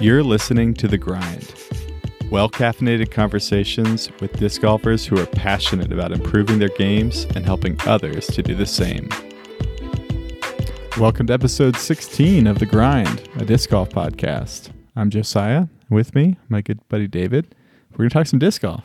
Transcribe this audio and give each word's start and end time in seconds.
You're 0.00 0.22
listening 0.22 0.74
to 0.74 0.86
The 0.86 0.96
Grind. 0.96 1.52
Well 2.30 2.48
caffeinated 2.48 3.10
conversations 3.10 4.08
with 4.20 4.38
disc 4.38 4.60
golfers 4.60 5.04
who 5.04 5.18
are 5.18 5.26
passionate 5.26 5.92
about 5.92 6.12
improving 6.12 6.60
their 6.60 6.68
games 6.68 7.24
and 7.34 7.44
helping 7.44 7.76
others 7.80 8.28
to 8.28 8.40
do 8.40 8.54
the 8.54 8.64
same. 8.64 9.08
Welcome 10.98 11.26
to 11.26 11.32
episode 11.32 11.74
16 11.74 12.46
of 12.46 12.60
The 12.60 12.66
Grind, 12.66 13.28
a 13.38 13.44
disc 13.44 13.70
golf 13.70 13.88
podcast. 13.88 14.70
I'm 14.94 15.10
Josiah. 15.10 15.66
With 15.90 16.14
me, 16.14 16.36
my 16.48 16.60
good 16.60 16.78
buddy 16.88 17.08
David. 17.08 17.56
We're 17.90 18.04
going 18.04 18.10
to 18.10 18.14
talk 18.14 18.28
some 18.28 18.38
disc 18.38 18.62
golf. 18.62 18.84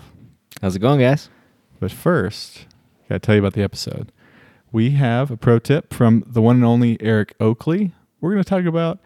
How's 0.64 0.76
it 0.76 0.80
going, 0.80 1.02
guys? 1.02 1.30
But 1.80 1.92
first, 1.92 2.66
I 3.06 3.10
got 3.10 3.16
to 3.16 3.20
tell 3.20 3.36
you 3.36 3.42
about 3.42 3.54
the 3.54 3.62
episode. 3.62 4.12
We 4.72 4.92
have 4.92 5.30
a 5.30 5.38
pro 5.38 5.60
tip 5.60 5.94
from 5.94 6.24
the 6.26 6.42
one 6.42 6.56
and 6.56 6.66
only 6.66 7.00
Eric 7.00 7.36
Oakley. 7.40 7.94
We're 8.20 8.32
going 8.32 8.44
to 8.44 8.50
talk 8.50 8.66
about 8.66 8.98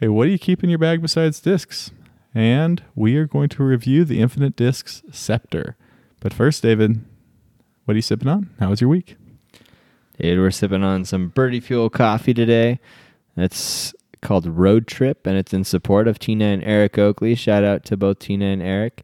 hey, 0.00 0.08
what 0.08 0.24
do 0.24 0.30
you 0.30 0.38
keep 0.38 0.64
in 0.64 0.70
your 0.70 0.78
bag 0.78 1.02
besides 1.02 1.40
discs? 1.40 1.90
And 2.34 2.82
we 2.94 3.16
are 3.16 3.26
going 3.26 3.50
to 3.50 3.62
review 3.62 4.06
the 4.06 4.20
Infinite 4.20 4.56
Discs 4.56 5.02
Scepter. 5.12 5.76
But 6.20 6.32
first, 6.32 6.62
David, 6.62 7.04
what 7.84 7.92
are 7.92 7.98
you 7.98 8.02
sipping 8.02 8.28
on? 8.28 8.48
How 8.58 8.70
was 8.70 8.80
your 8.80 8.88
week? 8.88 9.16
Dude, 10.18 10.38
we're 10.38 10.50
sipping 10.50 10.82
on 10.82 11.04
some 11.04 11.28
Birdie 11.28 11.60
Fuel 11.60 11.90
coffee 11.90 12.32
today. 12.32 12.80
It's 13.36 13.94
called 14.22 14.46
Road 14.46 14.86
Trip, 14.86 15.26
and 15.26 15.36
it's 15.36 15.52
in 15.52 15.64
support 15.64 16.08
of 16.08 16.18
Tina 16.18 16.46
and 16.46 16.64
Eric 16.64 16.96
Oakley. 16.96 17.34
Shout 17.34 17.62
out 17.62 17.84
to 17.86 17.96
both 17.96 18.20
Tina 18.20 18.46
and 18.46 18.62
Eric. 18.62 19.02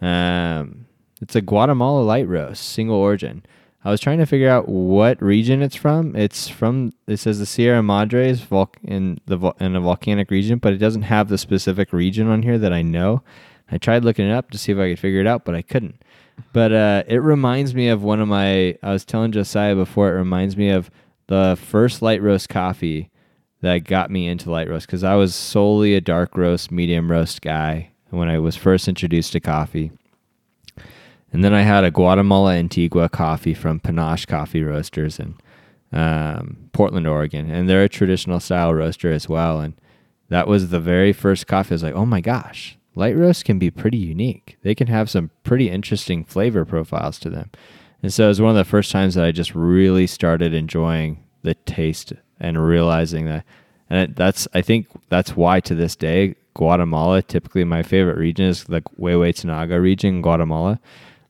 Um, 0.00 0.86
it's 1.20 1.36
a 1.36 1.40
Guatemala 1.40 2.02
light 2.02 2.26
roast, 2.26 2.68
single 2.68 2.96
origin. 2.96 3.44
I 3.84 3.90
was 3.90 4.00
trying 4.00 4.18
to 4.18 4.26
figure 4.26 4.48
out 4.48 4.68
what 4.68 5.20
region 5.20 5.60
it's 5.60 5.74
from. 5.74 6.14
It's 6.14 6.48
from 6.48 6.92
it 7.08 7.16
says 7.16 7.38
the 7.38 7.46
Sierra 7.46 7.82
Madres 7.82 8.40
vul- 8.40 8.72
in 8.84 9.18
the 9.26 9.36
vol- 9.36 9.56
in 9.58 9.74
a 9.74 9.80
volcanic 9.80 10.30
region, 10.30 10.58
but 10.58 10.72
it 10.72 10.78
doesn't 10.78 11.02
have 11.02 11.28
the 11.28 11.38
specific 11.38 11.92
region 11.92 12.28
on 12.28 12.42
here 12.42 12.58
that 12.58 12.72
I 12.72 12.82
know. 12.82 13.22
I 13.70 13.78
tried 13.78 14.04
looking 14.04 14.28
it 14.28 14.32
up 14.32 14.50
to 14.50 14.58
see 14.58 14.72
if 14.72 14.78
I 14.78 14.90
could 14.90 14.98
figure 14.98 15.20
it 15.20 15.26
out, 15.26 15.44
but 15.44 15.54
I 15.54 15.62
couldn't. 15.62 16.02
But 16.52 16.72
uh, 16.72 17.02
it 17.08 17.18
reminds 17.18 17.74
me 17.74 17.88
of 17.88 18.02
one 18.02 18.20
of 18.20 18.28
my. 18.28 18.78
I 18.82 18.92
was 18.92 19.04
telling 19.04 19.32
Josiah 19.32 19.74
before. 19.74 20.10
It 20.10 20.18
reminds 20.18 20.56
me 20.56 20.70
of 20.70 20.90
the 21.26 21.58
first 21.60 22.02
light 22.02 22.22
roast 22.22 22.48
coffee 22.48 23.10
that 23.62 23.84
got 23.84 24.10
me 24.10 24.28
into 24.28 24.50
light 24.50 24.68
roast 24.68 24.86
because 24.86 25.04
I 25.04 25.14
was 25.14 25.34
solely 25.34 25.94
a 25.94 26.00
dark 26.00 26.36
roast, 26.36 26.70
medium 26.70 27.10
roast 27.10 27.42
guy 27.42 27.90
when 28.10 28.28
I 28.28 28.38
was 28.38 28.56
first 28.56 28.88
introduced 28.88 29.32
to 29.32 29.40
coffee. 29.40 29.90
And 31.32 31.42
then 31.42 31.54
I 31.54 31.62
had 31.62 31.84
a 31.84 31.90
Guatemala 31.90 32.54
Antigua 32.54 33.08
coffee 33.08 33.54
from 33.54 33.80
Panache 33.80 34.26
Coffee 34.26 34.62
Roasters 34.62 35.18
in 35.18 35.34
um, 35.92 36.68
Portland, 36.72 37.06
Oregon. 37.06 37.50
And 37.50 37.68
they're 37.68 37.84
a 37.84 37.88
traditional 37.88 38.38
style 38.38 38.74
roaster 38.74 39.10
as 39.10 39.28
well. 39.28 39.60
And 39.60 39.74
that 40.28 40.46
was 40.46 40.68
the 40.68 40.80
very 40.80 41.12
first 41.12 41.46
coffee. 41.46 41.72
I 41.72 41.74
was 41.74 41.82
like, 41.82 41.94
oh 41.94 42.06
my 42.06 42.20
gosh, 42.20 42.76
light 42.94 43.16
roast 43.16 43.44
can 43.44 43.58
be 43.58 43.70
pretty 43.70 43.98
unique. 43.98 44.58
They 44.62 44.74
can 44.74 44.88
have 44.88 45.08
some 45.10 45.30
pretty 45.42 45.70
interesting 45.70 46.24
flavor 46.24 46.64
profiles 46.64 47.18
to 47.20 47.30
them. 47.30 47.50
And 48.02 48.12
so 48.12 48.24
it 48.24 48.28
was 48.28 48.40
one 48.40 48.50
of 48.50 48.56
the 48.56 48.64
first 48.64 48.90
times 48.90 49.14
that 49.14 49.24
I 49.24 49.32
just 49.32 49.54
really 49.54 50.06
started 50.06 50.52
enjoying 50.52 51.22
the 51.42 51.54
taste 51.54 52.12
and 52.40 52.64
realizing 52.64 53.26
that. 53.26 53.44
And 53.88 54.10
it, 54.10 54.16
that's, 54.16 54.48
I 54.54 54.60
think 54.60 54.88
that's 55.08 55.36
why 55.36 55.60
to 55.60 55.74
this 55.74 55.96
day, 55.96 56.34
Guatemala, 56.54 57.22
typically 57.22 57.64
my 57.64 57.82
favorite 57.82 58.18
region 58.18 58.46
is 58.46 58.64
the 58.64 58.82
Huehuetenango 58.98 59.80
region, 59.80 60.16
in 60.16 60.22
Guatemala. 60.22 60.80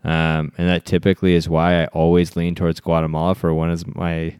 Um, 0.05 0.53
and 0.58 0.69
that 0.69 0.84
typically 0.84 1.34
is 1.34 1.48
why 1.48 1.83
I 1.83 1.86
always 1.86 2.36
lean 2.36 2.55
towards 2.55 2.81
Guatemala 2.81 3.34
for 3.34 3.55
one 3.55 3.70
of 3.70 3.95
my 3.95 4.36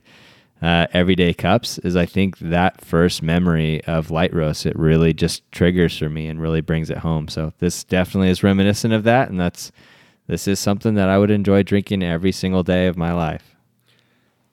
uh, 0.61 0.87
everyday 0.93 1.33
cups. 1.33 1.79
Is 1.79 1.97
I 1.97 2.07
think 2.07 2.39
that 2.39 2.81
first 2.81 3.23
memory 3.23 3.85
of 3.85 4.11
light 4.11 4.35
roast 4.35 4.67
it 4.67 4.79
really 4.79 5.13
just 5.13 5.51
triggers 5.53 5.97
for 5.97 6.09
me 6.09 6.29
and 6.29 6.41
really 6.41 6.61
brings 6.61 6.91
it 6.91 6.99
home. 6.99 7.29
So 7.29 7.53
this 7.59 7.85
definitely 7.85 8.31
is 8.31 8.43
reminiscent 8.43 8.93
of 8.93 9.05
that, 9.05 9.29
and 9.29 9.39
that's 9.39 9.73
this 10.27 10.49
is 10.49 10.59
something 10.59 10.95
that 10.95 11.09
I 11.09 11.19
would 11.19 11.31
enjoy 11.31 11.63
drinking 11.63 12.03
every 12.03 12.33
single 12.33 12.63
day 12.63 12.87
of 12.87 12.97
my 12.97 13.13
life. 13.13 13.57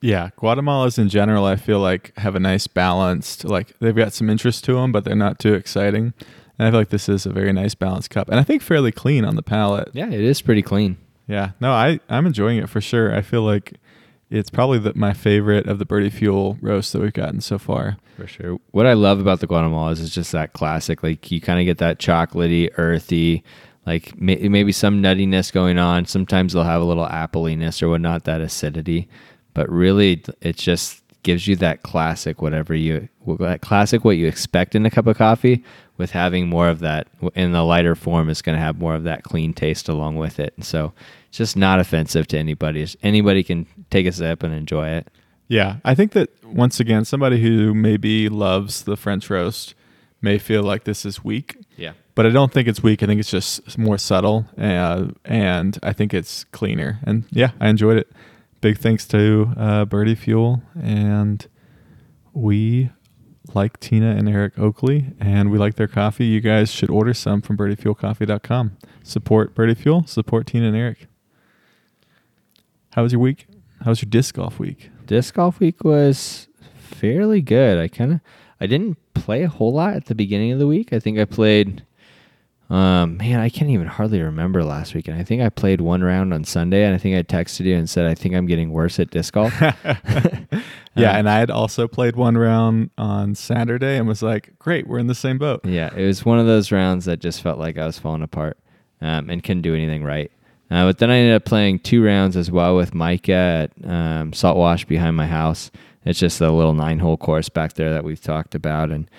Yeah, 0.02 0.30
Guatemalans 0.38 0.98
in 0.98 1.10
general, 1.10 1.46
I 1.46 1.58
feel 1.58 1.80
like 1.80 2.16
have 2.18 2.36
a 2.36 2.40
nice 2.40 2.68
balanced. 2.68 3.44
Like 3.44 3.78
they've 3.80 3.96
got 3.96 4.14
some 4.14 4.30
interest 4.30 4.64
to 4.66 4.76
them, 4.76 4.92
but 4.92 5.04
they're 5.04 5.16
not 5.16 5.40
too 5.40 5.54
exciting. 5.54 6.14
And 6.60 6.68
I 6.68 6.72
feel 6.72 6.82
like 6.82 6.90
this 6.90 7.08
is 7.08 7.26
a 7.26 7.32
very 7.32 7.54
nice 7.54 7.74
balanced 7.74 8.10
cup, 8.10 8.28
and 8.30 8.40
I 8.40 8.44
think 8.44 8.62
fairly 8.62 8.92
clean 8.92 9.24
on 9.24 9.38
the 9.38 9.42
palate. 9.42 9.90
Yeah, 9.94 10.08
it 10.08 10.20
is 10.20 10.42
pretty 10.42 10.62
clean. 10.62 10.98
Yeah, 11.26 11.52
no, 11.62 11.72
I 11.72 12.02
I'm 12.10 12.26
enjoying 12.26 12.58
it 12.58 12.70
for 12.70 12.82
sure. 12.82 13.16
I 13.16 13.22
feel 13.22 13.44
like 13.44 13.76
it's 14.30 14.50
probably 14.50 14.78
the, 14.78 14.94
my 14.94 15.14
favorite 15.14 15.68
of 15.68 15.80
the 15.80 15.86
Birdie 15.86 16.10
Fuel 16.10 16.58
roasts 16.62 16.92
that 16.92 17.02
we've 17.02 17.14
gotten 17.14 17.42
so 17.42 17.58
far. 17.58 17.98
For 18.18 18.28
sure. 18.28 18.60
What 18.72 18.86
I 18.86 18.94
love 18.94 19.20
about 19.20 19.40
the 19.40 19.48
Guatemalas 19.48 20.00
is 20.00 20.14
just 20.14 20.32
that 20.34 20.54
classic. 20.54 21.02
Like 21.02 21.32
you 21.32 21.42
kind 21.42 21.60
of 21.60 21.66
get 21.66 21.80
that 21.80 21.98
chocolatey, 22.00 22.70
earthy, 22.78 23.44
like 23.86 24.20
may, 24.20 24.36
maybe 24.36 24.72
some 24.72 25.02
nuttiness 25.02 25.52
going 25.52 25.78
on. 25.80 26.06
Sometimes 26.06 26.54
they'll 26.54 26.64
have 26.64 26.82
a 26.82 26.86
little 26.86 27.08
appliness 27.08 27.82
or 27.82 27.90
whatnot, 27.90 28.26
that 28.26 28.42
acidity. 28.42 29.08
But 29.54 29.70
really, 29.70 30.24
it's 30.42 30.62
just 30.62 30.99
gives 31.24 31.48
you 31.48 31.56
that 31.58 31.84
classic 31.84 32.42
whatever 32.42 32.74
you 32.74 33.10
that 33.40 33.62
classic 33.62 34.04
what 34.04 34.18
you 34.18 34.28
expect 34.28 34.76
in 34.76 34.86
a 34.86 34.90
cup 34.90 35.06
of 35.08 35.18
coffee 35.18 35.64
with 36.00 36.12
having 36.12 36.48
more 36.48 36.70
of 36.70 36.80
that 36.80 37.08
in 37.36 37.52
the 37.52 37.64
lighter 37.64 37.94
form 37.94 38.30
is 38.30 38.42
going 38.42 38.58
to 38.58 38.62
have 38.62 38.80
more 38.80 38.96
of 38.96 39.04
that 39.04 39.24
clean 39.24 39.54
taste 39.54 39.90
along 39.90 40.16
with 40.16 40.40
it. 40.40 40.54
And 40.56 40.66
so 40.66 40.94
it's 41.28 41.38
just 41.38 41.58
not 41.58 41.80
offensive 41.80 42.26
to 42.28 42.38
anybody. 42.38 42.88
Anybody 43.04 43.44
can 43.44 43.68
take 43.90 44.08
a 44.08 44.14
sip 44.14 44.42
and 44.42 44.54
enjoy 44.54 44.90
it. 44.90 45.10
Yeah 45.48 45.78
i 45.84 45.96
think 45.96 46.12
that 46.12 46.30
once 46.46 46.80
again 46.80 47.04
somebody 47.06 47.42
who 47.42 47.74
maybe 47.74 48.30
loves 48.30 48.84
the 48.84 48.96
french 48.96 49.30
roast 49.32 49.74
may 50.22 50.38
feel 50.38 50.64
like 50.64 50.84
this 50.84 51.06
is 51.06 51.24
weak. 51.24 51.58
Yeah. 51.76 51.94
But 52.16 52.26
i 52.26 52.30
don't 52.30 52.52
think 52.52 52.68
it's 52.68 52.84
weak. 52.84 53.02
I 53.04 53.08
think 53.08 53.20
it's 53.20 53.32
just 53.32 53.78
more 53.78 53.98
subtle 53.98 54.46
uh, 54.58 55.08
and 55.26 55.78
i 55.84 55.92
think 55.92 56.14
it's 56.14 56.46
cleaner. 56.46 57.00
And 57.04 57.26
yeah 57.32 57.52
i 57.60 57.68
enjoyed 57.68 57.98
it 57.98 58.12
big 58.62 58.78
thanks 58.78 59.08
to 59.08 59.54
uh, 59.58 59.86
birdie 59.86 60.16
fuel 60.16 60.62
and 60.82 61.48
we 62.34 62.90
like 63.56 63.80
Tina 63.80 64.12
and 64.12 64.30
Eric 64.30 64.58
Oakley, 64.60 65.14
and 65.20 65.52
we 65.52 65.58
like 65.58 65.76
their 65.76 65.88
coffee. 65.88 66.26
You 66.26 66.42
guys 66.42 66.72
should 66.72 66.90
order 66.90 67.14
some 67.14 67.42
from 67.42 67.58
birdiefuelcoffee.com. 67.58 68.78
Support 69.04 69.56
Birdie 69.56 69.76
Fuel, 69.76 70.06
support 70.06 70.48
Tina 70.48 70.68
and 70.68 70.76
Eric. 70.76 71.08
How 72.94 73.04
was 73.04 73.12
your 73.12 73.22
week? 73.22 73.48
How 73.84 73.92
was 73.92 74.02
your 74.02 74.10
disc 74.10 74.36
golf 74.36 74.60
week? 74.60 74.92
Disc 75.06 75.34
golf 75.34 75.60
week 75.60 75.84
was 75.84 76.48
fairly 76.78 77.42
good. 77.42 77.78
I 77.78 77.88
kind 77.88 78.14
of 78.14 78.22
I 78.60 78.68
didn't 78.68 78.98
play 79.14 79.44
a 79.44 79.50
whole 79.50 79.74
lot 79.74 79.94
at 79.94 80.06
the 80.06 80.16
beginning 80.16 80.52
of 80.52 80.60
the 80.60 80.68
week. 80.68 80.92
I 80.92 81.00
think 81.00 81.18
I 81.18 81.26
played 81.26 81.86
um, 82.70 83.18
man, 83.18 83.40
I 83.40 83.50
can't 83.50 83.72
even 83.72 83.88
hardly 83.88 84.22
remember 84.22 84.64
last 84.64 84.94
week. 84.94 85.08
And 85.08 85.18
I 85.18 85.24
think 85.24 85.42
I 85.42 85.50
played 85.50 85.82
one 85.82 86.04
round 86.04 86.34
on 86.34 86.44
Sunday, 86.44 86.84
and 86.84 86.94
I 86.94 87.00
think 87.00 87.18
I 87.18 87.24
texted 87.24 87.66
you 87.66 87.76
and 87.76 87.90
said 87.90 88.06
I 88.06 88.14
think 88.14 88.36
I'm 88.36 88.46
getting 88.46 88.72
worse 88.72 89.00
at 89.00 89.10
disc 89.10 89.34
golf. 89.34 89.54
yeah, 89.62 89.72
um, 89.82 90.62
and 90.96 91.30
I 91.30 91.40
had 91.40 91.50
also 91.50 91.88
played 91.88 92.16
one 92.16 92.38
round 92.38 92.92
on 92.98 93.34
Saturday 93.34 93.98
and 93.98 94.08
was 94.08 94.22
like, 94.22 94.58
"Great, 94.60 94.88
we're 94.88 95.00
in 95.00 95.08
the 95.08 95.16
same 95.16 95.40
boat." 95.40 95.66
Yeah, 95.66 95.90
it 95.96 96.06
was 96.06 96.24
one 96.24 96.38
of 96.38 96.46
those 96.46 96.72
rounds 96.72 97.06
that 97.06 97.20
just 97.20 97.42
felt 97.42 97.58
like 97.58 97.80
I 97.80 97.88
was 97.88 97.98
falling 97.98 98.22
apart 98.22 98.58
um, 99.02 99.32
and 99.32 99.44
couldn't 99.44 99.64
do 99.64 99.74
anything 99.74 100.04
right. 100.04 100.32
Uh, 100.70 100.86
but 100.86 101.00
then 101.00 101.10
I 101.10 101.18
ended 101.18 101.36
up 101.36 101.46
playing 101.46 101.80
two 101.80 102.06
rounds 102.06 102.38
as 102.38 102.52
well 102.52 102.76
with 102.76 102.94
Micah 102.94 103.72
at 103.82 103.90
um, 103.90 104.32
Saltwash 104.34 104.86
behind 104.86 105.16
my 105.18 105.26
house. 105.26 105.72
It's 106.06 106.20
just 106.20 106.40
a 106.40 106.52
little 106.52 106.76
nine-hole 106.76 107.18
course 107.18 107.50
back 107.50 107.74
there 107.74 107.92
that 107.92 108.04
we've 108.04 108.22
talked 108.22 108.54
about, 108.54 108.92
and 108.92 109.10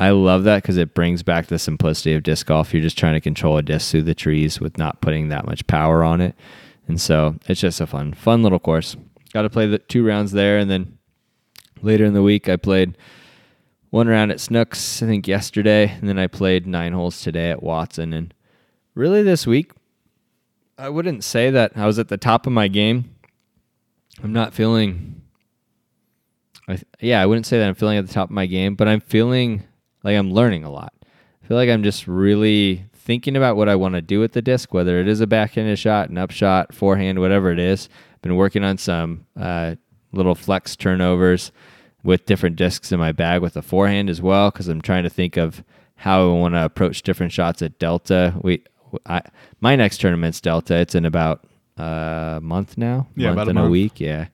I 0.00 0.10
love 0.10 0.44
that 0.44 0.62
because 0.62 0.78
it 0.78 0.94
brings 0.94 1.22
back 1.22 1.48
the 1.48 1.58
simplicity 1.58 2.14
of 2.14 2.22
disc 2.22 2.46
golf. 2.46 2.72
You're 2.72 2.82
just 2.82 2.96
trying 2.96 3.12
to 3.12 3.20
control 3.20 3.58
a 3.58 3.62
disc 3.62 3.90
through 3.90 4.04
the 4.04 4.14
trees 4.14 4.58
with 4.58 4.78
not 4.78 5.02
putting 5.02 5.28
that 5.28 5.44
much 5.44 5.66
power 5.66 6.02
on 6.02 6.22
it. 6.22 6.34
And 6.88 6.98
so 6.98 7.36
it's 7.46 7.60
just 7.60 7.82
a 7.82 7.86
fun, 7.86 8.14
fun 8.14 8.42
little 8.42 8.58
course. 8.58 8.96
Got 9.34 9.42
to 9.42 9.50
play 9.50 9.66
the 9.66 9.78
two 9.78 10.04
rounds 10.04 10.32
there. 10.32 10.56
And 10.56 10.70
then 10.70 10.96
later 11.82 12.06
in 12.06 12.14
the 12.14 12.22
week, 12.22 12.48
I 12.48 12.56
played 12.56 12.96
one 13.90 14.08
round 14.08 14.30
at 14.30 14.40
Snooks, 14.40 15.02
I 15.02 15.06
think 15.06 15.28
yesterday. 15.28 15.90
And 15.90 16.08
then 16.08 16.18
I 16.18 16.28
played 16.28 16.66
nine 16.66 16.94
holes 16.94 17.20
today 17.20 17.50
at 17.50 17.62
Watson. 17.62 18.14
And 18.14 18.32
really 18.94 19.22
this 19.22 19.46
week, 19.46 19.72
I 20.78 20.88
wouldn't 20.88 21.24
say 21.24 21.50
that 21.50 21.72
I 21.76 21.84
was 21.84 21.98
at 21.98 22.08
the 22.08 22.16
top 22.16 22.46
of 22.46 22.54
my 22.54 22.68
game. 22.68 23.16
I'm 24.22 24.32
not 24.32 24.54
feeling, 24.54 25.20
I, 26.66 26.80
yeah, 27.00 27.20
I 27.20 27.26
wouldn't 27.26 27.44
say 27.44 27.58
that 27.58 27.68
I'm 27.68 27.74
feeling 27.74 27.98
at 27.98 28.06
the 28.06 28.14
top 28.14 28.30
of 28.30 28.34
my 28.34 28.46
game, 28.46 28.76
but 28.76 28.88
I'm 28.88 29.00
feeling 29.00 29.64
like 30.02 30.16
I'm 30.16 30.32
learning 30.32 30.64
a 30.64 30.70
lot. 30.70 30.92
I 31.42 31.46
feel 31.46 31.56
like 31.56 31.68
I'm 31.68 31.82
just 31.82 32.06
really 32.06 32.84
thinking 32.94 33.36
about 33.36 33.56
what 33.56 33.68
I 33.68 33.74
want 33.74 33.94
to 33.94 34.02
do 34.02 34.20
with 34.20 34.32
the 34.32 34.42
disc, 34.42 34.72
whether 34.72 35.00
it 35.00 35.08
is 35.08 35.20
a 35.20 35.26
backhanded 35.26 35.78
shot, 35.78 36.10
an 36.10 36.18
upshot, 36.18 36.74
forehand, 36.74 37.18
whatever 37.18 37.50
it 37.50 37.58
is. 37.58 37.88
I've 38.14 38.22
Been 38.22 38.36
working 38.36 38.62
on 38.62 38.78
some 38.78 39.26
uh, 39.38 39.76
little 40.12 40.34
flex 40.34 40.76
turnovers 40.76 41.50
with 42.02 42.26
different 42.26 42.56
discs 42.56 42.92
in 42.92 42.98
my 42.98 43.12
bag 43.12 43.42
with 43.42 43.54
the 43.54 43.62
forehand 43.62 44.08
as 44.08 44.22
well, 44.22 44.50
because 44.50 44.68
I'm 44.68 44.80
trying 44.80 45.02
to 45.04 45.10
think 45.10 45.36
of 45.36 45.64
how 45.96 46.30
I 46.30 46.32
want 46.32 46.54
to 46.54 46.64
approach 46.64 47.02
different 47.02 47.32
shots 47.32 47.62
at 47.62 47.78
Delta. 47.78 48.34
We, 48.42 48.62
I, 49.06 49.22
my 49.60 49.76
next 49.76 49.98
tournament's 49.98 50.40
Delta. 50.40 50.76
It's 50.76 50.94
in 50.94 51.04
about 51.04 51.44
a 51.76 52.40
month 52.42 52.78
now, 52.78 53.06
yeah, 53.16 53.28
month 53.28 53.36
about 53.36 53.48
and 53.48 53.58
a, 53.58 53.64
a 53.64 53.68
week. 53.68 54.00
Yeah. 54.00 54.28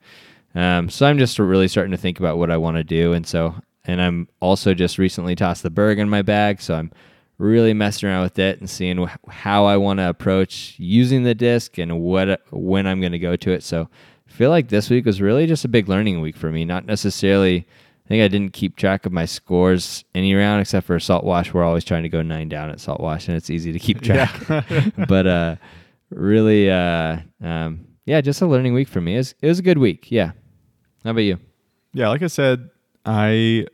Um, 0.54 0.88
so 0.88 1.06
I'm 1.06 1.18
just 1.18 1.38
really 1.38 1.68
starting 1.68 1.90
to 1.92 1.96
think 1.96 2.18
about 2.18 2.38
what 2.38 2.50
I 2.50 2.56
want 2.56 2.76
to 2.76 2.84
do, 2.84 3.12
and 3.12 3.26
so 3.26 3.54
and 3.86 4.00
I'm 4.00 4.28
also 4.40 4.74
just 4.74 4.98
recently 4.98 5.34
tossed 5.34 5.62
the 5.62 5.70
Berg 5.70 5.98
in 5.98 6.08
my 6.08 6.22
bag, 6.22 6.60
so 6.60 6.74
I'm 6.74 6.92
really 7.38 7.74
messing 7.74 8.08
around 8.08 8.22
with 8.22 8.38
it 8.38 8.60
and 8.60 8.68
seeing 8.68 9.06
wh- 9.06 9.30
how 9.30 9.64
I 9.66 9.76
want 9.76 9.98
to 9.98 10.08
approach 10.08 10.74
using 10.78 11.22
the 11.22 11.34
disc 11.34 11.78
and 11.78 12.00
what 12.00 12.40
when 12.50 12.86
I'm 12.86 13.00
going 13.00 13.12
to 13.12 13.18
go 13.18 13.36
to 13.36 13.50
it. 13.52 13.62
So 13.62 13.88
I 14.28 14.32
feel 14.32 14.50
like 14.50 14.68
this 14.68 14.90
week 14.90 15.04
was 15.04 15.20
really 15.20 15.46
just 15.46 15.64
a 15.64 15.68
big 15.68 15.88
learning 15.88 16.20
week 16.20 16.36
for 16.36 16.50
me. 16.50 16.64
Not 16.64 16.86
necessarily. 16.86 17.66
I 18.04 18.08
think 18.08 18.22
I 18.22 18.28
didn't 18.28 18.52
keep 18.52 18.76
track 18.76 19.04
of 19.04 19.12
my 19.12 19.24
scores 19.24 20.04
any 20.14 20.32
round 20.32 20.60
except 20.60 20.86
for 20.86 20.98
Salt 21.00 21.24
Wash. 21.24 21.52
We're 21.52 21.64
always 21.64 21.82
trying 21.82 22.04
to 22.04 22.08
go 22.08 22.22
nine 22.22 22.48
down 22.48 22.70
at 22.70 22.78
Salt 22.78 23.00
Wash, 23.00 23.26
and 23.26 23.36
it's 23.36 23.50
easy 23.50 23.72
to 23.72 23.80
keep 23.80 24.00
track. 24.00 24.48
Yeah. 24.48 24.90
but 25.08 25.26
uh, 25.26 25.56
really, 26.10 26.70
uh, 26.70 27.18
um, 27.42 27.84
yeah, 28.04 28.20
just 28.20 28.40
a 28.42 28.46
learning 28.46 28.74
week 28.74 28.86
for 28.86 29.00
me. 29.00 29.14
It 29.14 29.18
was, 29.18 29.34
it 29.42 29.48
was 29.48 29.58
a 29.58 29.62
good 29.62 29.78
week. 29.78 30.12
Yeah. 30.12 30.32
How 31.02 31.10
about 31.10 31.22
you? 31.22 31.40
Yeah, 31.94 32.08
like 32.08 32.22
I 32.22 32.28
said, 32.28 32.70
I 33.04 33.66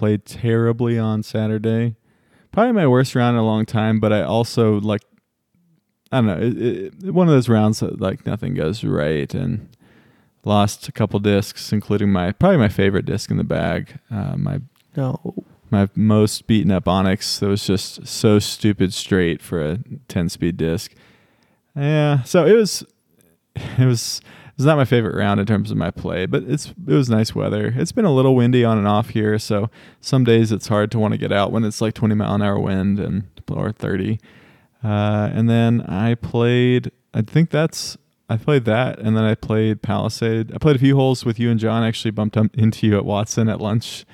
played 0.00 0.24
terribly 0.24 0.98
on 0.98 1.22
Saturday. 1.22 1.94
Probably 2.52 2.72
my 2.72 2.86
worst 2.86 3.14
round 3.14 3.36
in 3.36 3.40
a 3.42 3.44
long 3.44 3.66
time, 3.66 4.00
but 4.00 4.14
I 4.14 4.22
also 4.22 4.80
like 4.80 5.02
I 6.10 6.16
don't 6.22 6.26
know, 6.26 6.38
it, 6.40 6.56
it, 7.04 7.12
one 7.14 7.28
of 7.28 7.34
those 7.34 7.50
rounds 7.50 7.80
that 7.80 8.00
like 8.00 8.24
nothing 8.24 8.54
goes 8.54 8.82
right 8.82 9.32
and 9.34 9.68
lost 10.42 10.88
a 10.88 10.92
couple 10.92 11.20
discs, 11.20 11.70
including 11.70 12.10
my 12.10 12.32
probably 12.32 12.56
my 12.56 12.68
favorite 12.70 13.04
disc 13.04 13.30
in 13.30 13.36
the 13.36 13.44
bag. 13.44 13.98
Uh, 14.10 14.36
my 14.38 14.60
No. 14.96 15.34
my 15.70 15.88
most 15.94 16.46
beaten 16.46 16.72
up 16.72 16.88
Onyx 16.88 17.38
that 17.40 17.46
was 17.48 17.66
just 17.66 18.06
so 18.06 18.38
stupid 18.38 18.94
straight 18.94 19.42
for 19.42 19.62
a 19.62 19.78
10 20.08 20.30
speed 20.30 20.56
disc. 20.56 20.94
Yeah, 21.76 22.22
so 22.22 22.46
it 22.46 22.54
was 22.54 22.82
it 23.78 23.84
was 23.86 24.22
it 24.60 24.64
was 24.64 24.66
not 24.66 24.76
my 24.76 24.84
favorite 24.84 25.16
round 25.16 25.40
in 25.40 25.46
terms 25.46 25.70
of 25.70 25.78
my 25.78 25.90
play, 25.90 26.26
but 26.26 26.42
it's 26.42 26.66
it 26.86 26.92
was 26.92 27.08
nice 27.08 27.34
weather. 27.34 27.72
It's 27.74 27.92
been 27.92 28.04
a 28.04 28.12
little 28.12 28.36
windy 28.36 28.62
on 28.62 28.76
and 28.76 28.86
off 28.86 29.08
here, 29.08 29.38
so 29.38 29.70
some 30.02 30.22
days 30.22 30.52
it's 30.52 30.68
hard 30.68 30.90
to 30.90 30.98
want 30.98 31.12
to 31.12 31.18
get 31.18 31.32
out 31.32 31.50
when 31.50 31.64
it's 31.64 31.80
like 31.80 31.94
20 31.94 32.14
mile 32.14 32.34
an 32.34 32.42
hour 32.42 32.58
wind 32.58 33.00
and 33.00 33.24
or 33.50 33.72
30. 33.72 34.20
Uh, 34.84 35.30
and 35.32 35.48
then 35.48 35.80
I 35.80 36.14
played. 36.14 36.92
I 37.14 37.22
think 37.22 37.48
that's 37.48 37.96
I 38.28 38.36
played 38.36 38.66
that, 38.66 38.98
and 38.98 39.16
then 39.16 39.24
I 39.24 39.34
played 39.34 39.80
Palisade. 39.80 40.52
I 40.54 40.58
played 40.58 40.76
a 40.76 40.78
few 40.78 40.94
holes 40.94 41.24
with 41.24 41.40
you 41.40 41.50
and 41.50 41.58
John. 41.58 41.82
Actually, 41.82 42.10
bumped 42.10 42.36
up 42.36 42.54
into 42.54 42.86
you 42.86 42.98
at 42.98 43.06
Watson 43.06 43.48
at 43.48 43.62
lunch 43.62 44.04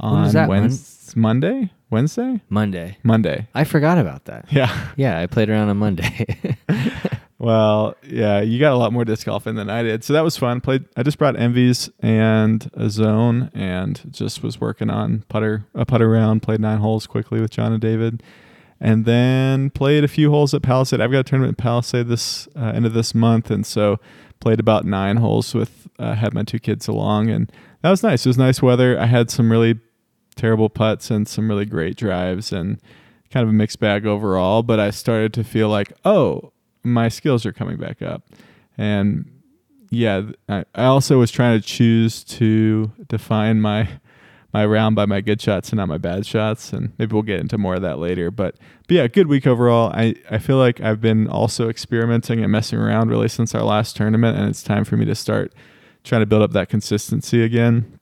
on 0.00 0.32
that, 0.32 0.48
Mon- 0.48 0.62
Wednesday, 0.62 1.20
Monday, 1.20 1.72
Wednesday, 1.90 2.40
Monday. 2.48 2.98
Monday. 3.04 3.46
I 3.54 3.62
forgot 3.62 3.98
about 3.98 4.24
that. 4.24 4.46
Yeah. 4.50 4.90
Yeah, 4.96 5.20
I 5.20 5.26
played 5.26 5.48
around 5.48 5.68
on 5.68 5.76
Monday. 5.76 6.26
Well, 7.42 7.96
yeah, 8.04 8.40
you 8.40 8.60
got 8.60 8.72
a 8.72 8.76
lot 8.76 8.92
more 8.92 9.04
disc 9.04 9.26
golfing 9.26 9.56
than 9.56 9.68
I 9.68 9.82
did, 9.82 10.04
so 10.04 10.12
that 10.12 10.22
was 10.22 10.36
fun. 10.36 10.60
Played. 10.60 10.84
I 10.96 11.02
just 11.02 11.18
brought 11.18 11.34
envies 11.34 11.90
and 11.98 12.70
a 12.74 12.88
zone, 12.88 13.50
and 13.52 14.00
just 14.12 14.44
was 14.44 14.60
working 14.60 14.88
on 14.90 15.24
putter 15.28 15.66
a 15.74 15.84
putter 15.84 16.08
round. 16.08 16.44
Played 16.44 16.60
nine 16.60 16.78
holes 16.78 17.08
quickly 17.08 17.40
with 17.40 17.50
John 17.50 17.72
and 17.72 17.82
David, 17.82 18.22
and 18.78 19.06
then 19.06 19.70
played 19.70 20.04
a 20.04 20.08
few 20.08 20.30
holes 20.30 20.54
at 20.54 20.62
Palisade. 20.62 21.00
I've 21.00 21.10
got 21.10 21.18
a 21.18 21.24
tournament 21.24 21.58
in 21.58 21.60
Palisade 21.60 22.06
this 22.06 22.46
uh, 22.54 22.66
end 22.76 22.86
of 22.86 22.92
this 22.92 23.12
month, 23.12 23.50
and 23.50 23.66
so 23.66 23.98
played 24.38 24.60
about 24.60 24.86
nine 24.86 25.16
holes 25.16 25.52
with 25.52 25.88
uh, 25.98 26.14
had 26.14 26.34
my 26.34 26.44
two 26.44 26.60
kids 26.60 26.86
along, 26.86 27.28
and 27.28 27.50
that 27.80 27.90
was 27.90 28.04
nice. 28.04 28.24
It 28.24 28.28
was 28.28 28.38
nice 28.38 28.62
weather. 28.62 28.96
I 28.96 29.06
had 29.06 29.32
some 29.32 29.50
really 29.50 29.80
terrible 30.36 30.68
putts 30.68 31.10
and 31.10 31.26
some 31.26 31.48
really 31.48 31.66
great 31.66 31.96
drives, 31.96 32.52
and 32.52 32.78
kind 33.32 33.42
of 33.42 33.50
a 33.50 33.52
mixed 33.52 33.80
bag 33.80 34.06
overall. 34.06 34.62
But 34.62 34.78
I 34.78 34.90
started 34.90 35.34
to 35.34 35.42
feel 35.42 35.68
like, 35.68 35.92
oh 36.04 36.52
my 36.82 37.08
skills 37.08 37.46
are 37.46 37.52
coming 37.52 37.76
back 37.76 38.02
up. 38.02 38.24
And 38.76 39.30
yeah, 39.90 40.22
I, 40.48 40.64
I 40.74 40.84
also 40.84 41.18
was 41.18 41.30
trying 41.30 41.60
to 41.60 41.66
choose 41.66 42.24
to 42.24 42.92
define 43.08 43.60
my 43.60 43.88
my 44.52 44.66
round 44.66 44.94
by 44.94 45.06
my 45.06 45.22
good 45.22 45.40
shots 45.40 45.70
and 45.70 45.78
not 45.78 45.88
my 45.88 45.96
bad 45.96 46.26
shots. 46.26 46.74
And 46.74 46.92
maybe 46.98 47.14
we'll 47.14 47.22
get 47.22 47.40
into 47.40 47.56
more 47.56 47.76
of 47.76 47.82
that 47.82 47.98
later. 47.98 48.30
But 48.30 48.56
but 48.86 48.96
yeah, 48.96 49.06
good 49.06 49.26
week 49.26 49.46
overall. 49.46 49.90
I, 49.94 50.14
I 50.30 50.38
feel 50.38 50.56
like 50.56 50.80
I've 50.80 51.00
been 51.00 51.26
also 51.26 51.68
experimenting 51.68 52.42
and 52.42 52.52
messing 52.52 52.78
around 52.78 53.08
really 53.08 53.28
since 53.28 53.54
our 53.54 53.62
last 53.62 53.96
tournament 53.96 54.36
and 54.36 54.48
it's 54.48 54.62
time 54.62 54.84
for 54.84 54.96
me 54.96 55.04
to 55.06 55.14
start 55.14 55.54
trying 56.04 56.20
to 56.20 56.26
build 56.26 56.42
up 56.42 56.52
that 56.52 56.68
consistency 56.68 57.42
again 57.42 57.98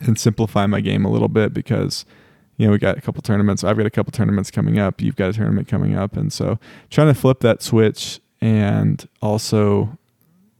and 0.00 0.18
simplify 0.18 0.66
my 0.66 0.80
game 0.80 1.04
a 1.04 1.10
little 1.10 1.28
bit 1.28 1.52
because 1.52 2.04
you 2.56 2.66
know, 2.66 2.72
we 2.72 2.78
got 2.78 2.96
a 2.96 3.00
couple 3.00 3.22
tournaments. 3.22 3.64
I've 3.64 3.76
got 3.76 3.86
a 3.86 3.90
couple 3.90 4.12
tournaments 4.12 4.50
coming 4.50 4.78
up. 4.78 5.00
You've 5.00 5.16
got 5.16 5.30
a 5.30 5.32
tournament 5.32 5.68
coming 5.68 5.96
up. 5.96 6.16
And 6.16 6.32
so 6.32 6.58
trying 6.90 7.08
to 7.08 7.14
flip 7.14 7.40
that 7.40 7.62
switch 7.62 8.20
and 8.40 9.08
also 9.20 9.98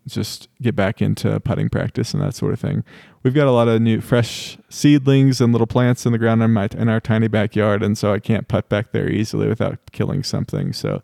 just 0.06 0.48
get 0.60 0.76
back 0.76 1.00
into 1.00 1.38
putting 1.40 1.68
practice 1.68 2.12
and 2.12 2.22
that 2.22 2.34
sort 2.34 2.52
of 2.52 2.60
thing. 2.60 2.84
We've 3.22 3.34
got 3.34 3.46
a 3.46 3.52
lot 3.52 3.68
of 3.68 3.80
new 3.80 4.00
fresh 4.00 4.58
seedlings 4.68 5.40
and 5.40 5.52
little 5.52 5.66
plants 5.66 6.04
in 6.04 6.12
the 6.12 6.18
ground 6.18 6.42
in 6.42 6.52
my 6.52 6.68
in 6.76 6.88
our 6.88 7.00
tiny 7.00 7.28
backyard 7.28 7.82
and 7.82 7.96
so 7.96 8.12
I 8.12 8.18
can't 8.18 8.46
putt 8.48 8.68
back 8.68 8.92
there 8.92 9.08
easily 9.08 9.48
without 9.48 9.78
killing 9.92 10.22
something. 10.22 10.72
So 10.72 11.02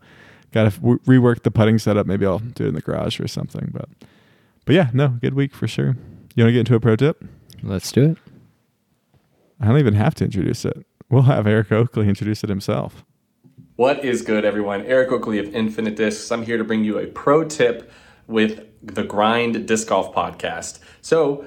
got 0.52 0.70
to 0.70 0.80
rework 0.80 1.44
the 1.44 1.50
putting 1.50 1.78
setup. 1.78 2.06
Maybe 2.06 2.26
I'll 2.26 2.40
do 2.40 2.64
it 2.64 2.68
in 2.68 2.74
the 2.74 2.82
garage 2.82 3.20
or 3.20 3.28
something, 3.28 3.70
but 3.72 3.88
but 4.66 4.74
yeah, 4.74 4.90
no, 4.92 5.08
good 5.08 5.34
week 5.34 5.54
for 5.54 5.66
sure. 5.66 5.96
You 6.34 6.44
want 6.44 6.48
to 6.48 6.52
get 6.52 6.60
into 6.60 6.74
a 6.74 6.80
pro 6.80 6.96
tip? 6.96 7.24
Let's 7.62 7.90
do 7.90 8.10
it. 8.10 8.29
I 9.60 9.66
don't 9.66 9.78
even 9.78 9.94
have 9.94 10.14
to 10.16 10.24
introduce 10.24 10.64
it. 10.64 10.86
We'll 11.10 11.22
have 11.22 11.46
Eric 11.46 11.70
Oakley 11.70 12.08
introduce 12.08 12.42
it 12.42 12.48
himself. 12.48 13.04
What 13.76 14.04
is 14.04 14.22
good, 14.22 14.44
everyone? 14.44 14.86
Eric 14.86 15.12
Oakley 15.12 15.38
of 15.38 15.54
Infinite 15.54 15.96
Discs. 15.96 16.30
I'm 16.32 16.42
here 16.42 16.56
to 16.56 16.64
bring 16.64 16.82
you 16.82 16.98
a 16.98 17.06
pro 17.06 17.44
tip 17.44 17.90
with 18.26 18.66
the 18.82 19.04
Grind 19.04 19.66
Disc 19.66 19.88
Golf 19.88 20.14
Podcast. 20.14 20.78
So, 21.02 21.44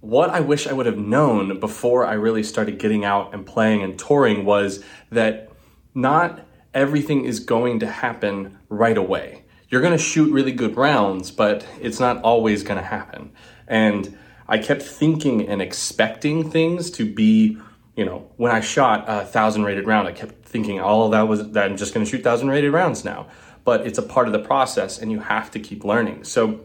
what 0.00 0.30
I 0.30 0.38
wish 0.38 0.68
I 0.68 0.72
would 0.72 0.86
have 0.86 0.98
known 0.98 1.58
before 1.58 2.06
I 2.06 2.12
really 2.12 2.44
started 2.44 2.78
getting 2.78 3.04
out 3.04 3.34
and 3.34 3.44
playing 3.44 3.82
and 3.82 3.98
touring 3.98 4.44
was 4.44 4.84
that 5.10 5.50
not 5.94 6.46
everything 6.72 7.24
is 7.24 7.40
going 7.40 7.80
to 7.80 7.86
happen 7.88 8.56
right 8.68 8.96
away. 8.96 9.44
You're 9.68 9.80
going 9.80 9.96
to 9.96 10.02
shoot 10.02 10.32
really 10.32 10.52
good 10.52 10.76
rounds, 10.76 11.32
but 11.32 11.66
it's 11.80 11.98
not 11.98 12.22
always 12.22 12.62
going 12.62 12.78
to 12.78 12.86
happen. 12.86 13.32
And 13.66 14.16
I 14.48 14.58
kept 14.58 14.82
thinking 14.82 15.48
and 15.48 15.60
expecting 15.60 16.50
things 16.50 16.90
to 16.92 17.04
be, 17.04 17.58
you 17.96 18.04
know, 18.04 18.30
when 18.36 18.50
I 18.50 18.60
shot 18.60 19.04
a 19.06 19.24
thousand 19.24 19.64
rated 19.64 19.86
round, 19.86 20.08
I 20.08 20.12
kept 20.12 20.44
thinking 20.46 20.80
all 20.80 21.04
of 21.04 21.12
that 21.12 21.28
was 21.28 21.50
that 21.50 21.70
I'm 21.70 21.76
just 21.76 21.92
going 21.92 22.04
to 22.04 22.10
shoot 22.10 22.22
thousand 22.22 22.48
rated 22.48 22.72
rounds 22.72 23.04
now. 23.04 23.28
But 23.64 23.86
it's 23.86 23.98
a 23.98 24.02
part 24.02 24.26
of 24.26 24.32
the 24.32 24.38
process, 24.38 24.98
and 24.98 25.12
you 25.12 25.20
have 25.20 25.50
to 25.50 25.60
keep 25.60 25.84
learning. 25.84 26.24
So 26.24 26.60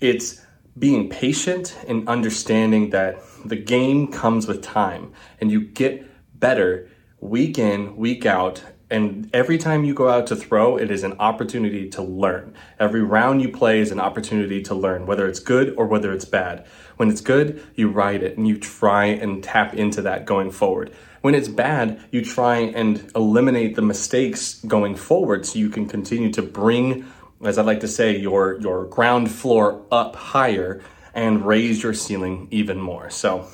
it's 0.00 0.40
being 0.76 1.08
patient 1.08 1.76
and 1.86 2.08
understanding 2.08 2.90
that 2.90 3.22
the 3.44 3.56
game 3.56 4.08
comes 4.08 4.48
with 4.48 4.62
time, 4.62 5.12
and 5.40 5.50
you 5.50 5.60
get 5.60 6.04
better 6.38 6.90
week 7.20 7.58
in, 7.58 7.96
week 7.96 8.26
out, 8.26 8.62
and 8.88 9.28
every 9.34 9.58
time 9.58 9.84
you 9.84 9.94
go 9.94 10.08
out 10.08 10.28
to 10.28 10.36
throw, 10.36 10.76
it 10.76 10.92
is 10.92 11.02
an 11.02 11.14
opportunity 11.18 11.88
to 11.90 12.02
learn. 12.02 12.54
Every 12.78 13.02
round 13.02 13.42
you 13.42 13.48
play 13.50 13.80
is 13.80 13.90
an 13.90 13.98
opportunity 13.98 14.62
to 14.62 14.74
learn, 14.76 15.06
whether 15.06 15.26
it's 15.26 15.40
good 15.40 15.74
or 15.76 15.86
whether 15.86 16.12
it's 16.12 16.24
bad. 16.24 16.66
When 16.96 17.10
it's 17.10 17.20
good, 17.20 17.62
you 17.74 17.88
ride 17.88 18.22
it 18.22 18.36
and 18.36 18.48
you 18.48 18.58
try 18.58 19.06
and 19.06 19.42
tap 19.42 19.74
into 19.74 20.02
that 20.02 20.24
going 20.24 20.50
forward. 20.50 20.92
When 21.20 21.34
it's 21.34 21.48
bad, 21.48 22.00
you 22.10 22.24
try 22.24 22.58
and 22.58 23.10
eliminate 23.14 23.74
the 23.74 23.82
mistakes 23.82 24.60
going 24.62 24.94
forward 24.94 25.44
so 25.44 25.58
you 25.58 25.68
can 25.68 25.86
continue 25.88 26.32
to 26.32 26.42
bring, 26.42 27.04
as 27.44 27.58
I 27.58 27.62
like 27.62 27.80
to 27.80 27.88
say, 27.88 28.16
your, 28.16 28.58
your 28.60 28.84
ground 28.86 29.30
floor 29.30 29.84
up 29.90 30.16
higher 30.16 30.82
and 31.14 31.46
raise 31.46 31.82
your 31.82 31.94
ceiling 31.94 32.48
even 32.50 32.80
more. 32.80 33.10
So 33.10 33.48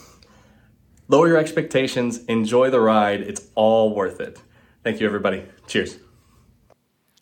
lower 1.08 1.28
your 1.28 1.38
expectations, 1.38 2.24
enjoy 2.26 2.70
the 2.70 2.80
ride. 2.80 3.20
It's 3.22 3.48
all 3.54 3.94
worth 3.94 4.20
it. 4.20 4.40
Thank 4.84 5.00
you, 5.00 5.06
everybody. 5.06 5.46
Cheers. 5.66 5.98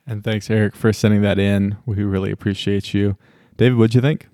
And 0.06 0.24
thanks, 0.24 0.50
Eric, 0.50 0.74
for 0.74 0.92
sending 0.92 1.22
that 1.22 1.38
in. 1.38 1.76
We 1.86 2.02
really 2.02 2.32
appreciate 2.32 2.92
you. 2.92 3.16
David, 3.56 3.76
what'd 3.76 3.94
you 3.94 4.00
think? 4.00 4.29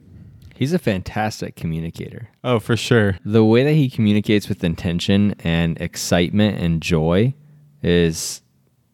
He's 0.56 0.72
a 0.72 0.78
fantastic 0.78 1.54
communicator. 1.54 2.30
Oh, 2.42 2.58
for 2.58 2.76
sure. 2.76 3.18
The 3.24 3.44
way 3.44 3.62
that 3.62 3.74
he 3.74 3.90
communicates 3.90 4.48
with 4.48 4.64
intention 4.64 5.34
and 5.44 5.80
excitement 5.80 6.58
and 6.58 6.80
joy 6.80 7.34
is 7.82 8.40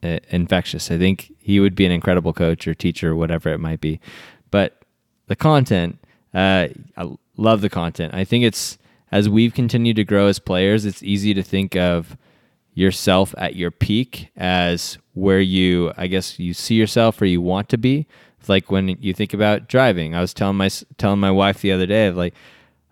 uh, 0.02 0.18
infectious. 0.30 0.90
I 0.90 0.98
think 0.98 1.32
he 1.38 1.60
would 1.60 1.74
be 1.74 1.86
an 1.86 1.92
incredible 1.92 2.32
coach 2.32 2.66
or 2.66 2.74
teacher, 2.74 3.12
or 3.12 3.16
whatever 3.16 3.50
it 3.50 3.58
might 3.58 3.80
be. 3.80 4.00
But 4.50 4.82
the 5.28 5.36
content, 5.36 5.98
uh, 6.34 6.68
I 6.96 7.16
love 7.36 7.60
the 7.60 7.70
content. 7.70 8.12
I 8.12 8.24
think 8.24 8.44
it's 8.44 8.76
as 9.12 9.28
we've 9.28 9.54
continued 9.54 9.96
to 9.96 10.04
grow 10.04 10.26
as 10.26 10.38
players, 10.38 10.84
it's 10.84 11.02
easy 11.02 11.34
to 11.34 11.42
think 11.42 11.76
of 11.76 12.16
yourself 12.74 13.34
at 13.36 13.54
your 13.54 13.70
peak 13.70 14.30
as 14.36 14.98
where 15.12 15.40
you, 15.40 15.92
I 15.96 16.06
guess, 16.06 16.38
you 16.38 16.54
see 16.54 16.74
yourself 16.74 17.20
or 17.20 17.26
you 17.26 17.42
want 17.42 17.68
to 17.68 17.78
be. 17.78 18.06
It's 18.42 18.48
like 18.48 18.72
when 18.72 18.88
you 19.00 19.14
think 19.14 19.32
about 19.32 19.68
driving. 19.68 20.16
I 20.16 20.20
was 20.20 20.34
telling 20.34 20.56
my 20.56 20.68
telling 20.98 21.20
my 21.20 21.30
wife 21.30 21.60
the 21.60 21.70
other 21.70 21.86
day, 21.86 22.10
like, 22.10 22.34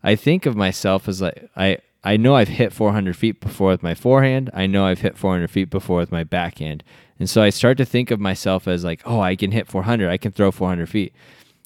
I 0.00 0.14
think 0.14 0.46
of 0.46 0.54
myself 0.54 1.08
as 1.08 1.20
like 1.20 1.50
I 1.56 1.78
I 2.04 2.16
know 2.16 2.36
I've 2.36 2.46
hit 2.46 2.72
400 2.72 3.16
feet 3.16 3.40
before 3.40 3.70
with 3.70 3.82
my 3.82 3.96
forehand. 3.96 4.50
I 4.54 4.68
know 4.68 4.86
I've 4.86 5.00
hit 5.00 5.18
400 5.18 5.50
feet 5.50 5.68
before 5.68 5.96
with 5.98 6.12
my 6.12 6.22
backhand. 6.22 6.84
And 7.18 7.28
so 7.28 7.42
I 7.42 7.50
start 7.50 7.78
to 7.78 7.84
think 7.84 8.12
of 8.12 8.20
myself 8.20 8.68
as 8.68 8.84
like, 8.84 9.02
oh, 9.04 9.20
I 9.20 9.34
can 9.34 9.50
hit 9.50 9.66
400. 9.66 10.08
I 10.08 10.18
can 10.18 10.30
throw 10.30 10.52
400 10.52 10.88
feet. 10.88 11.12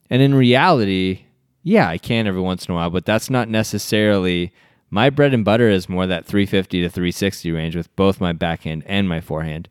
And 0.09 0.23
in 0.23 0.35
reality, 0.35 1.27
yeah, 1.63 1.87
I 1.87 1.99
can 1.99 2.27
every 2.27 2.41
once 2.41 2.65
in 2.65 2.73
a 2.73 2.77
while, 2.77 2.89
but 2.89 3.05
that's 3.05 3.29
not 3.29 3.51
necessarily 3.51 4.51
my 4.89 5.11
bread 5.11 5.35
and 5.35 5.45
butter 5.45 5.69
is 5.69 5.91
more 5.91 6.07
that 6.07 6.25
350 6.25 6.81
to 6.81 6.89
360 6.89 7.53
range 7.53 7.77
with 7.77 7.95
both 7.97 8.19
my 8.19 8.33
backhand 8.33 8.83
and 8.87 9.11
my 9.11 9.21
forehand. 9.21 9.69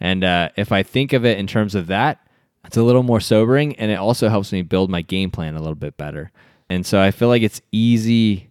And 0.00 0.24
uh, 0.24 0.48
if 0.56 0.72
I 0.72 0.82
think 0.82 1.12
of 1.12 1.24
it 1.24 1.38
in 1.38 1.46
terms 1.46 1.76
of 1.76 1.86
that, 1.86 2.21
it's 2.64 2.76
a 2.76 2.82
little 2.82 3.02
more 3.02 3.20
sobering, 3.20 3.76
and 3.76 3.90
it 3.90 3.96
also 3.96 4.28
helps 4.28 4.52
me 4.52 4.62
build 4.62 4.90
my 4.90 5.02
game 5.02 5.30
plan 5.30 5.54
a 5.54 5.58
little 5.58 5.74
bit 5.74 5.96
better. 5.96 6.30
And 6.70 6.86
so 6.86 7.00
I 7.00 7.10
feel 7.10 7.28
like 7.28 7.42
it's 7.42 7.60
easy. 7.72 8.50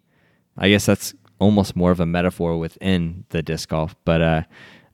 I 0.58 0.70
guess 0.70 0.86
that's 0.86 1.14
almost 1.40 1.76
more 1.76 1.92
of 1.92 2.00
a 2.00 2.06
metaphor 2.06 2.58
within 2.58 3.26
the 3.30 3.42
disc 3.42 3.70
golf, 3.70 3.96
but 4.06 4.22
uh, 4.22 4.44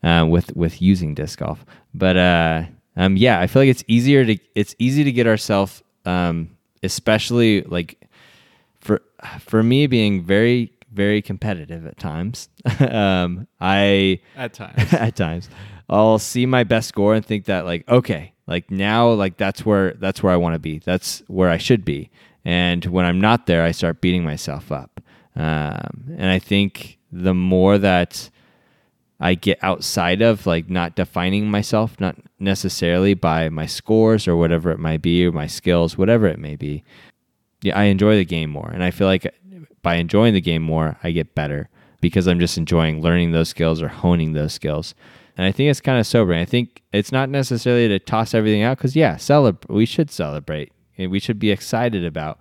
uh, 0.04 0.26
with 0.26 0.56
with 0.56 0.82
using 0.82 1.14
disc 1.14 1.40
golf. 1.40 1.66
But 1.94 2.18
uh, 2.18 2.64
um, 2.96 3.18
yeah, 3.18 3.40
I 3.40 3.48
feel 3.48 3.62
like 3.64 3.70
it's 3.70 3.84
easier 3.88 4.26
to 4.26 4.38
it's 4.56 4.76
easy 4.80 5.04
to 5.04 5.12
get 5.12 5.28
ourselves, 5.28 5.84
um, 6.06 6.56
especially 6.84 7.64
like 7.64 8.08
for 8.80 9.02
for 9.40 9.62
me 9.62 9.88
being 9.88 10.24
very 10.24 10.72
very 10.94 11.22
competitive 11.22 11.86
at 11.86 11.98
times. 11.98 12.50
um, 12.80 13.48
I 13.60 14.20
At 14.36 14.54
times. 14.54 14.94
at 14.94 15.16
times 15.16 15.50
I'll 15.90 16.20
see 16.20 16.46
my 16.46 16.64
best 16.64 16.88
score 16.90 17.14
and 17.14 17.26
think 17.26 17.46
that 17.46 17.66
like 17.66 17.88
okay, 17.90 18.34
like 18.48 18.72
now 18.72 19.12
like 19.12 19.38
that's 19.38 19.66
where 19.66 19.94
that's 19.94 20.24
where 20.24 20.34
I 20.34 20.38
want 20.38 20.56
to 20.56 20.60
be. 20.60 20.80
That's 20.80 21.22
where 21.28 21.50
I 21.50 21.58
should 21.58 21.84
be. 21.86 22.10
And 22.46 22.86
when 22.86 23.06
I'm 23.06 23.20
not 23.20 23.46
there, 23.46 23.64
I 23.64 23.72
start 23.72 24.02
beating 24.02 24.24
myself 24.24 24.72
up. 24.72 25.02
Um, 25.36 26.16
and 26.18 26.32
I 26.32 26.40
think 26.40 26.98
the 27.12 27.34
more 27.34 27.78
that 27.78 28.30
I 29.20 29.34
get 29.34 29.60
outside 29.62 30.22
of 30.22 30.46
like 30.46 30.70
not 30.70 30.96
defining 30.96 31.50
myself, 31.50 32.00
not 32.00 32.16
necessarily 32.40 33.14
by 33.14 33.50
my 33.50 33.66
scores 33.66 34.28
or 34.28 34.38
whatever 34.38 34.72
it 34.72 34.80
might 34.80 35.02
be, 35.02 35.26
or 35.26 35.32
my 35.32 35.48
skills, 35.48 35.98
whatever 35.98 36.28
it 36.28 36.40
may 36.40 36.56
be. 36.56 36.84
Yeah, 37.62 37.78
I 37.78 37.86
enjoy 37.86 38.16
the 38.16 38.26
game 38.26 38.52
more. 38.52 38.70
And 38.70 38.84
I 38.84 38.92
feel 38.92 39.08
like 39.08 39.34
by 39.82 39.96
enjoying 39.96 40.34
the 40.34 40.42
game 40.42 40.62
more, 40.62 40.98
I 41.04 41.12
get 41.12 41.36
better 41.36 41.70
because 42.02 42.28
I'm 42.28 42.40
just 42.40 42.58
enjoying 42.58 43.02
learning 43.02 43.32
those 43.32 43.50
skills 43.50 43.82
or 43.82 43.88
honing 43.88 44.34
those 44.34 44.54
skills. 44.54 44.94
And 45.38 45.46
I 45.46 45.52
think 45.52 45.70
it's 45.70 45.82
kind 45.82 46.00
of 46.00 46.08
sobering. 46.08 46.40
I 46.40 46.46
think 46.46 46.82
it's 46.92 47.12
not 47.12 47.30
necessarily 47.30 47.88
to 47.88 48.00
toss 48.00 48.34
everything 48.34 48.64
out 48.64 48.78
because, 48.78 48.96
yeah, 48.96 49.18
celebrate. 49.18 49.74
We 49.74 49.86
should 49.86 50.10
celebrate. 50.10 50.74
And 50.98 51.12
we 51.12 51.20
should 51.20 51.38
be 51.38 51.52
excited 51.52 52.04
about 52.04 52.40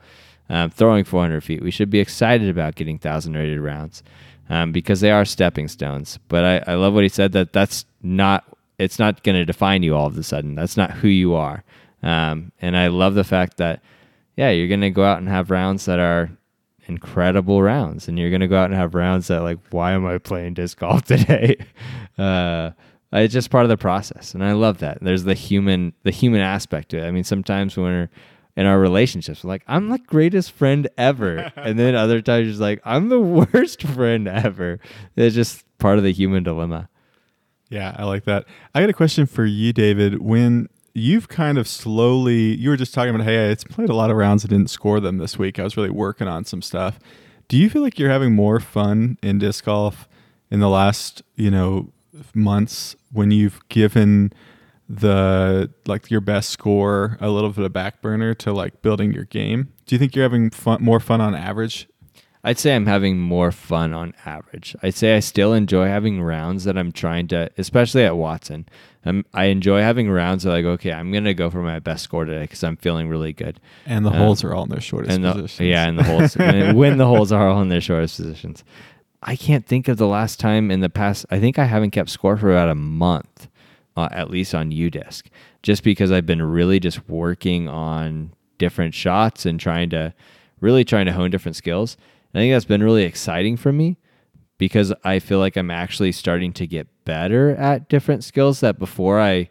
um, 0.49 0.71
throwing 0.71 1.05
400 1.05 1.45
feet. 1.45 1.63
We 1.63 1.71
should 1.71 1.91
be 1.91 2.01
excited 2.01 2.49
about 2.49 2.75
getting 2.75 2.97
1,000 2.97 3.35
rated 3.35 3.61
rounds 3.61 4.03
um, 4.49 4.73
because 4.73 5.01
they 5.01 5.11
are 5.11 5.27
stepping 5.27 5.69
stones. 5.69 6.19
But 6.29 6.67
I, 6.67 6.73
I 6.73 6.75
love 6.77 6.95
what 6.95 7.03
he 7.03 7.11
said 7.11 7.33
that 7.33 7.53
that's 7.53 7.85
not, 8.03 8.45
it's 8.79 8.99
not 8.99 9.23
going 9.23 9.37
to 9.37 9.45
define 9.45 9.83
you 9.83 9.95
all 9.95 10.07
of 10.07 10.17
a 10.17 10.23
sudden. 10.23 10.55
That's 10.55 10.77
not 10.77 10.93
who 10.93 11.09
you 11.09 11.35
are. 11.35 11.65
Um, 12.03 12.53
and 12.63 12.77
I 12.77 12.87
love 12.87 13.15
the 13.15 13.25
fact 13.25 13.59
that, 13.59 13.83
yeah, 14.37 14.51
you're 14.51 14.69
going 14.69 14.81
to 14.81 14.91
go 14.91 15.05
out 15.05 15.19
and 15.19 15.29
have 15.29 15.51
rounds 15.51 15.85
that 15.85 15.99
are 15.99 16.31
incredible 16.87 17.63
rounds. 17.63 18.09
And 18.09 18.19
you're 18.19 18.31
going 18.31 18.41
to 18.41 18.49
go 18.49 18.59
out 18.59 18.71
and 18.71 18.75
have 18.75 18.95
rounds 18.95 19.29
that, 19.29 19.43
like, 19.43 19.59
why 19.71 19.93
am 19.93 20.07
I 20.07 20.19
playing 20.19 20.55
disc 20.55 20.79
golf 20.79 21.05
today? 21.07 21.57
uh, 22.19 22.71
Uh, 23.13 23.19
it's 23.19 23.33
just 23.33 23.51
part 23.51 23.65
of 23.65 23.69
the 23.69 23.77
process. 23.77 24.35
And 24.35 24.45
I 24.45 24.53
love 24.53 24.79
that. 24.79 24.99
There's 25.01 25.25
the 25.25 25.35
human, 25.35 25.93
the 26.03 26.11
human 26.11 26.41
aspect 26.41 26.91
to 26.91 26.99
it. 26.99 27.07
I 27.07 27.11
mean, 27.11 27.25
sometimes 27.25 27.77
when 27.77 27.87
we're, 27.87 28.11
in 28.57 28.67
our 28.67 28.79
relationships. 28.79 29.45
we're 29.45 29.49
Like, 29.49 29.63
I'm 29.67 29.91
the 29.91 29.99
greatest 29.99 30.53
friend 30.53 30.89
ever. 30.97 31.53
and 31.57 31.79
then 31.79 31.95
other 31.95 32.23
times, 32.23 32.49
it's 32.49 32.59
like, 32.59 32.81
I'm 32.85 33.09
the 33.11 33.21
worst 33.21 33.83
friend 33.83 34.27
ever. 34.27 34.81
It's 35.15 35.35
just 35.35 35.65
part 35.79 35.99
of 35.99 36.05
the 36.05 36.13
human 36.13 36.43
dilemma. 36.43 36.89
Yeah, 37.69 37.95
I 37.97 38.05
like 38.05 38.25
that. 38.25 38.47
I 38.75 38.81
got 38.81 38.91
a 38.91 38.95
question 38.95 39.27
for 39.27 39.45
you, 39.45 39.73
David. 39.73 40.23
When 40.23 40.69
you've 40.95 41.29
kind 41.29 41.59
of 41.59 41.69
slowly, 41.69 42.55
you 42.55 42.71
were 42.71 42.77
just 42.77 42.95
talking 42.95 43.15
about, 43.15 43.27
hey, 43.27 43.51
I 43.51 43.55
played 43.55 43.91
a 43.91 43.95
lot 43.95 44.11
of 44.11 44.17
rounds 44.17 44.45
and 44.45 44.51
didn't 44.51 44.71
score 44.71 45.01
them 45.01 45.19
this 45.19 45.39
week. 45.39 45.59
I 45.59 45.65
was 45.65 45.77
really 45.77 45.91
working 45.91 46.29
on 46.29 46.45
some 46.45 46.63
stuff. 46.63 46.99
Do 47.49 47.57
you 47.57 47.69
feel 47.69 47.83
like 47.83 47.99
you're 47.99 48.11
having 48.11 48.35
more 48.35 48.61
fun 48.61 49.19
in 49.23 49.39
disc 49.39 49.65
golf 49.65 50.09
in 50.51 50.61
the 50.61 50.69
last, 50.69 51.23
you 51.35 51.51
know, 51.51 51.93
months 52.35 52.97
when 53.13 53.31
you've 53.31 53.61
given 53.69 54.33
the 54.89 55.71
like 55.87 56.11
your 56.11 56.21
best 56.21 56.51
score 56.51 57.17
a 57.21 57.29
little 57.29 57.51
bit 57.51 57.65
of 57.65 57.73
back 57.73 58.01
burner 58.01 58.35
to 58.35 58.53
like 58.53 58.83
building 58.83 59.13
your 59.13 59.25
game? 59.25 59.73
Do 59.87 59.95
you 59.95 59.99
think 59.99 60.15
you're 60.15 60.25
having 60.25 60.51
fun, 60.51 60.83
more 60.83 61.01
fun 61.01 61.21
on 61.21 61.35
average? 61.35 61.89
I'd 62.45 62.61
say 62.61 62.77
I'm 62.77 62.87
having 62.87 63.19
more 63.19 63.51
fun 63.51 63.93
on 63.93 64.15
average. 64.25 64.77
I'd 64.81 64.95
say 64.95 65.17
I 65.17 65.21
still 65.21 65.53
enjoy 65.53 65.89
having 65.89 66.23
rounds 66.23 66.63
that 66.63 66.79
I'm 66.79 66.93
trying 66.93 67.27
to, 67.29 67.51
especially 67.59 68.05
at 68.05 68.17
Watson. 68.17 68.69
Um, 69.05 69.25
I 69.35 69.47
enjoy 69.47 69.81
having 69.81 70.09
rounds 70.09 70.45
that 70.45 70.51
like, 70.51 70.65
okay, 70.65 70.93
I'm 70.93 71.11
gonna 71.11 71.35
go 71.35 71.51
for 71.51 71.61
my 71.63 71.81
best 71.81 72.05
score 72.05 72.25
today 72.25 72.43
because 72.43 72.63
I'm 72.63 72.77
feeling 72.77 73.09
really 73.09 73.33
good. 73.33 73.59
And 73.85 74.07
the 74.07 74.11
Um, 74.11 74.17
holes 74.19 74.45
are 74.45 74.55
all 74.55 74.63
in 74.63 74.69
their 74.69 74.81
shortest 74.81 75.21
the, 75.21 75.33
positions. 75.33 75.69
yeah, 75.69 75.89
and 75.89 75.99
the 75.99 76.05
holes 76.05 76.37
when 76.37 76.99
the 76.99 77.07
holes 77.07 77.33
are 77.33 77.49
all 77.49 77.61
in 77.63 77.69
their 77.69 77.81
shortest 77.81 78.17
positions. 78.19 78.63
I 79.27 79.35
can't 79.35 79.67
think 79.67 79.89
of 79.89 79.97
the 79.97 80.07
last 80.07 80.39
time 80.39 80.71
in 80.71 80.81
the 80.81 80.89
past. 80.89 81.27
I 81.31 81.41
think 81.41 81.59
I 81.59 81.65
haven't 81.65 81.91
kept 81.91 82.11
score 82.11 82.37
for 82.37 82.53
about 82.53 82.69
a 82.69 82.77
month, 82.77 83.49
uh, 83.97 84.09
at 84.13 84.31
least 84.31 84.55
on 84.55 84.71
UDisc, 84.71 85.25
just 85.63 85.83
because 85.83 86.13
I've 86.13 86.27
been 86.27 86.43
really 86.43 86.79
just 86.79 87.09
working 87.09 87.69
on 87.69 88.33
different 88.59 88.95
shots 88.95 89.45
and 89.45 89.59
trying 89.59 89.91
to 89.91 90.15
really 90.61 90.85
trying 90.85 91.07
to 91.07 91.13
hone 91.13 91.31
different 91.31 91.57
skills. 91.57 91.97
And 92.33 92.41
I 92.41 92.45
think 92.45 92.55
that's 92.55 92.65
been 92.65 92.85
really 92.85 93.03
exciting 93.03 93.57
for 93.57 93.73
me 93.73 93.97
because 94.59 94.93
I 95.05 95.19
feel 95.19 95.41
like 95.41 95.57
I'm 95.57 95.73
actually 95.73 96.13
starting 96.13 96.53
to 96.55 96.67
get 96.67 96.87
better 97.05 97.51
at 97.57 97.89
different 97.89 98.23
skills 98.23 98.61
that 98.61 98.79
before 98.79 99.21
I 99.21 99.51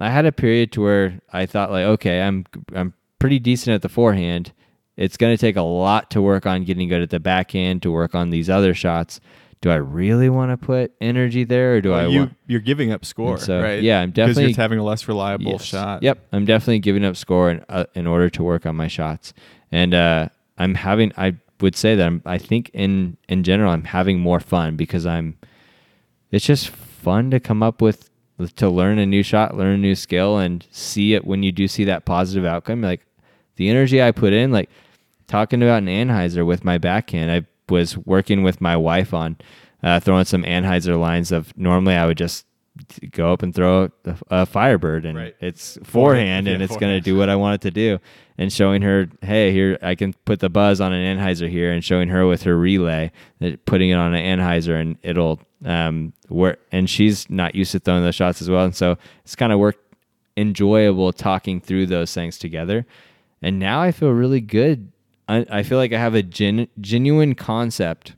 I 0.00 0.10
had 0.10 0.26
a 0.26 0.32
period 0.32 0.72
to 0.72 0.82
where 0.82 1.20
I 1.32 1.44
thought 1.44 1.70
like 1.70 1.84
okay, 1.84 2.22
I'm 2.22 2.46
I'm 2.74 2.94
pretty 3.18 3.38
decent 3.38 3.74
at 3.74 3.82
the 3.82 3.88
forehand. 3.90 4.52
It's 4.96 5.16
going 5.16 5.34
to 5.36 5.40
take 5.40 5.56
a 5.56 5.62
lot 5.62 6.10
to 6.12 6.22
work 6.22 6.46
on 6.46 6.64
getting 6.64 6.88
good 6.88 7.02
at 7.02 7.10
the 7.10 7.20
backhand 7.20 7.82
to 7.82 7.90
work 7.90 8.14
on 8.14 8.30
these 8.30 8.48
other 8.48 8.74
shots. 8.74 9.20
Do 9.60 9.70
I 9.70 9.76
really 9.76 10.28
want 10.28 10.50
to 10.50 10.56
put 10.58 10.92
energy 11.00 11.42
there 11.44 11.76
or 11.76 11.80
do 11.80 11.94
I 11.94 12.06
you 12.06 12.18
want 12.20 12.34
you're 12.46 12.60
giving 12.60 12.92
up 12.92 13.04
score, 13.04 13.38
so, 13.38 13.62
right? 13.62 13.82
yeah, 13.82 14.00
I'm 14.02 14.10
because 14.10 14.28
definitely- 14.36 14.52
you're 14.52 14.56
having 14.62 14.78
a 14.78 14.84
less 14.84 15.08
reliable 15.08 15.52
Yes. 15.52 15.64
shot. 15.64 16.02
Yep, 16.02 16.18
I'm 16.32 16.44
definitely 16.44 16.80
giving 16.80 17.02
up 17.04 17.16
score 17.16 17.50
in, 17.50 17.64
uh, 17.70 17.84
in 17.94 18.06
order 18.06 18.28
to 18.28 18.42
work 18.42 18.66
on 18.66 18.76
my 18.76 18.88
shots, 18.88 19.32
and 19.72 19.94
uh, 19.94 20.28
I'm 20.58 20.74
having. 20.74 21.12
I 21.16 21.36
would 21.62 21.76
say 21.76 21.94
that 21.96 22.06
I'm. 22.06 22.20
I 22.26 22.36
think 22.36 22.70
in 22.74 23.16
in 23.26 23.42
general, 23.42 23.72
I'm 23.72 23.84
having 23.84 24.20
more 24.20 24.38
fun 24.38 24.76
because 24.76 25.06
I'm. 25.06 25.38
It's 26.30 26.44
just 26.44 26.68
fun 26.68 27.30
to 27.30 27.40
come 27.40 27.62
up 27.62 27.80
with 27.80 28.10
to 28.56 28.68
learn 28.68 28.98
a 28.98 29.06
new 29.06 29.22
shot, 29.22 29.56
learn 29.56 29.76
a 29.76 29.78
new 29.78 29.94
skill, 29.94 30.36
and 30.38 30.66
see 30.70 31.14
it 31.14 31.24
when 31.24 31.42
you 31.42 31.52
do 31.52 31.68
see 31.68 31.84
that 31.84 32.04
positive 32.04 32.44
outcome. 32.44 32.82
Like 32.82 33.06
the 33.56 33.70
energy 33.70 34.02
I 34.02 34.10
put 34.10 34.34
in, 34.34 34.50
like 34.52 34.68
talking 35.26 35.62
about 35.62 35.82
an 35.82 35.88
anhyzer 35.88 36.44
with 36.46 36.64
my 36.64 36.78
backhand. 36.78 37.30
I 37.30 37.46
was 37.72 37.96
working 37.96 38.42
with 38.42 38.60
my 38.60 38.76
wife 38.76 39.14
on 39.14 39.36
uh, 39.82 40.00
throwing 40.00 40.24
some 40.24 40.42
anhyzer 40.44 40.98
lines 40.98 41.32
of 41.32 41.56
normally 41.56 41.94
I 41.94 42.06
would 42.06 42.18
just 42.18 42.46
go 43.12 43.32
up 43.32 43.42
and 43.42 43.54
throw 43.54 43.90
a, 44.04 44.16
a 44.30 44.46
Firebird 44.46 45.04
and 45.04 45.16
Right. 45.16 45.36
it's 45.40 45.78
forehand 45.84 46.48
and 46.48 46.58
yeah, 46.60 46.64
it's 46.64 46.76
going 46.76 46.92
to 46.94 47.00
do 47.00 47.16
what 47.16 47.28
I 47.28 47.36
want 47.36 47.54
it 47.56 47.60
to 47.62 47.70
do. 47.70 47.98
And 48.36 48.52
showing 48.52 48.82
her, 48.82 49.08
hey, 49.22 49.52
here 49.52 49.78
I 49.80 49.94
can 49.94 50.12
put 50.24 50.40
the 50.40 50.48
buzz 50.50 50.80
on 50.80 50.92
an 50.92 51.18
anhyzer 51.18 51.48
here, 51.48 51.70
and 51.70 51.84
showing 51.84 52.08
her 52.08 52.26
with 52.26 52.42
her 52.42 52.58
relay, 52.58 53.12
putting 53.64 53.90
it 53.90 53.94
on 53.94 54.12
an 54.12 54.38
anhyzer, 54.40 54.80
and 54.80 54.98
it'll 55.02 55.40
um 55.64 56.12
work. 56.28 56.58
And 56.72 56.90
she's 56.90 57.30
not 57.30 57.54
used 57.54 57.70
to 57.72 57.78
throwing 57.78 58.02
those 58.02 58.16
shots 58.16 58.42
as 58.42 58.50
well, 58.50 58.64
and 58.64 58.74
so 58.74 58.98
it's 59.24 59.36
kind 59.36 59.52
of 59.52 59.60
worked 59.60 59.78
enjoyable 60.36 61.12
talking 61.12 61.60
through 61.60 61.86
those 61.86 62.12
things 62.12 62.36
together. 62.38 62.86
And 63.40 63.60
now 63.60 63.80
I 63.82 63.92
feel 63.92 64.10
really 64.10 64.40
good. 64.40 64.90
I, 65.28 65.46
I 65.50 65.62
feel 65.62 65.78
like 65.78 65.92
I 65.92 65.98
have 65.98 66.14
a 66.14 66.22
gen, 66.22 66.68
genuine 66.80 67.34
concept 67.34 68.14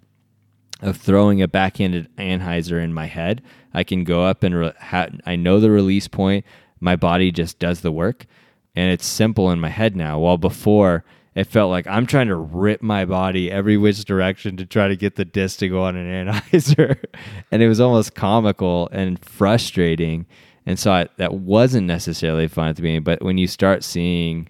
of 0.81 0.97
throwing 0.97 1.41
a 1.41 1.49
backhanded 1.49 2.15
anhyzer 2.17 2.83
in 2.83 2.93
my 2.93 3.07
head. 3.07 3.43
I 3.73 3.85
can 3.85 4.05
go 4.05 4.25
up 4.25 4.43
and 4.43 4.55
re- 4.55 4.73
ha- 4.81 5.09
I 5.25 5.37
know 5.37 5.61
the 5.61 5.71
release 5.71 6.09
point. 6.09 6.45
My 6.81 6.97
body 6.97 7.33
just 7.33 7.59
does 7.59 7.81
the 7.81 7.93
work, 7.93 8.27
and 8.75 8.91
it's 8.91 9.07
simple 9.07 9.51
in 9.51 9.61
my 9.61 9.71
head 9.71 9.97
now. 9.97 10.19
While 10.19 10.39
before 10.39 11.05
it 11.35 11.45
felt 11.45 11.71
like 11.71 11.87
I'm 11.87 12.07
trying 12.07 12.29
to 12.29 12.37
rip 12.37 12.83
my 12.83 13.05
body 13.05 13.51
every 13.51 13.77
which 13.77 14.05
direction 14.05 14.57
to 14.57 14.67
try 14.67 14.89
to 14.89 14.97
get 14.97 15.17
the 15.17 15.25
disc 15.25 15.59
to 15.61 15.69
go 15.69 15.85
on 15.85 15.97
an 15.97 16.27
anhyzer, 16.27 17.03
and 17.51 17.63
it 17.63 17.69
was 17.69 17.81
almost 17.81 18.15
comical 18.15 18.89
and 18.91 19.23
frustrating. 19.25 20.27
And 20.65 20.79
so 20.79 20.93
I, 20.93 21.09
that 21.19 21.35
wasn't 21.35 21.87
necessarily 21.87 22.49
fun 22.49 22.69
at 22.69 22.77
the 22.77 22.83
beginning. 22.83 23.05
But 23.05 23.23
when 23.23 23.39
you 23.39 23.47
start 23.47 23.85
seeing 23.85 24.49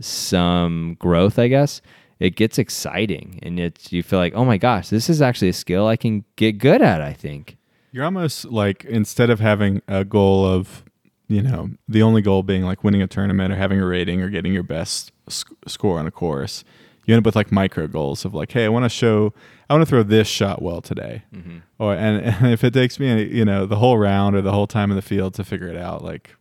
some 0.00 0.96
growth, 0.98 1.38
I 1.38 1.48
guess, 1.48 1.80
it 2.20 2.36
gets 2.36 2.58
exciting. 2.58 3.38
And 3.42 3.58
it's 3.58 3.92
you 3.92 4.02
feel 4.02 4.18
like, 4.18 4.34
oh 4.34 4.44
my 4.44 4.56
gosh, 4.56 4.88
this 4.88 5.10
is 5.10 5.22
actually 5.22 5.48
a 5.48 5.54
skill 5.54 5.86
I 5.86 5.96
can 5.96 6.24
get 6.36 6.58
good 6.58 6.82
at, 6.82 7.00
I 7.00 7.12
think. 7.12 7.56
You're 7.92 8.04
almost 8.04 8.46
like 8.46 8.84
instead 8.84 9.30
of 9.30 9.40
having 9.40 9.82
a 9.86 10.04
goal 10.04 10.44
of, 10.44 10.84
you 11.28 11.42
know, 11.42 11.70
the 11.88 12.02
only 12.02 12.22
goal 12.22 12.42
being 12.42 12.64
like 12.64 12.82
winning 12.82 13.02
a 13.02 13.06
tournament 13.06 13.52
or 13.52 13.56
having 13.56 13.80
a 13.80 13.86
rating 13.86 14.20
or 14.20 14.28
getting 14.28 14.52
your 14.52 14.62
best 14.62 15.12
sc- 15.28 15.52
score 15.66 15.98
on 15.98 16.06
a 16.06 16.10
course, 16.10 16.64
you 17.06 17.14
end 17.14 17.22
up 17.22 17.26
with 17.26 17.36
like 17.36 17.52
micro 17.52 17.86
goals 17.86 18.24
of 18.24 18.34
like, 18.34 18.52
hey, 18.52 18.64
I 18.64 18.68
want 18.68 18.84
to 18.84 18.88
show, 18.88 19.32
I 19.68 19.74
want 19.74 19.82
to 19.82 19.88
throw 19.88 20.02
this 20.02 20.26
shot 20.26 20.62
well 20.62 20.80
today, 20.80 21.22
mm-hmm. 21.32 21.58
or 21.78 21.94
and, 21.94 22.24
and 22.24 22.52
if 22.52 22.64
it 22.64 22.74
takes 22.74 22.98
me, 22.98 23.22
you 23.24 23.44
know, 23.44 23.66
the 23.66 23.76
whole 23.76 23.98
round 23.98 24.34
or 24.34 24.42
the 24.42 24.52
whole 24.52 24.66
time 24.66 24.90
in 24.90 24.96
the 24.96 25.02
field 25.02 25.34
to 25.34 25.44
figure 25.44 25.68
it 25.68 25.76
out, 25.76 26.02
like, 26.02 26.34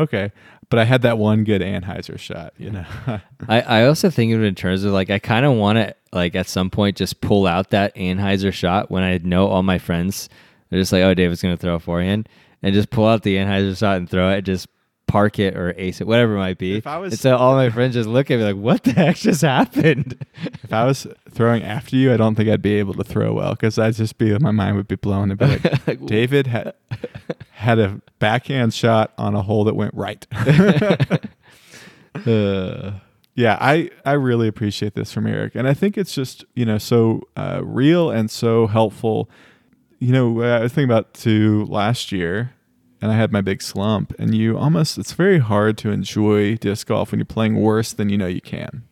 okay, 0.00 0.32
but 0.70 0.78
I 0.78 0.84
had 0.84 1.02
that 1.02 1.18
one 1.18 1.44
good 1.44 1.62
anhyzer 1.62 2.18
shot, 2.18 2.52
you 2.58 2.70
know. 2.70 2.84
I, 3.48 3.60
I 3.60 3.86
also 3.86 4.10
think 4.10 4.32
of 4.34 4.42
it 4.42 4.46
in 4.46 4.54
terms 4.54 4.84
of 4.84 4.92
like 4.92 5.10
I 5.10 5.18
kind 5.18 5.46
of 5.46 5.54
want 5.54 5.76
to 5.78 5.94
like 6.12 6.34
at 6.34 6.46
some 6.46 6.70
point 6.70 6.96
just 6.96 7.20
pull 7.20 7.46
out 7.46 7.70
that 7.70 7.94
anhyzer 7.96 8.52
shot 8.52 8.90
when 8.90 9.02
I 9.02 9.18
know 9.18 9.48
all 9.48 9.62
my 9.62 9.78
friends 9.78 10.28
are 10.70 10.78
just 10.78 10.92
like, 10.92 11.02
oh, 11.02 11.14
David's 11.14 11.42
gonna 11.42 11.56
throw 11.56 11.74
a 11.74 11.80
forehand, 11.80 12.28
and 12.62 12.74
just 12.74 12.90
pull 12.90 13.06
out 13.06 13.22
the 13.22 13.36
anhyzer 13.36 13.76
shot 13.76 13.96
and 13.96 14.08
throw 14.08 14.30
it, 14.30 14.42
just 14.42 14.68
park 15.08 15.38
it 15.40 15.56
or 15.56 15.74
ace 15.76 16.00
it, 16.00 16.06
whatever 16.06 16.34
it 16.36 16.38
might 16.38 16.58
be. 16.58 16.76
If 16.76 16.86
I 16.86 16.98
was- 16.98 17.14
and 17.14 17.20
so 17.20 17.36
all 17.36 17.56
my 17.56 17.70
friends 17.70 17.94
just 17.94 18.08
look 18.08 18.30
at 18.30 18.38
me 18.38 18.44
like, 18.44 18.56
"What 18.56 18.84
the 18.84 18.92
heck 18.92 19.16
just 19.16 19.42
happened?" 19.42 20.24
If 20.62 20.72
I 20.72 20.84
was 20.84 21.06
throwing 21.30 21.64
after 21.64 21.96
you, 21.96 22.12
I 22.12 22.16
don't 22.16 22.34
think 22.36 22.48
I'd 22.48 22.62
be 22.62 22.74
able 22.74 22.94
to 22.94 23.02
throw 23.04 23.32
well 23.32 23.52
because 23.54 23.78
I'd 23.78 23.94
just 23.94 24.18
be 24.18 24.38
my 24.38 24.50
mind 24.52 24.76
would 24.76 24.86
be 24.88 24.94
blown. 24.96 25.30
It'd 25.32 25.38
be 25.38 25.46
like, 25.46 25.86
Like, 25.88 26.06
David 26.06 26.46
had 26.46 26.74
had 27.52 27.78
a 27.80 28.00
backhand 28.20 28.72
shot 28.74 29.12
on 29.18 29.34
a 29.34 29.42
hole 29.42 29.64
that 29.64 29.74
went 29.74 29.94
right. 29.94 30.24
Uh, 32.26 32.92
yeah, 33.34 33.56
I 33.60 33.90
I 34.04 34.12
really 34.12 34.48
appreciate 34.48 34.94
this 34.94 35.12
from 35.12 35.26
Eric, 35.26 35.54
and 35.54 35.68
I 35.68 35.74
think 35.74 35.96
it's 35.96 36.12
just 36.14 36.44
you 36.54 36.64
know 36.64 36.78
so 36.78 37.22
uh, 37.36 37.60
real 37.62 38.10
and 38.10 38.28
so 38.30 38.66
helpful. 38.66 39.30
You 40.00 40.12
know, 40.12 40.42
I 40.42 40.60
was 40.60 40.72
thinking 40.72 40.90
about 40.90 41.14
to 41.14 41.64
last 41.66 42.10
year, 42.10 42.52
and 43.00 43.12
I 43.12 43.16
had 43.16 43.32
my 43.32 43.40
big 43.40 43.62
slump, 43.62 44.14
and 44.18 44.34
you 44.34 44.58
almost 44.58 44.98
it's 44.98 45.12
very 45.12 45.38
hard 45.38 45.78
to 45.78 45.90
enjoy 45.90 46.56
disc 46.56 46.86
golf 46.86 47.12
when 47.12 47.18
you're 47.18 47.26
playing 47.26 47.56
worse 47.56 47.92
than 47.92 48.08
you 48.08 48.18
know 48.18 48.26
you 48.26 48.40
can. 48.40 48.82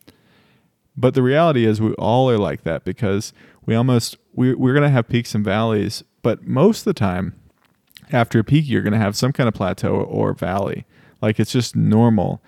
But 0.95 1.13
the 1.13 1.21
reality 1.21 1.65
is, 1.65 1.79
we 1.81 1.93
all 1.93 2.29
are 2.29 2.37
like 2.37 2.63
that 2.63 2.83
because 2.83 3.33
we 3.65 3.75
almost 3.75 4.17
we 4.33 4.53
we're 4.53 4.73
gonna 4.73 4.89
have 4.89 5.07
peaks 5.07 5.35
and 5.35 5.43
valleys, 5.43 6.03
but 6.21 6.47
most 6.47 6.79
of 6.79 6.85
the 6.85 6.93
time, 6.93 7.35
after 8.11 8.39
a 8.39 8.43
peak, 8.43 8.67
you're 8.67 8.81
gonna 8.81 8.97
have 8.97 9.15
some 9.15 9.33
kind 9.33 9.47
of 9.47 9.53
plateau 9.53 9.95
or 9.95 10.33
valley. 10.33 10.85
Like 11.21 11.39
it's 11.39 11.51
just 11.51 11.75
normal. 11.75 12.41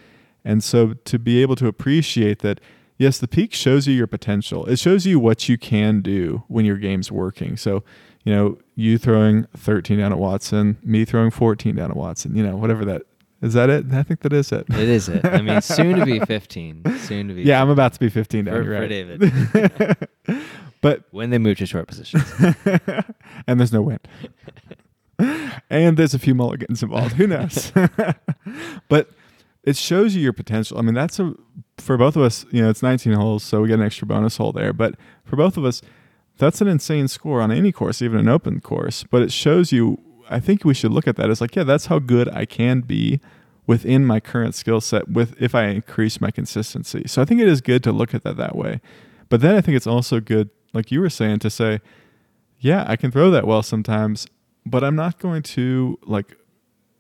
And 0.46 0.64
so 0.64 0.94
to 0.94 1.20
be 1.20 1.42
able 1.42 1.56
to 1.58 1.68
appreciate 1.68 2.40
that, 2.40 2.60
yes, 2.98 3.18
the 3.18 3.28
peak 3.28 3.54
shows 3.54 3.88
you 3.88 3.94
your 3.94 4.08
potential. 4.08 4.66
It 4.66 4.78
shows 4.78 5.06
you 5.06 5.20
what 5.20 5.50
you 5.50 5.58
can 5.58 6.02
do 6.02 6.44
when 6.48 6.66
your 6.66 6.78
game's 6.78 7.12
working. 7.12 7.58
So, 7.58 7.84
you 8.24 8.34
know, 8.34 8.58
you 8.76 8.98
throwing 8.98 9.46
13 9.58 10.00
down 10.00 10.12
at 10.12 10.18
Watson, 10.20 10.78
me 10.84 11.06
throwing 11.06 11.32
14 11.32 11.76
down 11.76 11.92
at 11.92 11.98
Watson, 11.98 12.36
you 12.36 12.44
know, 12.44 12.56
whatever 12.56 12.86
that 12.86 13.04
is 13.42 13.54
that 13.54 13.70
it? 13.70 13.86
I 13.94 14.04
think 14.04 14.20
that 14.22 14.34
is 14.34 14.52
it. 14.52 14.66
it 14.70 14.90
is 14.90 15.08
it. 15.08 15.24
I 15.24 15.42
mean, 15.42 15.62
soon 15.62 15.98
to 15.98 16.06
be 16.06 16.20
15. 16.26 16.84
Soon 17.00 17.30
to 17.30 17.34
be. 17.34 17.44
Yeah, 17.44 17.62
I'm 17.62 17.70
about 17.70 17.94
to 17.94 18.00
be 18.00 18.10
15 18.10 18.46
down. 18.46 18.54
for, 18.56 18.64
for 18.64 18.70
right. 18.72 18.90
David 18.90 19.98
But 20.82 21.04
when 21.12 21.30
they 21.30 21.38
move 21.38 21.58
to 21.58 21.66
short 21.66 21.88
positions. 21.88 22.24
and 23.48 23.60
there's 23.60 23.74
no 23.74 23.82
wind. 23.82 24.08
and 25.70 25.98
there's 25.98 26.14
a 26.14 26.20
few 26.20 26.36
mulligans 26.36 26.84
involved. 26.84 27.14
Who 27.14 27.28
knows? 27.28 27.72
but 28.88 29.10
it 29.64 29.76
shows 29.76 30.16
you 30.16 30.22
your 30.22 30.34
potential. 30.34 30.78
I 30.78 30.82
mean, 30.82 30.94
that's 30.94 31.20
a 31.20 31.34
for 31.78 31.98
both 31.98 32.16
of 32.16 32.24
us. 32.24 32.46
You 32.52 32.62
know, 32.62 32.70
it's 32.70 32.82
19 32.82 33.14
holes, 33.14 33.44
so 33.44 33.62
we 33.62 33.68
get 33.68 33.80
an 33.80 33.86
extra 33.86 34.08
bonus 34.08 34.38
hole 34.38 34.54
there. 34.54 34.72
But 34.72 34.96
for 35.26 35.36
both 35.36 35.58
of 35.58 35.66
us, 35.66 35.82
that's 36.40 36.62
an 36.62 36.68
insane 36.68 37.08
score 37.08 37.42
on 37.42 37.52
any 37.52 37.72
course, 37.72 38.02
even 38.02 38.20
an 38.20 38.28
open 38.28 38.62
course. 38.62 39.04
But 39.04 39.22
it 39.22 39.32
shows 39.32 39.72
you. 39.72 40.00
I 40.32 40.40
think 40.40 40.64
we 40.64 40.76
should 40.76 40.92
look 40.92 41.08
at 41.08 41.16
that 41.16 41.32
as 41.32 41.42
like, 41.42 41.56
yeah, 41.56 41.64
that's 41.64 41.88
how 41.88 41.98
good 41.98 42.30
I 42.30 42.46
can 42.46 42.82
be 42.82 43.20
within 43.66 44.06
my 44.06 44.20
current 44.20 44.54
skill 44.54 44.80
set 44.80 45.10
with 45.10 45.40
if 45.42 45.56
I 45.56 45.66
increase 45.66 46.22
my 46.22 46.32
consistency. 46.32 47.04
So 47.08 47.22
I 47.22 47.26
think 47.26 47.42
it 47.42 47.48
is 47.48 47.62
good 47.62 47.84
to 47.84 47.92
look 47.92 48.14
at 48.14 48.24
that 48.24 48.38
that 48.38 48.56
way. 48.56 48.80
But 49.30 49.42
then 49.42 49.56
I 49.56 49.62
think 49.62 49.76
it's 49.76 49.88
also 49.88 50.20
good, 50.20 50.50
like 50.74 50.92
you 50.92 51.02
were 51.02 51.10
saying, 51.10 51.40
to 51.40 51.50
say, 51.50 51.80
yeah, 52.60 52.84
I 52.88 52.96
can 52.96 53.12
throw 53.12 53.32
that 53.32 53.48
well 53.48 53.64
sometimes, 53.64 54.28
but 54.66 54.84
I'm 54.84 54.96
not 54.96 55.20
going 55.20 55.44
to 55.44 55.98
like 56.04 56.36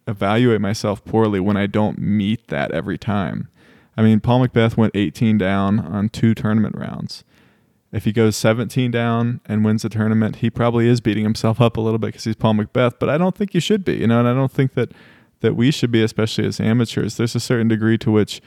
evaluate 0.07 0.61
myself 0.61 1.03
poorly 1.05 1.39
when 1.39 1.57
I 1.57 1.67
don't 1.67 1.99
meet 1.99 2.47
that 2.47 2.71
every 2.71 2.97
time. 2.97 3.47
I 3.97 4.01
mean, 4.01 4.19
Paul 4.19 4.47
McBeth 4.47 4.77
went 4.77 4.95
18 4.95 5.37
down 5.37 5.79
on 5.79 6.09
two 6.09 6.33
tournament 6.33 6.75
rounds. 6.77 7.23
If 7.91 8.05
he 8.05 8.11
goes 8.11 8.35
17 8.35 8.91
down 8.91 9.41
and 9.45 9.65
wins 9.65 9.81
the 9.81 9.89
tournament, 9.89 10.37
he 10.37 10.49
probably 10.49 10.87
is 10.87 11.01
beating 11.01 11.23
himself 11.23 11.59
up 11.59 11.75
a 11.75 11.81
little 11.81 11.97
bit 11.97 12.07
because 12.07 12.23
he's 12.23 12.35
Paul 12.35 12.53
McBeth. 12.53 12.93
But 12.99 13.09
I 13.09 13.17
don't 13.17 13.35
think 13.35 13.53
you 13.53 13.59
should 13.59 13.83
be, 13.83 13.95
you 13.95 14.07
know, 14.07 14.19
and 14.19 14.27
I 14.27 14.33
don't 14.33 14.51
think 14.51 14.73
that 14.73 14.91
that 15.41 15.55
we 15.55 15.71
should 15.71 15.91
be, 15.91 16.03
especially 16.03 16.45
as 16.45 16.59
amateurs. 16.59 17.15
There's 17.15 17.35
a 17.35 17.39
certain 17.39 17.69
degree 17.69 17.97
to 17.99 18.11
which 18.11 18.41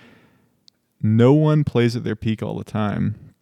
no 1.01 1.33
one 1.33 1.65
plays 1.65 1.97
at 1.97 2.05
their 2.05 2.15
peak 2.15 2.43
all 2.43 2.57
the 2.57 2.65
time, 2.65 3.35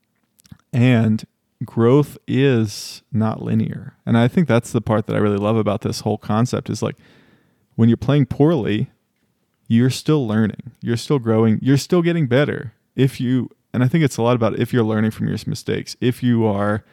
and 0.73 1.25
growth 1.65 2.17
is 2.27 3.03
not 3.13 3.43
linear. 3.43 3.97
And 4.07 4.17
I 4.17 4.29
think 4.29 4.49
that's 4.49 4.73
the 4.73 4.81
part 4.81 5.07
that 5.07 5.17
I 5.17 5.19
really 5.19 5.37
love 5.37 5.57
about 5.57 5.83
this 5.83 6.01
whole 6.01 6.19
concept 6.19 6.71
is 6.71 6.83
like 6.83 6.97
when 7.75 7.89
you're 7.89 7.97
playing 7.97 8.27
poorly, 8.27 8.91
you're 9.69 9.91
still 9.91 10.27
learning. 10.27 10.73
You're 10.81 10.97
still 10.97 11.19
growing. 11.19 11.59
You're 11.61 11.77
still 11.77 12.03
getting 12.03 12.27
better. 12.27 12.73
If 12.97 13.21
you 13.21 13.51
and 13.73 13.85
I 13.85 13.89
think 13.89 14.05
it's 14.05 14.17
a 14.17 14.23
lot 14.23 14.37
about 14.37 14.59
if 14.59 14.73
you're 14.73 14.85
learning 14.85 15.13
from 15.13 15.29
your 15.29 15.39
mistakes. 15.47 15.97
If 16.01 16.23
you 16.23 16.45
are 16.45 16.85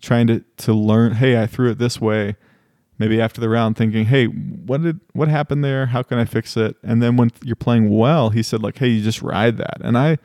trying 0.00 0.26
to 0.28 0.44
to 0.58 0.72
learn, 0.72 1.12
hey, 1.12 1.40
I 1.40 1.46
threw 1.46 1.70
it 1.70 1.78
this 1.78 2.00
way, 2.00 2.36
maybe 2.98 3.20
after 3.20 3.40
the 3.40 3.48
round 3.48 3.76
thinking, 3.76 4.06
"Hey, 4.06 4.26
what 4.26 4.82
did 4.82 5.00
what 5.12 5.28
happened 5.28 5.64
there? 5.64 5.86
How 5.86 6.02
can 6.02 6.18
I 6.18 6.24
fix 6.24 6.56
it?" 6.56 6.76
And 6.82 7.02
then 7.02 7.16
when 7.16 7.30
you're 7.42 7.56
playing 7.56 7.90
well, 7.90 8.30
he 8.30 8.42
said 8.42 8.62
like, 8.62 8.78
"Hey, 8.78 8.88
you 8.88 9.02
just 9.02 9.22
ride 9.22 9.56
that." 9.58 9.78
And 9.82 9.96
I 9.98 10.18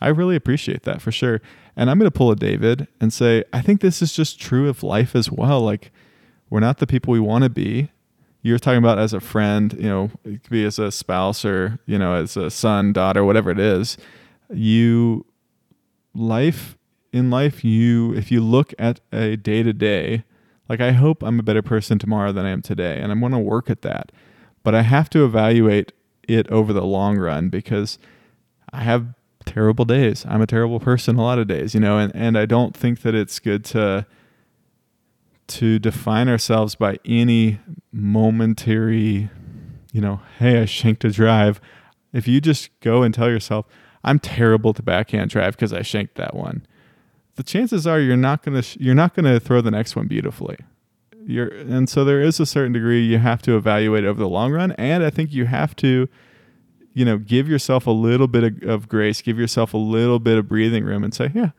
I 0.00 0.08
really 0.08 0.36
appreciate 0.36 0.84
that 0.84 1.02
for 1.02 1.12
sure. 1.12 1.40
And 1.76 1.90
I'm 1.90 1.98
going 1.98 2.10
to 2.10 2.16
pull 2.16 2.30
a 2.30 2.36
David 2.36 2.88
and 3.00 3.12
say, 3.12 3.44
I 3.52 3.60
think 3.60 3.80
this 3.80 4.02
is 4.02 4.12
just 4.12 4.40
true 4.40 4.68
of 4.68 4.82
life 4.82 5.14
as 5.14 5.30
well. 5.30 5.60
Like, 5.60 5.92
we're 6.48 6.60
not 6.60 6.78
the 6.78 6.86
people 6.86 7.12
we 7.12 7.20
want 7.20 7.44
to 7.44 7.50
be. 7.50 7.90
You're 8.42 8.58
talking 8.58 8.78
about 8.78 8.98
as 8.98 9.12
a 9.12 9.20
friend, 9.20 9.74
you 9.74 9.88
know, 9.88 10.10
it 10.24 10.42
could 10.42 10.50
be 10.50 10.64
as 10.64 10.78
a 10.78 10.90
spouse 10.90 11.44
or, 11.44 11.78
you 11.86 11.98
know, 11.98 12.14
as 12.14 12.36
a 12.36 12.50
son, 12.50 12.92
daughter, 12.92 13.24
whatever 13.24 13.50
it 13.50 13.58
is. 13.58 13.98
You, 14.50 15.26
life, 16.14 16.76
in 17.12 17.30
life, 17.30 17.64
you, 17.64 18.14
if 18.14 18.30
you 18.30 18.40
look 18.40 18.72
at 18.78 19.00
a 19.12 19.36
day 19.36 19.62
to 19.62 19.72
day, 19.72 20.24
like, 20.68 20.80
I 20.80 20.92
hope 20.92 21.22
I'm 21.22 21.40
a 21.40 21.42
better 21.42 21.62
person 21.62 21.98
tomorrow 21.98 22.32
than 22.32 22.46
I 22.46 22.50
am 22.50 22.62
today. 22.62 22.98
And 23.00 23.10
I'm 23.10 23.20
going 23.20 23.32
to 23.32 23.38
work 23.38 23.68
at 23.68 23.82
that. 23.82 24.12
But 24.62 24.74
I 24.74 24.82
have 24.82 25.10
to 25.10 25.24
evaluate 25.24 25.92
it 26.28 26.48
over 26.48 26.72
the 26.72 26.84
long 26.84 27.18
run 27.18 27.48
because 27.48 27.98
I 28.72 28.82
have 28.82 29.14
terrible 29.44 29.84
days. 29.84 30.24
I'm 30.28 30.42
a 30.42 30.46
terrible 30.46 30.80
person 30.80 31.16
a 31.16 31.22
lot 31.22 31.38
of 31.38 31.48
days, 31.48 31.74
you 31.74 31.80
know, 31.80 31.98
and, 31.98 32.14
and 32.14 32.38
I 32.38 32.46
don't 32.46 32.76
think 32.76 33.02
that 33.02 33.14
it's 33.14 33.38
good 33.38 33.64
to 33.66 34.06
to 35.48 35.80
define 35.80 36.28
ourselves 36.28 36.76
by 36.76 36.96
any 37.04 37.58
momentary, 37.90 39.28
you 39.92 40.00
know, 40.00 40.20
hey, 40.38 40.62
I 40.62 40.64
shanked 40.64 41.04
a 41.04 41.10
drive. 41.10 41.60
If 42.12 42.28
you 42.28 42.40
just 42.40 42.70
go 42.78 43.02
and 43.02 43.12
tell 43.12 43.28
yourself, 43.28 43.66
I'm 44.04 44.18
terrible 44.18 44.72
to 44.74 44.82
backhand 44.82 45.30
drive 45.30 45.56
because 45.56 45.72
I 45.72 45.82
shanked 45.82 46.14
that 46.16 46.34
one, 46.34 46.66
the 47.36 47.42
chances 47.42 47.86
are 47.86 48.00
you're 48.00 48.16
not 48.16 48.42
gonna 48.42 48.62
sh- 48.62 48.78
you're 48.80 48.94
not 48.94 49.14
gonna 49.14 49.40
throw 49.40 49.60
the 49.60 49.70
next 49.70 49.96
one 49.96 50.06
beautifully. 50.06 50.56
You're 51.26 51.48
and 51.48 51.88
so 51.88 52.04
there 52.04 52.20
is 52.20 52.40
a 52.40 52.46
certain 52.46 52.72
degree 52.72 53.04
you 53.04 53.18
have 53.18 53.42
to 53.42 53.56
evaluate 53.56 54.04
over 54.04 54.18
the 54.18 54.28
long 54.28 54.52
run, 54.52 54.72
and 54.72 55.04
I 55.04 55.10
think 55.10 55.32
you 55.32 55.46
have 55.46 55.76
to 55.76 56.08
you 56.92 57.04
know, 57.04 57.18
give 57.18 57.48
yourself 57.48 57.86
a 57.86 57.90
little 57.90 58.26
bit 58.26 58.44
of, 58.44 58.68
of, 58.68 58.88
grace, 58.88 59.22
give 59.22 59.38
yourself 59.38 59.74
a 59.74 59.78
little 59.78 60.18
bit 60.18 60.38
of 60.38 60.48
breathing 60.48 60.84
room 60.84 61.04
and 61.04 61.14
say, 61.14 61.30
yeah, 61.34 61.50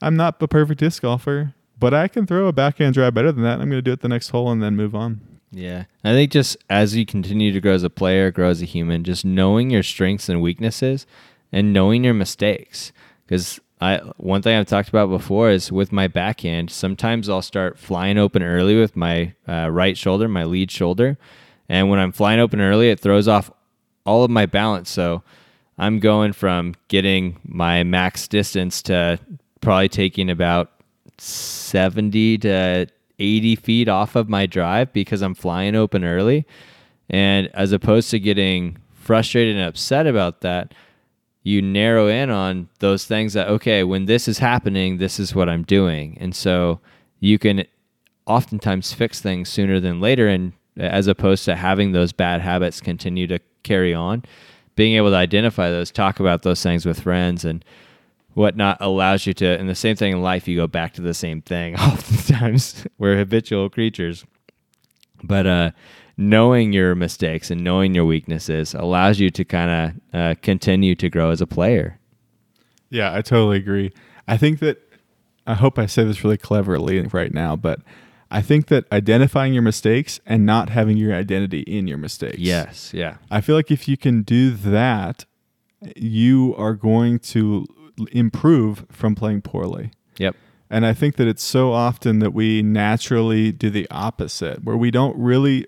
I'm 0.00 0.16
not 0.16 0.38
the 0.38 0.48
perfect 0.48 0.80
disc 0.80 1.02
golfer, 1.02 1.54
but 1.78 1.92
I 1.92 2.08
can 2.08 2.26
throw 2.26 2.46
a 2.46 2.52
backhand 2.52 2.94
drive 2.94 3.14
better 3.14 3.32
than 3.32 3.44
that. 3.44 3.60
I'm 3.60 3.70
to 3.70 3.82
do 3.82 3.92
it 3.92 4.00
the 4.00 4.08
next 4.08 4.30
hole 4.30 4.50
and 4.50 4.62
then 4.62 4.76
move 4.76 4.94
on. 4.94 5.20
Yeah. 5.50 5.84
I 6.02 6.12
think 6.12 6.32
just 6.32 6.56
as 6.70 6.96
you 6.96 7.04
continue 7.04 7.52
to 7.52 7.60
grow 7.60 7.74
as 7.74 7.82
a 7.82 7.90
player, 7.90 8.30
grow 8.30 8.48
as 8.48 8.62
a 8.62 8.64
human, 8.64 9.04
just 9.04 9.24
knowing 9.24 9.70
your 9.70 9.82
strengths 9.82 10.28
and 10.30 10.40
weaknesses 10.40 11.06
and 11.52 11.72
knowing 11.72 12.04
your 12.04 12.14
mistakes. 12.14 12.92
Because 13.26 13.60
I 13.80 13.98
one 14.16 14.42
thing 14.42 14.56
I've 14.56 14.66
talked 14.66 14.88
about 14.88 15.10
before 15.10 15.50
is 15.50 15.70
with 15.70 15.92
my 15.92 16.08
backhand, 16.08 16.70
sometimes 16.70 17.28
I'll 17.28 17.42
start 17.42 17.78
flying 17.78 18.18
open 18.18 18.42
early 18.42 18.78
with 18.78 18.96
my 18.96 19.34
uh, 19.48 19.68
right 19.70 19.96
shoulder, 19.96 20.28
my 20.28 20.44
lead 20.44 20.70
shoulder. 20.70 21.18
And 21.68 21.90
when 21.90 21.98
I'm 21.98 22.12
flying 22.12 22.40
open 22.40 22.60
early, 22.60 22.90
it 22.90 23.00
throws 23.00 23.28
off 23.28 23.50
all 24.04 24.24
of 24.24 24.30
my 24.30 24.46
balance. 24.46 24.90
So 24.90 25.22
I'm 25.78 25.98
going 25.98 26.32
from 26.32 26.74
getting 26.88 27.38
my 27.44 27.82
max 27.82 28.28
distance 28.28 28.82
to 28.82 29.18
probably 29.60 29.88
taking 29.88 30.30
about 30.30 30.70
70 31.18 32.38
to 32.38 32.86
80 33.18 33.56
feet 33.56 33.88
off 33.88 34.16
of 34.16 34.28
my 34.28 34.46
drive 34.46 34.92
because 34.92 35.22
I'm 35.22 35.34
flying 35.34 35.74
open 35.74 36.04
early. 36.04 36.46
And 37.08 37.48
as 37.54 37.72
opposed 37.72 38.10
to 38.10 38.18
getting 38.18 38.78
frustrated 38.92 39.56
and 39.56 39.64
upset 39.64 40.06
about 40.06 40.40
that, 40.42 40.74
you 41.42 41.60
narrow 41.60 42.08
in 42.08 42.30
on 42.30 42.68
those 42.78 43.04
things 43.04 43.32
that, 43.32 43.48
okay, 43.48 43.82
when 43.82 44.06
this 44.06 44.28
is 44.28 44.38
happening, 44.38 44.98
this 44.98 45.18
is 45.18 45.34
what 45.34 45.48
I'm 45.48 45.64
doing. 45.64 46.16
And 46.20 46.34
so 46.34 46.80
you 47.18 47.38
can 47.38 47.64
oftentimes 48.26 48.92
fix 48.92 49.20
things 49.20 49.48
sooner 49.48 49.80
than 49.80 50.00
later. 50.00 50.28
And 50.28 50.52
as 50.76 51.08
opposed 51.08 51.44
to 51.46 51.56
having 51.56 51.92
those 51.92 52.12
bad 52.12 52.40
habits 52.40 52.80
continue 52.80 53.26
to 53.26 53.40
carry 53.64 53.92
on, 53.92 54.22
being 54.76 54.94
able 54.94 55.10
to 55.10 55.16
identify 55.16 55.70
those, 55.70 55.90
talk 55.90 56.20
about 56.20 56.42
those 56.42 56.62
things 56.62 56.86
with 56.86 57.00
friends 57.00 57.44
and 57.44 57.64
whatnot 58.34 58.78
allows 58.80 59.26
you 59.26 59.34
to, 59.34 59.46
and 59.58 59.68
the 59.68 59.74
same 59.74 59.96
thing 59.96 60.12
in 60.12 60.22
life, 60.22 60.48
you 60.48 60.56
go 60.56 60.66
back 60.66 60.94
to 60.94 61.02
the 61.02 61.14
same 61.14 61.42
thing 61.42 61.76
oftentimes. 61.78 62.86
We're 62.98 63.16
habitual 63.16 63.68
creatures. 63.68 64.24
But 65.24 65.46
uh, 65.46 65.70
knowing 66.16 66.72
your 66.72 66.94
mistakes 66.94 67.50
and 67.50 67.62
knowing 67.62 67.94
your 67.94 68.04
weaknesses 68.04 68.74
allows 68.74 69.18
you 69.18 69.30
to 69.30 69.44
kind 69.44 69.70
of 70.12 70.20
uh, 70.20 70.34
continue 70.42 70.94
to 70.94 71.08
grow 71.08 71.30
as 71.30 71.40
a 71.40 71.46
player. 71.46 71.98
Yeah, 72.90 73.14
I 73.14 73.22
totally 73.22 73.56
agree. 73.56 73.92
I 74.28 74.36
think 74.36 74.60
that 74.60 74.78
I 75.46 75.54
hope 75.54 75.78
I 75.78 75.86
say 75.86 76.04
this 76.04 76.22
really 76.22 76.36
cleverly 76.36 77.00
right 77.00 77.32
now, 77.32 77.56
but 77.56 77.80
I 78.30 78.40
think 78.40 78.68
that 78.68 78.84
identifying 78.92 79.52
your 79.52 79.62
mistakes 79.62 80.20
and 80.24 80.46
not 80.46 80.70
having 80.70 80.96
your 80.96 81.14
identity 81.14 81.60
in 81.60 81.86
your 81.86 81.98
mistakes. 81.98 82.38
Yes. 82.38 82.92
Yeah. 82.94 83.16
I 83.30 83.40
feel 83.40 83.56
like 83.56 83.70
if 83.70 83.88
you 83.88 83.96
can 83.96 84.22
do 84.22 84.50
that, 84.50 85.26
you 85.96 86.54
are 86.56 86.74
going 86.74 87.18
to 87.18 87.66
improve 88.12 88.86
from 88.90 89.14
playing 89.14 89.42
poorly. 89.42 89.90
Yep. 90.18 90.36
And 90.70 90.86
I 90.86 90.94
think 90.94 91.16
that 91.16 91.28
it's 91.28 91.42
so 91.42 91.72
often 91.72 92.20
that 92.20 92.32
we 92.32 92.62
naturally 92.62 93.52
do 93.52 93.68
the 93.68 93.86
opposite, 93.90 94.64
where 94.64 94.76
we 94.76 94.90
don't 94.90 95.16
really 95.18 95.66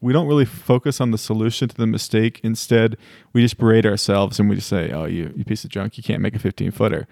we 0.00 0.12
don't 0.12 0.26
really 0.26 0.44
focus 0.44 1.00
on 1.00 1.10
the 1.10 1.18
solution 1.18 1.68
to 1.68 1.76
the 1.76 1.86
mistake. 1.86 2.40
Instead, 2.42 2.96
we 3.32 3.42
just 3.42 3.58
berate 3.58 3.84
ourselves 3.86 4.38
and 4.40 4.48
we 4.48 4.56
just 4.56 4.68
say, 4.68 4.90
"Oh, 4.92 5.04
you 5.04 5.32
you 5.36 5.44
piece 5.44 5.64
of 5.64 5.70
junk, 5.70 5.96
you 5.96 6.02
can't 6.02 6.22
make 6.22 6.34
a 6.34 6.38
15 6.38 6.70
footer." 6.70 7.06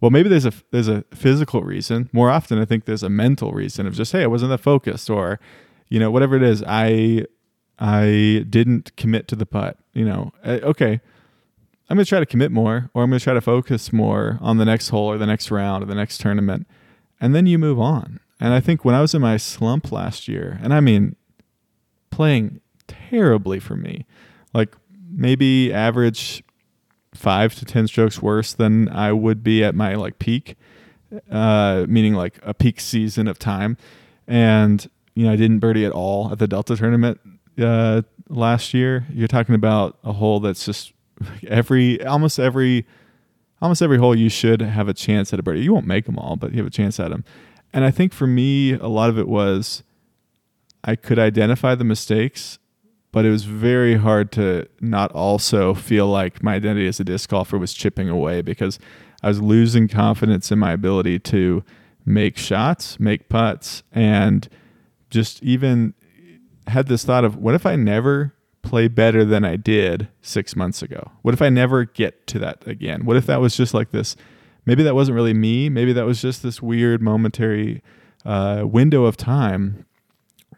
Well, 0.00 0.10
maybe 0.10 0.28
there's 0.28 0.46
a 0.46 0.52
there's 0.70 0.88
a 0.88 1.04
physical 1.14 1.62
reason. 1.62 2.08
More 2.12 2.30
often, 2.30 2.58
I 2.58 2.64
think 2.64 2.84
there's 2.84 3.02
a 3.02 3.08
mental 3.10 3.52
reason 3.52 3.86
of 3.86 3.94
just, 3.94 4.12
"Hey, 4.12 4.22
I 4.22 4.26
wasn't 4.26 4.50
that 4.50 4.58
focused," 4.58 5.08
or 5.10 5.38
you 5.88 5.98
know, 6.00 6.10
whatever 6.10 6.36
it 6.36 6.42
is. 6.42 6.62
I 6.66 7.24
I 7.78 8.44
didn't 8.48 8.96
commit 8.96 9.28
to 9.28 9.36
the 9.36 9.46
putt. 9.46 9.78
You 9.92 10.04
know, 10.04 10.32
Uh, 10.44 10.58
okay. 10.62 11.00
I'm 11.90 11.96
going 11.98 12.04
to 12.04 12.08
try 12.08 12.18
to 12.18 12.24
commit 12.26 12.50
more, 12.50 12.88
or 12.94 13.02
I'm 13.02 13.10
going 13.10 13.18
to 13.18 13.24
try 13.24 13.34
to 13.34 13.42
focus 13.42 13.92
more 13.92 14.38
on 14.40 14.56
the 14.56 14.64
next 14.64 14.88
hole 14.88 15.06
or 15.08 15.18
the 15.18 15.26
next 15.26 15.50
round 15.50 15.82
or 15.82 15.86
the 15.86 15.94
next 15.94 16.18
tournament. 16.18 16.66
And 17.20 17.34
then 17.34 17.44
you 17.44 17.58
move 17.58 17.78
on. 17.78 18.20
And 18.40 18.54
I 18.54 18.60
think 18.60 18.86
when 18.86 18.94
I 18.94 19.02
was 19.02 19.14
in 19.14 19.20
my 19.20 19.36
slump 19.36 19.92
last 19.92 20.26
year, 20.26 20.58
and 20.62 20.72
I 20.72 20.80
mean, 20.80 21.14
playing 22.14 22.60
terribly 22.86 23.58
for 23.58 23.74
me, 23.74 24.06
like 24.52 24.76
maybe 25.10 25.72
average 25.72 26.44
five 27.12 27.54
to 27.56 27.64
10 27.64 27.88
strokes 27.88 28.22
worse 28.22 28.52
than 28.52 28.88
I 28.88 29.10
would 29.12 29.42
be 29.42 29.64
at 29.64 29.74
my 29.74 29.96
like 29.96 30.20
peak, 30.20 30.56
uh, 31.28 31.86
meaning 31.88 32.14
like 32.14 32.38
a 32.42 32.54
peak 32.54 32.78
season 32.78 33.26
of 33.26 33.38
time. 33.40 33.76
And, 34.28 34.88
you 35.14 35.26
know, 35.26 35.32
I 35.32 35.36
didn't 35.36 35.58
birdie 35.58 35.84
at 35.84 35.90
all 35.90 36.30
at 36.30 36.38
the 36.38 36.46
Delta 36.46 36.76
tournament 36.76 37.18
uh, 37.60 38.02
last 38.28 38.72
year. 38.74 39.06
You're 39.10 39.28
talking 39.28 39.56
about 39.56 39.98
a 40.04 40.12
hole 40.12 40.38
that's 40.38 40.64
just 40.64 40.92
every 41.48 42.04
almost 42.04 42.38
every 42.38 42.86
almost 43.60 43.82
every 43.82 43.98
hole 43.98 44.14
you 44.14 44.28
should 44.28 44.60
have 44.60 44.88
a 44.88 44.94
chance 44.94 45.32
at 45.32 45.40
a 45.40 45.42
birdie. 45.42 45.62
You 45.62 45.72
won't 45.72 45.86
make 45.86 46.06
them 46.06 46.18
all, 46.18 46.36
but 46.36 46.52
you 46.52 46.58
have 46.58 46.66
a 46.66 46.70
chance 46.70 47.00
at 47.00 47.10
them. 47.10 47.24
And 47.72 47.84
I 47.84 47.90
think 47.90 48.12
for 48.12 48.28
me, 48.28 48.74
a 48.74 48.86
lot 48.86 49.10
of 49.10 49.18
it 49.18 49.26
was 49.26 49.82
I 50.84 50.96
could 50.96 51.18
identify 51.18 51.74
the 51.74 51.84
mistakes, 51.84 52.58
but 53.10 53.24
it 53.24 53.30
was 53.30 53.44
very 53.44 53.96
hard 53.96 54.30
to 54.32 54.68
not 54.80 55.10
also 55.12 55.72
feel 55.72 56.06
like 56.06 56.42
my 56.42 56.54
identity 56.54 56.86
as 56.86 57.00
a 57.00 57.04
disc 57.04 57.30
golfer 57.30 57.56
was 57.58 57.72
chipping 57.72 58.10
away 58.10 58.42
because 58.42 58.78
I 59.22 59.28
was 59.28 59.40
losing 59.40 59.88
confidence 59.88 60.52
in 60.52 60.58
my 60.58 60.72
ability 60.72 61.18
to 61.20 61.64
make 62.04 62.36
shots, 62.36 63.00
make 63.00 63.30
putts, 63.30 63.82
and 63.92 64.46
just 65.08 65.42
even 65.42 65.94
had 66.66 66.88
this 66.88 67.04
thought 67.04 67.24
of 67.24 67.36
what 67.36 67.54
if 67.54 67.64
I 67.64 67.76
never 67.76 68.34
play 68.60 68.88
better 68.88 69.24
than 69.24 69.44
I 69.44 69.56
did 69.56 70.08
six 70.20 70.54
months 70.54 70.82
ago? 70.82 71.12
What 71.22 71.32
if 71.32 71.40
I 71.40 71.48
never 71.48 71.84
get 71.84 72.26
to 72.28 72.38
that 72.40 72.66
again? 72.66 73.06
What 73.06 73.16
if 73.16 73.24
that 73.26 73.40
was 73.40 73.56
just 73.56 73.72
like 73.72 73.90
this? 73.90 74.16
Maybe 74.66 74.82
that 74.82 74.94
wasn't 74.94 75.16
really 75.16 75.34
me. 75.34 75.68
Maybe 75.70 75.92
that 75.94 76.06
was 76.06 76.20
just 76.20 76.42
this 76.42 76.60
weird 76.60 77.00
momentary 77.00 77.82
uh, 78.24 78.64
window 78.66 79.04
of 79.04 79.16
time 79.16 79.86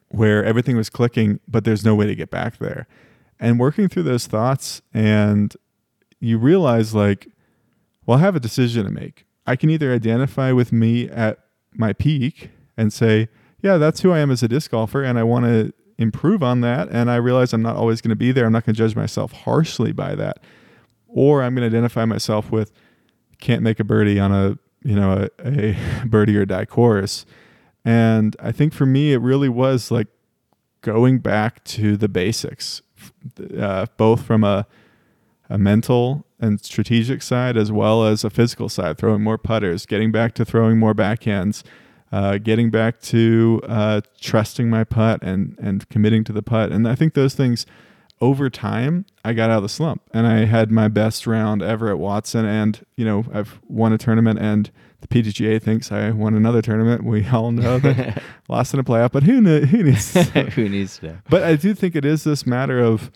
where 0.08 0.44
everything 0.44 0.76
was 0.76 0.90
clicking, 0.90 1.40
but 1.48 1.64
there's 1.64 1.84
no 1.84 1.94
way 1.94 2.06
to 2.06 2.14
get 2.14 2.30
back 2.30 2.58
there. 2.58 2.86
And 3.38 3.58
working 3.58 3.88
through 3.88 4.04
those 4.04 4.26
thoughts, 4.26 4.80
and 4.94 5.54
you 6.20 6.38
realize, 6.38 6.94
like, 6.94 7.28
well, 8.06 8.18
I 8.18 8.20
have 8.20 8.36
a 8.36 8.40
decision 8.40 8.84
to 8.84 8.90
make. 8.90 9.26
I 9.46 9.56
can 9.56 9.70
either 9.70 9.92
identify 9.92 10.52
with 10.52 10.72
me 10.72 11.08
at 11.08 11.38
my 11.74 11.92
peak 11.92 12.50
and 12.76 12.92
say, 12.92 13.28
yeah, 13.62 13.76
that's 13.78 14.00
who 14.00 14.12
I 14.12 14.18
am 14.20 14.30
as 14.30 14.42
a 14.42 14.48
disc 14.48 14.70
golfer, 14.70 15.02
and 15.02 15.18
I 15.18 15.22
want 15.22 15.44
to 15.46 15.72
improve 15.98 16.42
on 16.42 16.60
that. 16.60 16.88
And 16.90 17.10
I 17.10 17.16
realize 17.16 17.52
I'm 17.52 17.62
not 17.62 17.76
always 17.76 18.00
going 18.00 18.10
to 18.10 18.16
be 18.16 18.32
there. 18.32 18.46
I'm 18.46 18.52
not 18.52 18.64
going 18.64 18.74
to 18.74 18.78
judge 18.78 18.94
myself 18.94 19.32
harshly 19.32 19.92
by 19.92 20.14
that. 20.14 20.38
Or 21.08 21.42
I'm 21.42 21.54
going 21.54 21.68
to 21.68 21.74
identify 21.74 22.04
myself 22.04 22.50
with, 22.50 22.72
can't 23.40 23.62
make 23.62 23.80
a 23.80 23.84
birdie 23.84 24.18
on 24.18 24.32
a, 24.32 24.58
you 24.82 24.94
know, 24.94 25.28
a, 25.38 25.48
a 25.48 25.76
birdie 26.06 26.36
or 26.36 26.44
die 26.44 26.64
course. 26.64 27.26
And 27.86 28.34
I 28.40 28.50
think 28.50 28.74
for 28.74 28.84
me, 28.84 29.12
it 29.12 29.18
really 29.18 29.48
was 29.48 29.92
like 29.92 30.08
going 30.80 31.20
back 31.20 31.62
to 31.64 31.96
the 31.96 32.08
basics, 32.08 32.82
uh, 33.56 33.86
both 33.96 34.24
from 34.24 34.42
a, 34.42 34.66
a 35.48 35.56
mental 35.56 36.26
and 36.40 36.60
strategic 36.60 37.22
side 37.22 37.56
as 37.56 37.70
well 37.70 38.04
as 38.04 38.24
a 38.24 38.30
physical 38.30 38.68
side, 38.68 38.98
throwing 38.98 39.22
more 39.22 39.38
putters, 39.38 39.86
getting 39.86 40.10
back 40.10 40.34
to 40.34 40.44
throwing 40.44 40.80
more 40.80 40.94
backhands, 40.94 41.62
uh, 42.10 42.38
getting 42.38 42.70
back 42.70 43.00
to 43.02 43.60
uh, 43.68 44.00
trusting 44.20 44.68
my 44.68 44.82
putt 44.82 45.22
and 45.22 45.56
and 45.62 45.88
committing 45.88 46.24
to 46.24 46.32
the 46.32 46.42
putt. 46.42 46.72
And 46.72 46.88
I 46.88 46.96
think 46.96 47.14
those 47.14 47.34
things 47.34 47.66
over 48.20 48.50
time, 48.50 49.06
I 49.24 49.32
got 49.32 49.50
out 49.50 49.58
of 49.58 49.62
the 49.62 49.68
slump 49.68 50.02
and 50.12 50.26
I 50.26 50.46
had 50.46 50.72
my 50.72 50.88
best 50.88 51.24
round 51.24 51.62
ever 51.62 51.88
at 51.88 52.00
Watson. 52.00 52.46
And 52.46 52.84
you 52.96 53.04
know, 53.04 53.24
I've 53.32 53.60
won 53.68 53.92
a 53.92 53.98
tournament 53.98 54.40
and 54.40 54.72
the 55.06 55.22
PDGA 55.22 55.62
thinks 55.62 55.92
I 55.92 56.10
won 56.10 56.34
another 56.34 56.62
tournament. 56.62 57.04
We 57.04 57.26
all 57.28 57.52
know 57.52 57.78
that 57.78 58.22
lost 58.48 58.74
in 58.74 58.80
a 58.80 58.84
playoff, 58.84 59.12
but 59.12 59.22
who 59.22 59.42
kn- 59.42 59.64
who 59.66 59.82
needs? 59.82 60.14
Who 60.54 60.68
needs 60.68 60.98
to? 60.98 61.22
but 61.28 61.42
I 61.42 61.56
do 61.56 61.74
think 61.74 61.94
it 61.94 62.04
is 62.04 62.24
this 62.24 62.46
matter 62.46 62.80
of 62.80 63.10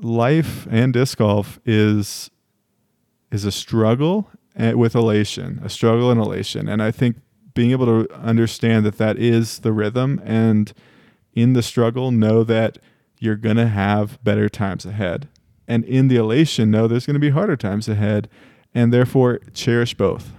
life 0.00 0.66
and 0.70 0.92
disc 0.92 1.18
golf 1.18 1.58
is 1.64 2.30
is 3.30 3.44
a 3.44 3.52
struggle 3.52 4.30
eh, 4.56 4.72
with 4.72 4.94
elation, 4.94 5.60
a 5.64 5.68
struggle 5.68 6.10
and 6.10 6.20
elation, 6.20 6.68
and 6.68 6.82
I 6.82 6.90
think 6.90 7.16
being 7.54 7.70
able 7.70 7.86
to 7.86 8.12
understand 8.14 8.84
that 8.86 8.98
that 8.98 9.16
is 9.16 9.60
the 9.60 9.72
rhythm, 9.72 10.20
and 10.24 10.72
in 11.32 11.52
the 11.52 11.62
struggle, 11.62 12.10
know 12.10 12.44
that 12.44 12.78
you're 13.18 13.36
gonna 13.36 13.68
have 13.68 14.22
better 14.22 14.48
times 14.48 14.84
ahead, 14.84 15.28
and 15.66 15.84
in 15.84 16.08
the 16.08 16.16
elation, 16.16 16.70
know 16.70 16.86
there's 16.86 17.06
gonna 17.06 17.18
be 17.18 17.30
harder 17.30 17.56
times 17.56 17.88
ahead, 17.88 18.28
and 18.74 18.92
therefore 18.92 19.38
cherish 19.52 19.94
both. 19.94 20.32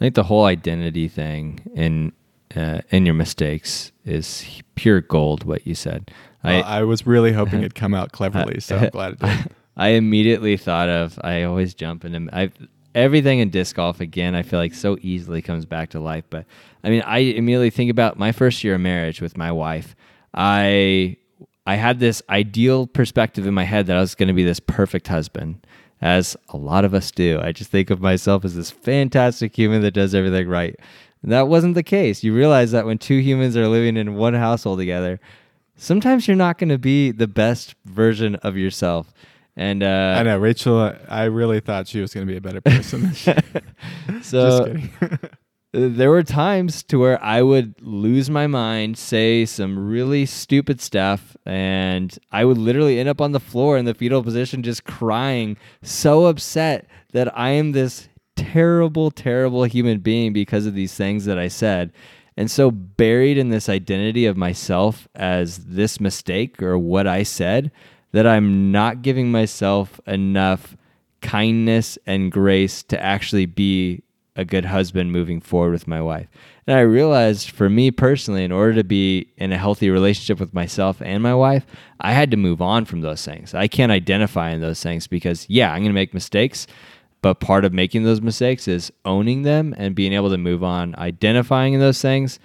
I 0.00 0.04
think 0.04 0.14
the 0.14 0.24
whole 0.24 0.44
identity 0.44 1.08
thing 1.08 1.60
in 1.74 2.12
uh, 2.54 2.80
in 2.90 3.04
your 3.04 3.14
mistakes 3.14 3.92
is 4.04 4.62
pure 4.74 5.00
gold. 5.00 5.44
What 5.44 5.66
you 5.66 5.74
said. 5.74 6.10
I, 6.44 6.60
I 6.60 6.82
was 6.84 7.06
really 7.06 7.32
hoping 7.32 7.58
it'd 7.60 7.74
come 7.74 7.94
out 7.94 8.12
cleverly, 8.12 8.60
so 8.60 8.76
I'm 8.76 8.90
glad 8.90 9.14
it 9.14 9.18
did. 9.18 9.50
I 9.76 9.88
immediately 9.90 10.56
thought 10.56 10.88
of. 10.88 11.18
I 11.22 11.42
always 11.42 11.74
jump 11.74 12.04
into. 12.04 12.34
I 12.34 12.50
everything 12.94 13.38
in 13.38 13.50
disc 13.50 13.76
golf 13.76 14.00
again. 14.00 14.34
I 14.34 14.42
feel 14.42 14.58
like 14.58 14.74
so 14.74 14.98
easily 15.00 15.42
comes 15.42 15.64
back 15.66 15.90
to 15.90 16.00
life. 16.00 16.24
But 16.30 16.46
I 16.82 16.90
mean, 16.90 17.02
I 17.02 17.18
immediately 17.18 17.70
think 17.70 17.90
about 17.90 18.18
my 18.18 18.32
first 18.32 18.62
year 18.64 18.74
of 18.74 18.80
marriage 18.80 19.20
with 19.20 19.36
my 19.36 19.52
wife. 19.52 19.94
I 20.34 21.16
I 21.66 21.76
had 21.76 22.00
this 22.00 22.22
ideal 22.30 22.86
perspective 22.86 23.46
in 23.46 23.54
my 23.54 23.64
head 23.64 23.86
that 23.86 23.96
I 23.96 24.00
was 24.00 24.14
going 24.14 24.28
to 24.28 24.34
be 24.34 24.44
this 24.44 24.60
perfect 24.60 25.08
husband, 25.08 25.66
as 26.00 26.36
a 26.50 26.56
lot 26.56 26.84
of 26.84 26.94
us 26.94 27.10
do. 27.10 27.40
I 27.40 27.52
just 27.52 27.70
think 27.70 27.90
of 27.90 28.00
myself 28.00 28.44
as 28.44 28.54
this 28.54 28.70
fantastic 28.70 29.56
human 29.56 29.82
that 29.82 29.92
does 29.92 30.14
everything 30.14 30.48
right. 30.48 30.78
And 31.22 31.32
that 31.32 31.48
wasn't 31.48 31.74
the 31.74 31.82
case. 31.82 32.22
You 32.22 32.34
realize 32.34 32.70
that 32.70 32.86
when 32.86 32.98
two 32.98 33.18
humans 33.18 33.56
are 33.56 33.66
living 33.66 33.96
in 33.96 34.14
one 34.14 34.34
household 34.34 34.78
together, 34.78 35.18
sometimes 35.76 36.28
you're 36.28 36.36
not 36.36 36.58
going 36.58 36.68
to 36.68 36.78
be 36.78 37.10
the 37.10 37.26
best 37.26 37.74
version 37.84 38.36
of 38.36 38.56
yourself. 38.56 39.12
And 39.56 39.82
uh, 39.82 40.14
I 40.16 40.22
know 40.22 40.38
Rachel. 40.38 40.94
I 41.08 41.24
really 41.24 41.58
thought 41.58 41.88
she 41.88 42.00
was 42.00 42.14
going 42.14 42.24
to 42.26 42.30
be 42.30 42.36
a 42.36 42.40
better 42.40 42.60
person. 42.60 43.12
so 44.22 44.22
Just 44.22 44.64
kidding. 45.00 45.18
there 45.72 46.10
were 46.10 46.22
times 46.22 46.82
to 46.84 46.98
where 46.98 47.22
I 47.22 47.42
would 47.42 47.74
lose 47.82 48.30
my 48.30 48.46
mind, 48.46 48.96
say 48.96 49.44
some 49.44 49.78
really 49.78 50.24
stupid 50.24 50.80
stuff, 50.80 51.36
and 51.44 52.18
I 52.32 52.44
would 52.44 52.56
literally 52.56 52.98
end 52.98 53.08
up 53.08 53.20
on 53.20 53.32
the 53.32 53.40
floor 53.40 53.76
in 53.76 53.84
the 53.84 53.94
fetal 53.94 54.22
position 54.22 54.62
just 54.62 54.84
crying, 54.84 55.58
so 55.82 56.26
upset 56.26 56.86
that 57.12 57.36
I 57.36 57.50
am 57.50 57.72
this 57.72 58.08
terrible, 58.34 59.10
terrible 59.10 59.64
human 59.64 59.98
being 59.98 60.32
because 60.32 60.64
of 60.64 60.74
these 60.74 60.94
things 60.94 61.26
that 61.26 61.38
I 61.38 61.48
said. 61.48 61.92
And 62.36 62.50
so 62.50 62.70
buried 62.70 63.36
in 63.36 63.50
this 63.50 63.68
identity 63.68 64.24
of 64.24 64.36
myself 64.36 65.08
as 65.16 65.58
this 65.66 66.00
mistake 66.00 66.62
or 66.62 66.78
what 66.78 67.06
I 67.06 67.24
said 67.24 67.72
that 68.12 68.26
I'm 68.26 68.72
not 68.72 69.02
giving 69.02 69.30
myself 69.30 70.00
enough 70.06 70.76
kindness 71.20 71.98
and 72.06 72.30
grace 72.32 72.82
to 72.84 73.02
actually 73.02 73.46
be 73.46 74.02
a 74.38 74.44
good 74.44 74.66
husband 74.66 75.10
moving 75.10 75.40
forward 75.40 75.72
with 75.72 75.88
my 75.88 76.00
wife. 76.00 76.28
And 76.66 76.76
I 76.76 76.82
realized 76.82 77.50
for 77.50 77.68
me 77.68 77.90
personally, 77.90 78.44
in 78.44 78.52
order 78.52 78.72
to 78.74 78.84
be 78.84 79.28
in 79.36 79.52
a 79.52 79.58
healthy 79.58 79.90
relationship 79.90 80.38
with 80.38 80.54
myself 80.54 81.02
and 81.02 81.22
my 81.22 81.34
wife, 81.34 81.66
I 82.00 82.12
had 82.12 82.30
to 82.30 82.36
move 82.36 82.62
on 82.62 82.84
from 82.84 83.00
those 83.00 83.24
things. 83.24 83.52
I 83.52 83.66
can't 83.66 83.90
identify 83.90 84.50
in 84.50 84.60
those 84.60 84.80
things 84.80 85.08
because, 85.08 85.44
yeah, 85.50 85.72
I'm 85.72 85.80
going 85.80 85.90
to 85.90 85.92
make 85.92 86.14
mistakes. 86.14 86.68
But 87.20 87.40
part 87.40 87.64
of 87.64 87.72
making 87.72 88.04
those 88.04 88.20
mistakes 88.20 88.68
is 88.68 88.92
owning 89.04 89.42
them 89.42 89.74
and 89.76 89.96
being 89.96 90.12
able 90.12 90.30
to 90.30 90.38
move 90.38 90.62
on. 90.62 90.94
Identifying 90.94 91.74
in 91.74 91.80
those 91.80 92.00
things 92.00 92.38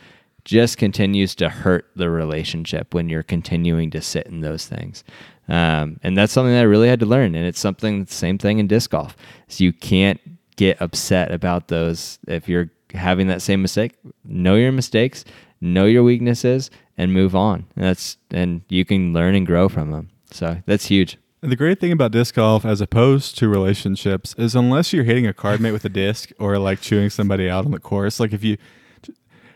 just 0.45 0.79
continues 0.79 1.35
to 1.35 1.47
hurt 1.47 1.91
the 1.95 2.09
relationship 2.09 2.93
when 2.95 3.07
you're 3.07 3.21
continuing 3.23 3.91
to 3.91 4.01
sit 4.01 4.25
in 4.25 4.41
those 4.41 4.65
things. 4.65 5.03
Um, 5.47 5.99
and 6.01 6.17
that's 6.17 6.33
something 6.33 6.53
that 6.53 6.61
I 6.61 6.63
really 6.63 6.87
had 6.87 7.01
to 7.01 7.05
learn. 7.05 7.35
And 7.35 7.45
it's 7.45 7.59
something, 7.59 8.07
same 8.07 8.39
thing 8.39 8.57
in 8.57 8.65
disc 8.65 8.89
golf. 8.89 9.15
So 9.47 9.63
you 9.63 9.73
can't 9.73 10.19
get 10.55 10.81
upset 10.81 11.31
about 11.31 11.67
those 11.67 12.19
if 12.27 12.47
you're 12.49 12.69
having 12.93 13.27
that 13.27 13.41
same 13.41 13.61
mistake. 13.61 13.93
Know 14.23 14.55
your 14.55 14.71
mistakes, 14.71 15.25
know 15.61 15.85
your 15.85 16.03
weaknesses, 16.03 16.69
and 16.97 17.11
move 17.13 17.35
on. 17.35 17.65
And 17.75 17.85
that's 17.85 18.17
and 18.31 18.61
you 18.69 18.85
can 18.85 19.13
learn 19.13 19.35
and 19.35 19.45
grow 19.47 19.69
from 19.69 19.91
them. 19.91 20.09
So 20.31 20.57
that's 20.65 20.85
huge. 20.87 21.17
And 21.41 21.51
the 21.51 21.57
great 21.57 21.79
thing 21.81 21.91
about 21.91 22.11
disc 22.11 22.35
golf, 22.35 22.63
as 22.63 22.79
opposed 22.79 23.37
to 23.39 23.49
relationships, 23.49 24.33
is 24.37 24.55
unless 24.55 24.93
you're 24.93 25.03
hitting 25.03 25.27
a 25.27 25.33
card 25.33 25.59
mate 25.59 25.73
with 25.73 25.83
a 25.83 25.89
disc 25.89 26.31
or 26.39 26.57
like 26.57 26.79
chewing 26.79 27.09
somebody 27.09 27.49
out 27.49 27.65
on 27.65 27.71
the 27.71 27.79
course, 27.81 28.17
like 28.17 28.31
if 28.31 28.45
you, 28.45 28.55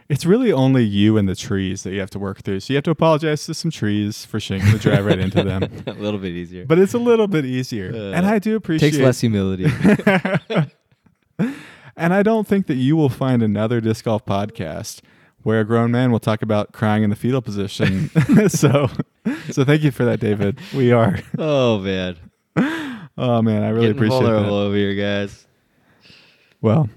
it's 0.10 0.26
really 0.26 0.52
only 0.52 0.84
you 0.84 1.16
and 1.18 1.30
the 1.30 1.36
trees 1.36 1.84
that 1.84 1.94
you 1.94 2.02
have 2.02 2.10
to 2.10 2.20
work 2.20 2.42
through. 2.42 2.60
So 2.60 2.74
you 2.74 2.76
have 2.78 2.84
to 2.86 2.92
apologize 2.92 3.46
to 3.46 3.54
some 3.54 3.72
trees 3.72 4.26
for 4.26 4.38
shinking 4.38 4.70
the 4.74 4.80
drive 4.80 5.06
right 5.06 5.18
into 5.18 5.44
them. 5.46 5.64
a 5.88 5.94
little 5.94 6.20
bit 6.20 6.34
easier. 6.34 6.66
But 6.66 6.78
it's 6.78 6.94
a 6.94 6.98
little 7.00 7.28
bit 7.30 7.46
easier, 7.46 7.94
Uh, 7.94 8.12
and 8.18 8.26
I 8.26 8.40
do 8.40 8.58
appreciate. 8.58 8.92
takes 8.92 9.02
less 9.02 9.22
humility. 9.22 9.68
And 11.40 12.14
I 12.14 12.22
don't 12.22 12.48
think 12.48 12.68
that 12.68 12.76
you 12.76 12.96
will 12.96 13.10
find 13.10 13.42
another 13.42 13.82
disc 13.82 14.06
golf 14.06 14.26
podcast 14.26 15.02
where 15.44 15.62
a 15.62 15.66
grown 15.66 15.92
man 15.92 16.12
will 16.12 16.20
talk 16.20 16.42
about 16.42 16.74
crying 16.74 17.04
in 17.04 17.10
the 17.10 17.16
fetal 17.16 17.42
position. 17.42 18.10
so, 18.50 18.90
so 19.50 19.64
thank 19.64 19.82
you 19.82 19.92
for 19.92 20.06
that, 20.06 20.20
David. 20.20 20.60
We 20.76 20.92
are. 20.92 21.18
oh 21.38 21.80
man. 21.80 22.18
Oh 23.18 23.42
man, 23.42 23.64
I 23.64 23.70
really 23.70 23.88
Getting 23.88 23.98
appreciate 23.98 24.20
vulnerable 24.20 24.60
that. 24.60 24.66
over 24.68 24.76
here, 24.76 24.94
guys. 24.94 25.48
Well, 26.62 26.90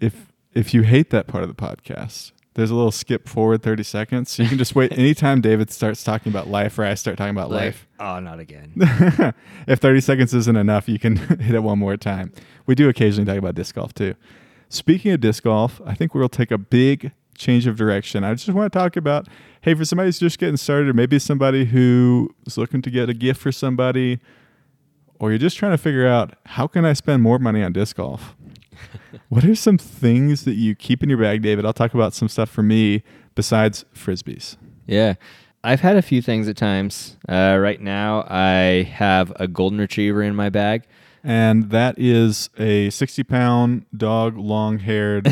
if 0.00 0.32
if 0.52 0.74
you 0.74 0.82
hate 0.82 1.10
that 1.10 1.26
part 1.26 1.44
of 1.44 1.48
the 1.48 1.54
podcast, 1.54 2.32
there's 2.54 2.70
a 2.70 2.74
little 2.74 2.92
skip 2.92 3.28
forward 3.28 3.62
30 3.62 3.82
seconds. 3.82 4.38
You 4.38 4.48
can 4.48 4.58
just 4.58 4.74
wait 4.74 4.92
anytime 4.98 5.40
David 5.40 5.70
starts 5.70 6.04
talking 6.04 6.32
about 6.32 6.48
life 6.48 6.78
or 6.78 6.84
I 6.84 6.94
start 6.94 7.18
talking 7.18 7.32
about 7.32 7.50
life. 7.50 7.86
oh, 7.98 8.20
not 8.20 8.38
again. 8.38 8.72
if 9.66 9.80
30 9.80 10.00
seconds 10.00 10.34
isn't 10.34 10.56
enough, 10.56 10.88
you 10.88 10.98
can 10.98 11.16
hit 11.40 11.54
it 11.54 11.62
one 11.62 11.78
more 11.78 11.96
time. 11.96 12.32
We 12.66 12.74
do 12.74 12.88
occasionally 12.88 13.26
talk 13.26 13.38
about 13.38 13.54
disc 13.54 13.74
golf 13.74 13.92
too. 13.92 14.14
Speaking 14.68 15.12
of 15.12 15.20
disc 15.20 15.42
golf, 15.42 15.80
I 15.84 15.94
think 15.94 16.14
we'll 16.14 16.28
take 16.28 16.50
a 16.50 16.58
big 16.58 17.12
change 17.36 17.66
of 17.66 17.76
direction. 17.76 18.22
I 18.22 18.34
just 18.34 18.48
want 18.48 18.72
to 18.72 18.78
talk 18.78 18.96
about 18.96 19.28
hey, 19.62 19.74
for 19.74 19.84
somebody 19.84 20.08
who's 20.08 20.18
just 20.18 20.38
getting 20.38 20.58
started, 20.58 20.90
or 20.90 20.92
maybe 20.92 21.18
somebody 21.18 21.64
who 21.64 22.28
is 22.46 22.58
looking 22.58 22.82
to 22.82 22.90
get 22.90 23.08
a 23.08 23.14
gift 23.14 23.40
for 23.40 23.50
somebody, 23.50 24.20
or 25.18 25.30
you're 25.30 25.38
just 25.38 25.56
trying 25.56 25.72
to 25.72 25.78
figure 25.78 26.06
out 26.06 26.34
how 26.44 26.66
can 26.66 26.84
I 26.84 26.92
spend 26.92 27.22
more 27.22 27.38
money 27.38 27.62
on 27.62 27.72
disc 27.72 27.96
golf? 27.96 28.36
What 29.28 29.44
are 29.44 29.54
some 29.54 29.78
things 29.78 30.44
that 30.44 30.54
you 30.54 30.74
keep 30.74 31.02
in 31.02 31.08
your 31.08 31.18
bag, 31.18 31.42
David? 31.42 31.64
I'll 31.66 31.72
talk 31.72 31.94
about 31.94 32.14
some 32.14 32.28
stuff 32.28 32.48
for 32.50 32.62
me 32.62 33.02
besides 33.34 33.84
frisbees. 33.94 34.56
Yeah. 34.86 35.14
I've 35.62 35.80
had 35.80 35.96
a 35.96 36.02
few 36.02 36.20
things 36.20 36.46
at 36.46 36.56
times. 36.56 37.16
Uh, 37.28 37.56
right 37.60 37.80
now, 37.80 38.24
I 38.28 38.82
have 38.92 39.32
a 39.36 39.48
golden 39.48 39.78
retriever 39.78 40.22
in 40.22 40.34
my 40.36 40.50
bag. 40.50 40.84
and 41.22 41.70
that 41.70 41.94
is 41.98 42.50
a 42.58 42.90
60 42.90 43.24
pound 43.24 43.86
dog, 43.96 44.36
long 44.36 44.78
haired. 44.80 45.26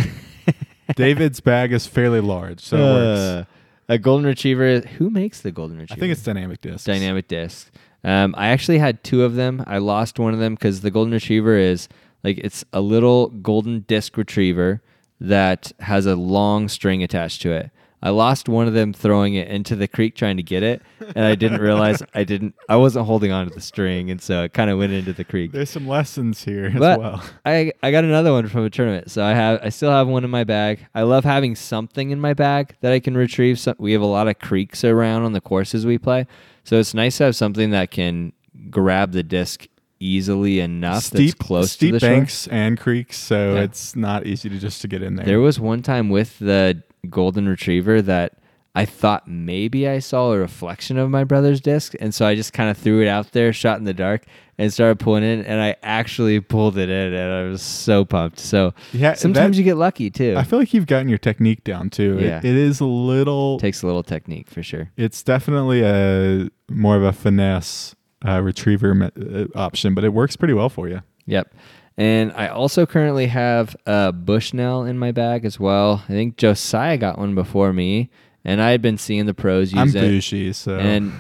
David's 0.97 1.41
bag 1.41 1.73
is 1.73 1.87
fairly 1.87 2.21
large, 2.21 2.61
so 2.61 2.77
it 2.77 2.81
works. 2.81 3.19
Uh, 3.21 3.45
a 3.89 3.99
golden 3.99 4.27
retriever. 4.27 4.81
Who 4.81 5.11
makes 5.11 5.41
the 5.41 5.53
golden 5.53 5.79
retriever? 5.79 5.99
I 5.99 6.01
think 6.01 6.13
it's 6.13 6.23
dynamic 6.23 6.61
Disc. 6.61 6.87
dynamic 6.87 7.29
disc. 7.29 7.71
Um, 8.05 8.35
I 8.37 8.49
actually 8.49 8.79
had 8.79 9.05
two 9.05 9.23
of 9.23 9.35
them. 9.35 9.63
I 9.67 9.79
lost 9.79 10.19
one 10.19 10.33
of 10.35 10.41
them 10.41 10.55
because 10.55 10.81
the 10.81 10.91
golden 10.91 11.13
retriever 11.13 11.57
is 11.57 11.89
like 12.25 12.39
it's 12.39 12.65
a 12.73 12.81
little 12.81 13.29
golden 13.29 13.81
disc 13.81 14.17
retriever 14.17 14.83
that 15.21 15.73
has 15.81 16.07
a 16.07 16.17
long 16.17 16.69
string 16.69 17.03
attached 17.03 17.43
to 17.43 17.53
it. 17.53 17.71
I 18.05 18.11
lost 18.11 18.49
one 18.49 18.67
of 18.67 18.75
them 18.75 18.93
throwing 18.93 19.35
it 19.35 19.47
into 19.47 19.77
the 19.77 19.87
creek 19.87 20.17
trying 20.17 20.37
to 20.37 20.43
get 20.43 20.65
it, 20.65 20.83
and 21.15 21.25
I 21.25 21.37
didn't 21.37 21.61
realize 21.61 22.03
I 22.15 22.25
didn't. 22.25 22.57
I 22.69 22.75
wasn't 22.75 23.07
holding 23.07 23.31
on 23.31 23.47
to 23.47 23.55
the 23.55 23.61
string, 23.61 24.11
and 24.11 24.21
so 24.21 24.43
it 24.43 24.53
kind 24.53 24.71
of 24.71 24.79
went 24.79 24.93
into 24.93 25.13
the 25.13 25.23
creek. 25.23 25.53
There's 25.53 25.71
some 25.71 25.87
lessons 25.87 26.43
here 26.43 26.73
as 26.75 26.81
well. 26.81 27.23
I 27.47 27.73
I 27.81 27.93
got 27.93 28.03
another 28.03 28.33
one 28.33 28.49
from 28.49 28.65
a 28.65 28.71
tournament, 28.71 29.13
so 29.13 29.25
I 29.25 29.35
have 29.35 29.61
I 29.63 29.69
still 29.69 29.93
have 29.93 30.09
one 30.09 30.25
in 30.25 30.31
my 30.31 30.43
bag. 30.43 30.85
I 30.97 31.03
love 31.03 31.23
having 31.23 31.55
something 31.55 32.11
in 32.11 32.21
my 32.21 32.35
bag 32.35 32.75
that 32.81 32.93
I 32.93 32.99
can 32.99 33.17
retrieve. 33.17 33.61
Some, 33.61 33.77
we 33.79 33.93
have 33.93 34.03
a 34.03 34.07
lot 34.07 34.27
of 34.27 34.41
creeks 34.41 34.83
around 34.83 35.23
on 35.23 35.33
the 35.33 35.41
courses 35.41 35.87
we 35.87 35.97
play, 35.97 36.27
so 36.65 36.81
it's 36.81 36.95
nice 36.95 37.19
to 37.19 37.25
have 37.25 37.37
something 37.37 37.71
that 37.71 37.93
can 37.93 38.33
grab 38.69 39.13
the 39.13 39.23
disc 39.23 39.69
easily 40.03 40.61
enough 40.61 41.05
steep, 41.05 41.35
that's 41.37 41.47
close 41.47 41.73
steep 41.73 41.91
to 41.91 41.93
the 41.95 42.01
shore. 42.01 42.09
banks 42.11 42.47
and 42.49 42.79
creeks, 42.79 43.19
so 43.19 43.55
Yeah. 43.55 43.63
it's 43.63 43.95
not 43.97 44.27
easy 44.27 44.49
to 44.49 44.59
just 44.59 44.83
to 44.83 44.89
get 44.89 45.03
in 45.03 45.17
there. 45.17 45.25
There 45.27 45.41
was 45.41 45.61
one 45.61 45.83
time 45.83 46.09
with 46.11 46.39
the 46.39 46.83
golden 47.09 47.49
retriever 47.49 48.03
that 48.03 48.39
I 48.75 48.87
thought 48.87 49.29
maybe 49.29 49.87
I 49.87 49.99
saw 49.99 50.33
a 50.33 50.39
reflection 50.39 50.97
of 50.97 51.11
my 51.11 51.25
brother's 51.25 51.61
disc, 51.61 51.95
and 52.01 52.15
so 52.15 52.27
I 52.27 52.35
just 52.35 52.53
kind 52.55 52.71
of 52.71 52.79
threw 52.79 53.03
it 53.03 53.07
out 53.09 53.33
there, 53.33 53.53
shot 53.53 53.79
in 53.79 53.85
the 53.85 53.93
dark, 53.93 54.25
and 54.57 54.73
started 54.73 54.99
pulling 54.99 55.25
in, 55.25 55.45
and 55.45 55.61
I 55.61 55.77
actually 55.83 56.41
pulled 56.41 56.79
it 56.79 56.89
in, 56.89 57.13
and 57.13 57.33
I 57.33 57.43
was 57.51 57.61
so 57.61 58.05
pumped. 58.07 58.39
So 58.39 58.73
Yeah, 58.95 59.13
sometimes 59.13 59.57
that- 59.57 59.61
you 59.61 59.65
get 59.65 59.77
lucky 59.77 60.09
too. 60.09 60.35
I 60.39 60.45
feel 60.45 60.59
like 60.59 60.73
you've 60.73 60.87
gotten 60.87 61.09
your 61.11 61.19
technique 61.19 61.65
down 61.65 61.91
too. 61.91 62.17
It- 62.19 62.25
Yeah. 62.25 62.39
it 62.39 62.45
is 62.45 62.81
a 62.81 62.87
little. 62.87 63.59
Takes 63.59 63.83
a 63.83 63.87
little 63.87 64.03
technique 64.03 64.49
for 64.51 64.63
sure. 64.63 64.91
it's 64.97 65.23
definitely 65.23 65.83
a 65.83 66.49
more 66.71 66.97
of 66.97 67.03
a 67.03 67.13
finesse 67.13 67.95
uh, 68.27 68.41
retriever 68.43 68.95
me- 68.95 69.11
uh, 69.21 69.47
option, 69.55 69.95
but 69.95 70.05
it 70.05 70.13
works 70.13 70.37
pretty 70.37 70.55
well 70.55 70.69
for 70.69 70.89
you. 70.89 71.03
Yep. 71.27 71.55
And 71.97 72.33
I 72.33 72.49
also 72.49 72.87
currently 72.87 73.27
have 73.27 73.77
a 73.87 74.13
Bushnell 74.13 74.85
in 74.85 74.99
my 74.99 75.13
bag 75.13 75.45
as 75.45 75.61
well. 75.61 76.03
I 76.09 76.13
think 76.13 76.37
Josiah 76.37 76.97
got 76.97 77.19
one 77.19 77.35
before 77.35 77.73
me, 77.73 78.11
and 78.45 78.63
I 78.63 78.71
had 78.71 78.81
been 78.81 78.97
seeing 78.97 79.27
the 79.27 79.35
pros 79.35 79.73
use 79.73 79.95
I'm 79.95 80.03
it. 80.03 80.09
bougie, 80.09 80.53
so 80.55 80.79
and 80.79 81.13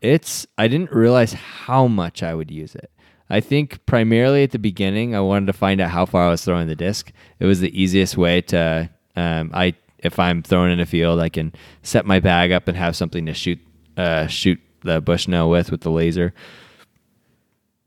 it's 0.00 0.46
I 0.58 0.68
didn't 0.68 0.92
realize 0.92 1.32
how 1.32 1.86
much 1.86 2.22
I 2.22 2.34
would 2.34 2.50
use 2.50 2.74
it. 2.74 2.90
I 3.30 3.40
think 3.40 3.84
primarily 3.86 4.42
at 4.42 4.52
the 4.52 4.58
beginning 4.58 5.14
I 5.14 5.20
wanted 5.20 5.46
to 5.46 5.52
find 5.52 5.80
out 5.80 5.90
how 5.90 6.06
far 6.06 6.26
I 6.26 6.30
was 6.30 6.44
throwing 6.44 6.68
the 6.68 6.76
disc. 6.76 7.10
It 7.40 7.46
was 7.46 7.60
the 7.60 7.80
easiest 7.80 8.16
way 8.16 8.40
to 8.42 8.88
um, 9.16 9.50
I 9.52 9.74
if 9.98 10.18
I'm 10.18 10.42
throwing 10.42 10.72
in 10.72 10.80
a 10.80 10.86
field 10.86 11.20
I 11.20 11.28
can 11.28 11.52
set 11.82 12.06
my 12.06 12.20
bag 12.20 12.52
up 12.52 12.68
and 12.68 12.76
have 12.76 12.96
something 12.96 13.26
to 13.26 13.34
shoot 13.34 13.58
uh, 13.96 14.26
shoot 14.28 14.60
the 14.88 15.00
Bushnell 15.00 15.48
with 15.50 15.70
with 15.70 15.82
the 15.82 15.90
laser. 15.90 16.34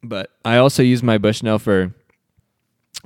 But 0.04 0.32
I 0.46 0.58
also 0.58 0.82
use 0.82 1.04
my 1.04 1.18
Bushnell 1.18 1.60
for 1.60 1.94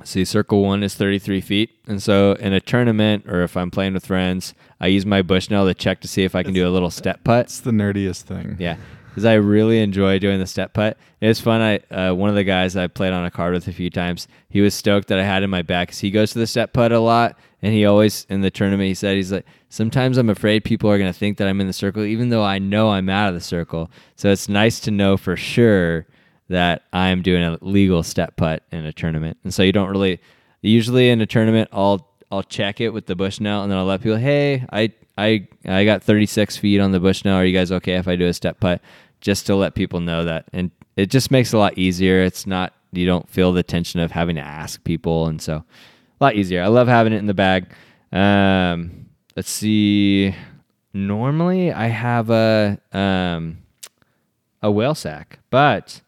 see 0.04 0.24
circle 0.24 0.62
one 0.62 0.82
is 0.82 0.94
33 0.94 1.40
feet 1.40 1.70
and 1.86 2.02
so 2.02 2.32
in 2.32 2.52
a 2.52 2.60
tournament 2.60 3.24
or 3.26 3.42
if 3.42 3.56
i'm 3.56 3.70
playing 3.70 3.94
with 3.94 4.04
friends 4.04 4.52
i 4.78 4.86
use 4.86 5.06
my 5.06 5.22
bushnell 5.22 5.64
to 5.66 5.72
check 5.72 6.00
to 6.00 6.08
see 6.08 6.22
if 6.22 6.34
i 6.34 6.42
can 6.42 6.52
do 6.52 6.68
a 6.68 6.70
little 6.70 6.90
step 6.90 7.24
putt 7.24 7.46
it's 7.46 7.60
the 7.60 7.70
nerdiest 7.70 8.22
thing. 8.22 8.56
yeah, 8.58 8.76
because 9.16 9.24
I 9.24 9.32
really 9.32 9.80
enjoy 9.80 10.18
doing 10.18 10.38
the 10.38 10.46
step 10.46 10.74
putt. 10.74 10.98
It's 11.22 11.40
fun. 11.40 11.62
I 11.62 11.76
uh, 11.90 12.12
one 12.12 12.28
of 12.28 12.36
the 12.36 12.44
guys 12.44 12.76
I 12.76 12.86
played 12.86 13.14
on 13.14 13.24
a 13.24 13.30
card 13.30 13.54
with 13.54 13.66
a 13.66 13.72
few 13.72 13.88
times. 13.88 14.28
He 14.50 14.60
was 14.60 14.74
stoked 14.74 15.08
that 15.08 15.18
I 15.18 15.22
had 15.24 15.42
in 15.42 15.48
my 15.48 15.62
back 15.62 15.88
'cause 15.88 16.00
he 16.00 16.10
goes 16.10 16.32
to 16.32 16.38
the 16.38 16.46
step 16.46 16.74
putt 16.74 16.92
a 16.92 17.00
lot, 17.00 17.38
and 17.62 17.72
he 17.72 17.86
always 17.86 18.26
in 18.28 18.42
the 18.42 18.50
tournament 18.50 18.88
he 18.88 18.92
said 18.92 19.16
he's 19.16 19.32
like 19.32 19.46
sometimes 19.70 20.18
I'm 20.18 20.28
afraid 20.28 20.64
people 20.64 20.90
are 20.90 20.98
gonna 20.98 21.14
think 21.14 21.38
that 21.38 21.48
I'm 21.48 21.62
in 21.62 21.66
the 21.66 21.72
circle, 21.72 22.04
even 22.04 22.28
though 22.28 22.44
I 22.44 22.58
know 22.58 22.90
I'm 22.90 23.08
out 23.08 23.30
of 23.30 23.34
the 23.34 23.40
circle. 23.40 23.90
So 24.16 24.30
it's 24.30 24.50
nice 24.50 24.80
to 24.80 24.90
know 24.90 25.16
for 25.16 25.34
sure 25.34 26.06
that 26.50 26.82
I'm 26.92 27.22
doing 27.22 27.42
a 27.42 27.56
legal 27.62 28.02
step 28.02 28.36
putt 28.36 28.64
in 28.70 28.84
a 28.84 28.92
tournament, 28.92 29.38
and 29.44 29.54
so 29.54 29.62
you 29.62 29.72
don't 29.72 29.88
really 29.88 30.20
usually 30.60 31.08
in 31.08 31.22
a 31.22 31.26
tournament 31.26 31.70
I'll 31.72 32.06
I'll 32.30 32.42
check 32.42 32.82
it 32.82 32.90
with 32.90 33.06
the 33.06 33.16
Bushnell 33.16 33.62
and 33.62 33.72
then 33.72 33.78
I'll 33.78 33.86
let 33.86 34.02
people, 34.02 34.18
hey, 34.18 34.66
I 34.70 34.92
I 35.16 35.48
I 35.66 35.84
got 35.84 36.02
36 36.02 36.56
feet 36.56 36.80
on 36.80 36.92
the 36.92 37.00
Bushnell. 37.00 37.36
Are 37.36 37.44
you 37.44 37.56
guys 37.56 37.72
okay 37.72 37.94
if 37.94 38.06
I 38.08 38.16
do 38.16 38.26
a 38.26 38.32
step 38.34 38.60
putt? 38.60 38.80
Just 39.26 39.46
to 39.46 39.56
let 39.56 39.74
people 39.74 39.98
know 39.98 40.24
that, 40.24 40.44
and 40.52 40.70
it 40.94 41.10
just 41.10 41.32
makes 41.32 41.52
it 41.52 41.56
a 41.56 41.58
lot 41.58 41.76
easier. 41.76 42.22
It's 42.22 42.46
not 42.46 42.72
you 42.92 43.06
don't 43.06 43.28
feel 43.28 43.52
the 43.52 43.64
tension 43.64 43.98
of 43.98 44.12
having 44.12 44.36
to 44.36 44.42
ask 44.42 44.84
people, 44.84 45.26
and 45.26 45.42
so 45.42 45.56
a 45.56 46.24
lot 46.24 46.36
easier. 46.36 46.62
I 46.62 46.68
love 46.68 46.86
having 46.86 47.12
it 47.12 47.16
in 47.16 47.26
the 47.26 47.34
bag. 47.34 47.66
Um, 48.12 49.06
let's 49.34 49.50
see. 49.50 50.32
Normally 50.94 51.72
I 51.72 51.88
have 51.88 52.30
a 52.30 52.78
um 52.92 53.58
a 54.62 54.70
Whale 54.70 54.94
Sac, 54.94 55.40
but 55.50 56.02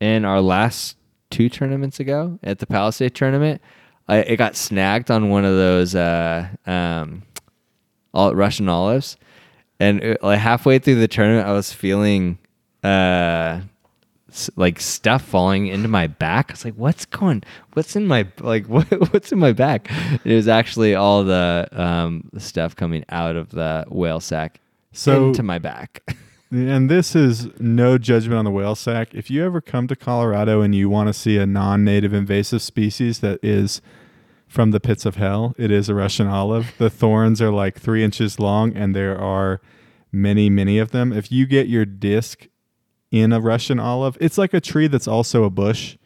in 0.00 0.24
our 0.24 0.40
last 0.40 0.96
two 1.28 1.50
tournaments 1.50 2.00
ago 2.00 2.38
at 2.42 2.60
the 2.60 2.66
Palisade 2.66 3.14
tournament, 3.14 3.60
I, 4.08 4.20
it 4.20 4.36
got 4.38 4.56
snagged 4.56 5.10
on 5.10 5.28
one 5.28 5.44
of 5.44 5.54
those 5.54 5.94
uh, 5.94 6.48
um, 6.64 7.24
all, 8.14 8.34
Russian 8.34 8.70
olives, 8.70 9.18
and 9.78 10.02
it, 10.02 10.22
like 10.22 10.38
halfway 10.38 10.78
through 10.78 10.94
the 10.94 11.08
tournament, 11.08 11.46
I 11.46 11.52
was 11.52 11.70
feeling 11.70 12.38
uh, 12.84 13.60
like 14.56 14.80
stuff 14.80 15.22
falling 15.22 15.68
into 15.68 15.88
my 15.88 16.06
back. 16.06 16.50
I 16.50 16.52
was 16.54 16.64
like, 16.64 16.74
"What's 16.74 17.04
going? 17.06 17.42
What's 17.74 17.96
in 17.96 18.06
my 18.06 18.26
like? 18.40 18.66
What, 18.68 18.86
what's 19.12 19.32
in 19.32 19.38
my 19.38 19.52
back?" 19.52 19.90
It 20.24 20.34
was 20.34 20.48
actually 20.48 20.94
all 20.94 21.24
the 21.24 21.68
um, 21.72 22.30
stuff 22.38 22.76
coming 22.76 23.04
out 23.08 23.36
of 23.36 23.50
the 23.50 23.84
Whale 23.88 24.20
Sac 24.20 24.60
So- 24.92 25.28
into 25.28 25.42
my 25.42 25.58
back. 25.58 26.02
And 26.50 26.88
this 26.88 27.16
is 27.16 27.48
no 27.58 27.98
judgment 27.98 28.38
on 28.38 28.44
the 28.44 28.50
Whale 28.52 28.76
Sac. 28.76 29.12
If 29.12 29.28
you 29.28 29.44
ever 29.44 29.60
come 29.60 29.88
to 29.88 29.96
Colorado 29.96 30.60
and 30.60 30.72
you 30.72 30.88
want 30.88 31.08
to 31.08 31.12
see 31.12 31.36
a 31.36 31.46
non-native 31.46 32.12
invasive 32.14 32.62
species 32.62 33.18
that 33.20 33.40
is 33.42 33.82
from 34.46 34.70
the 34.70 34.78
pits 34.78 35.04
of 35.04 35.16
hell, 35.16 35.56
it 35.58 35.72
is 35.72 35.88
a 35.88 35.96
Russian 35.96 36.28
olive. 36.28 36.72
The 36.78 36.90
thorns 37.00 37.42
are 37.42 37.50
like 37.50 37.80
three 37.80 38.04
inches 38.04 38.38
long, 38.38 38.76
and 38.76 38.94
there 38.94 39.18
are 39.18 39.60
many, 40.12 40.48
many 40.48 40.78
of 40.78 40.92
them. 40.92 41.12
If 41.12 41.32
you 41.32 41.44
get 41.44 41.66
your 41.66 41.84
disc 41.84 42.46
in 43.14 43.32
a 43.32 43.40
Russian 43.40 43.78
olive, 43.78 44.18
it's 44.20 44.36
like 44.36 44.52
a 44.52 44.60
tree 44.60 44.88
that's 44.88 45.06
also 45.06 45.44
a 45.44 45.50
bush. 45.50 45.96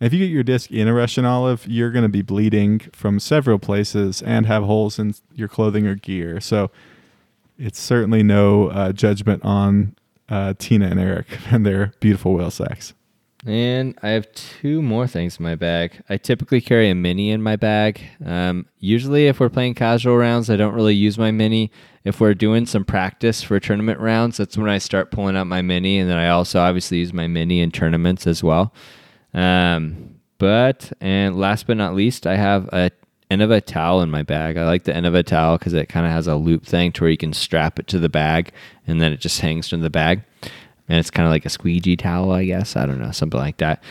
If 0.00 0.12
you 0.12 0.18
get 0.18 0.32
your 0.32 0.42
disc 0.42 0.72
in 0.72 0.88
a 0.88 0.92
Russian 0.92 1.24
olive, 1.24 1.64
you're 1.68 1.92
going 1.92 2.02
to 2.02 2.08
be 2.08 2.20
bleeding 2.20 2.80
from 2.92 3.20
several 3.20 3.60
places 3.60 4.22
and 4.22 4.44
have 4.46 4.64
holes 4.64 4.98
in 4.98 5.14
your 5.32 5.46
clothing 5.46 5.86
or 5.86 5.94
gear. 5.94 6.40
So 6.40 6.72
it's 7.58 7.78
certainly 7.78 8.24
no 8.24 8.70
uh, 8.70 8.90
judgment 8.90 9.44
on 9.44 9.94
uh, 10.28 10.54
Tina 10.58 10.88
and 10.88 10.98
Eric 10.98 11.26
and 11.52 11.64
their 11.64 11.92
beautiful 12.00 12.34
Whale 12.34 12.50
Sacs. 12.50 12.92
And 13.46 13.96
I 14.02 14.10
have 14.10 14.32
two 14.32 14.82
more 14.82 15.06
things 15.06 15.38
in 15.38 15.44
my 15.44 15.54
bag. 15.54 16.02
I 16.08 16.16
typically 16.16 16.60
carry 16.60 16.90
a 16.90 16.94
mini 16.94 17.30
in 17.30 17.40
my 17.40 17.54
bag. 17.54 18.00
Um, 18.24 18.66
usually, 18.80 19.28
if 19.28 19.38
we're 19.38 19.48
playing 19.48 19.74
casual 19.74 20.16
rounds, 20.16 20.50
I 20.50 20.56
don't 20.56 20.74
really 20.74 20.94
use 20.94 21.16
my 21.16 21.30
mini. 21.30 21.70
If 22.02 22.20
we're 22.20 22.34
doing 22.34 22.66
some 22.66 22.84
practice 22.84 23.42
for 23.42 23.60
tournament 23.60 24.00
rounds, 24.00 24.38
that's 24.38 24.58
when 24.58 24.68
I 24.68 24.78
start 24.78 25.12
pulling 25.12 25.36
out 25.36 25.46
my 25.46 25.62
mini. 25.62 25.98
And 25.98 26.10
then 26.10 26.18
I 26.18 26.30
also 26.30 26.58
obviously 26.58 26.98
use 26.98 27.12
my 27.12 27.28
mini 27.28 27.60
in 27.60 27.70
tournaments 27.70 28.26
as 28.26 28.42
well. 28.42 28.74
Um, 29.32 30.16
but, 30.38 30.92
and 31.00 31.38
last 31.38 31.68
but 31.68 31.76
not 31.76 31.94
least, 31.94 32.26
I 32.26 32.36
have 32.36 32.68
a 32.72 32.90
end 33.30 33.42
of 33.42 33.50
a 33.50 33.60
towel 33.60 34.00
in 34.00 34.10
my 34.10 34.22
bag. 34.22 34.56
I 34.56 34.64
like 34.64 34.84
the 34.84 34.96
end 34.96 35.06
of 35.06 35.14
a 35.14 35.22
towel 35.22 35.58
because 35.58 35.74
it 35.74 35.88
kind 35.88 36.06
of 36.06 36.12
has 36.12 36.26
a 36.26 36.34
loop 36.34 36.64
thing 36.64 36.92
to 36.92 37.02
where 37.02 37.10
you 37.10 37.18
can 37.18 37.34
strap 37.34 37.78
it 37.78 37.86
to 37.88 37.98
the 37.98 38.08
bag 38.08 38.52
and 38.86 39.02
then 39.02 39.12
it 39.12 39.20
just 39.20 39.40
hangs 39.40 39.68
from 39.68 39.82
the 39.82 39.90
bag 39.90 40.22
and 40.88 40.98
it's 40.98 41.10
kind 41.10 41.26
of 41.26 41.30
like 41.30 41.44
a 41.46 41.50
squeegee 41.50 41.96
towel, 41.96 42.32
I 42.32 42.44
guess. 42.44 42.76
I 42.76 42.86
don't 42.86 43.00
know, 43.00 43.10
something 43.10 43.40
like 43.40 43.58
that. 43.58 43.82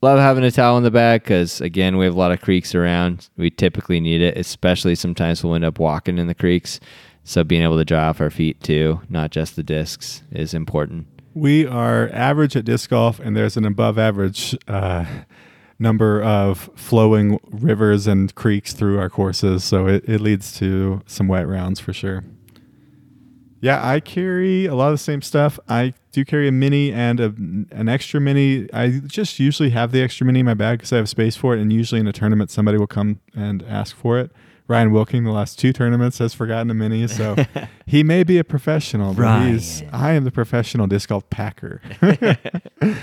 Love 0.00 0.20
having 0.20 0.44
a 0.44 0.50
towel 0.50 0.76
in 0.76 0.84
the 0.84 0.92
bag 0.92 1.24
because, 1.24 1.60
again, 1.60 1.96
we 1.96 2.04
have 2.04 2.14
a 2.14 2.18
lot 2.18 2.30
of 2.30 2.40
creeks 2.40 2.74
around. 2.74 3.28
We 3.36 3.50
typically 3.50 3.98
need 3.98 4.20
it, 4.20 4.38
especially 4.38 4.94
sometimes 4.94 5.42
we'll 5.42 5.56
end 5.56 5.64
up 5.64 5.80
walking 5.80 6.18
in 6.18 6.28
the 6.28 6.34
creeks. 6.34 6.78
So 7.24 7.42
being 7.42 7.62
able 7.62 7.76
to 7.78 7.84
dry 7.84 8.06
off 8.06 8.20
our 8.20 8.30
feet 8.30 8.62
too, 8.62 9.00
not 9.08 9.32
just 9.32 9.56
the 9.56 9.62
discs, 9.62 10.22
is 10.30 10.54
important. 10.54 11.08
We 11.34 11.66
are 11.66 12.08
average 12.12 12.56
at 12.56 12.64
disc 12.64 12.90
golf, 12.90 13.18
and 13.20 13.36
there's 13.36 13.56
an 13.56 13.64
above 13.64 13.98
average 13.98 14.56
uh, 14.66 15.04
number 15.78 16.22
of 16.22 16.70
flowing 16.74 17.38
rivers 17.50 18.06
and 18.06 18.34
creeks 18.34 18.72
through 18.72 18.98
our 18.98 19.10
courses. 19.10 19.64
So 19.64 19.86
it, 19.86 20.08
it 20.08 20.20
leads 20.20 20.56
to 20.58 21.02
some 21.06 21.28
wet 21.28 21.46
rounds 21.46 21.80
for 21.80 21.92
sure. 21.92 22.24
Yeah, 23.60 23.86
I 23.86 24.00
carry 24.00 24.66
a 24.66 24.74
lot 24.74 24.88
of 24.88 24.94
the 24.94 24.98
same 24.98 25.22
stuff. 25.22 25.58
I 25.68 25.94
do 26.12 26.24
carry 26.24 26.48
a 26.48 26.52
mini 26.52 26.92
and 26.92 27.18
a, 27.20 27.26
an 27.26 27.88
extra 27.88 28.20
mini. 28.20 28.68
I 28.72 29.00
just 29.06 29.38
usually 29.40 29.70
have 29.70 29.92
the 29.92 30.02
extra 30.02 30.26
mini 30.26 30.40
in 30.40 30.46
my 30.46 30.54
bag 30.54 30.78
because 30.78 30.92
I 30.92 30.96
have 30.96 31.08
space 31.08 31.36
for 31.36 31.56
it. 31.56 31.60
And 31.60 31.72
usually 31.72 32.00
in 32.00 32.06
a 32.06 32.12
tournament, 32.12 32.50
somebody 32.50 32.78
will 32.78 32.86
come 32.86 33.20
and 33.34 33.62
ask 33.64 33.96
for 33.96 34.18
it. 34.18 34.30
Ryan 34.68 34.92
Wilking, 34.92 35.24
the 35.24 35.30
last 35.32 35.58
two 35.58 35.72
tournaments, 35.72 36.18
has 36.18 36.34
forgotten 36.34 36.70
a 36.70 36.74
mini, 36.74 37.08
so 37.08 37.34
he 37.86 38.02
may 38.02 38.22
be 38.22 38.36
a 38.36 38.44
professional, 38.44 39.14
but 39.14 39.22
Ryan. 39.22 39.52
he's 39.54 39.82
I 39.92 40.12
am 40.12 40.24
the 40.24 40.30
professional 40.30 40.86
disc 40.86 41.08
golf 41.08 41.28
packer. 41.30 41.80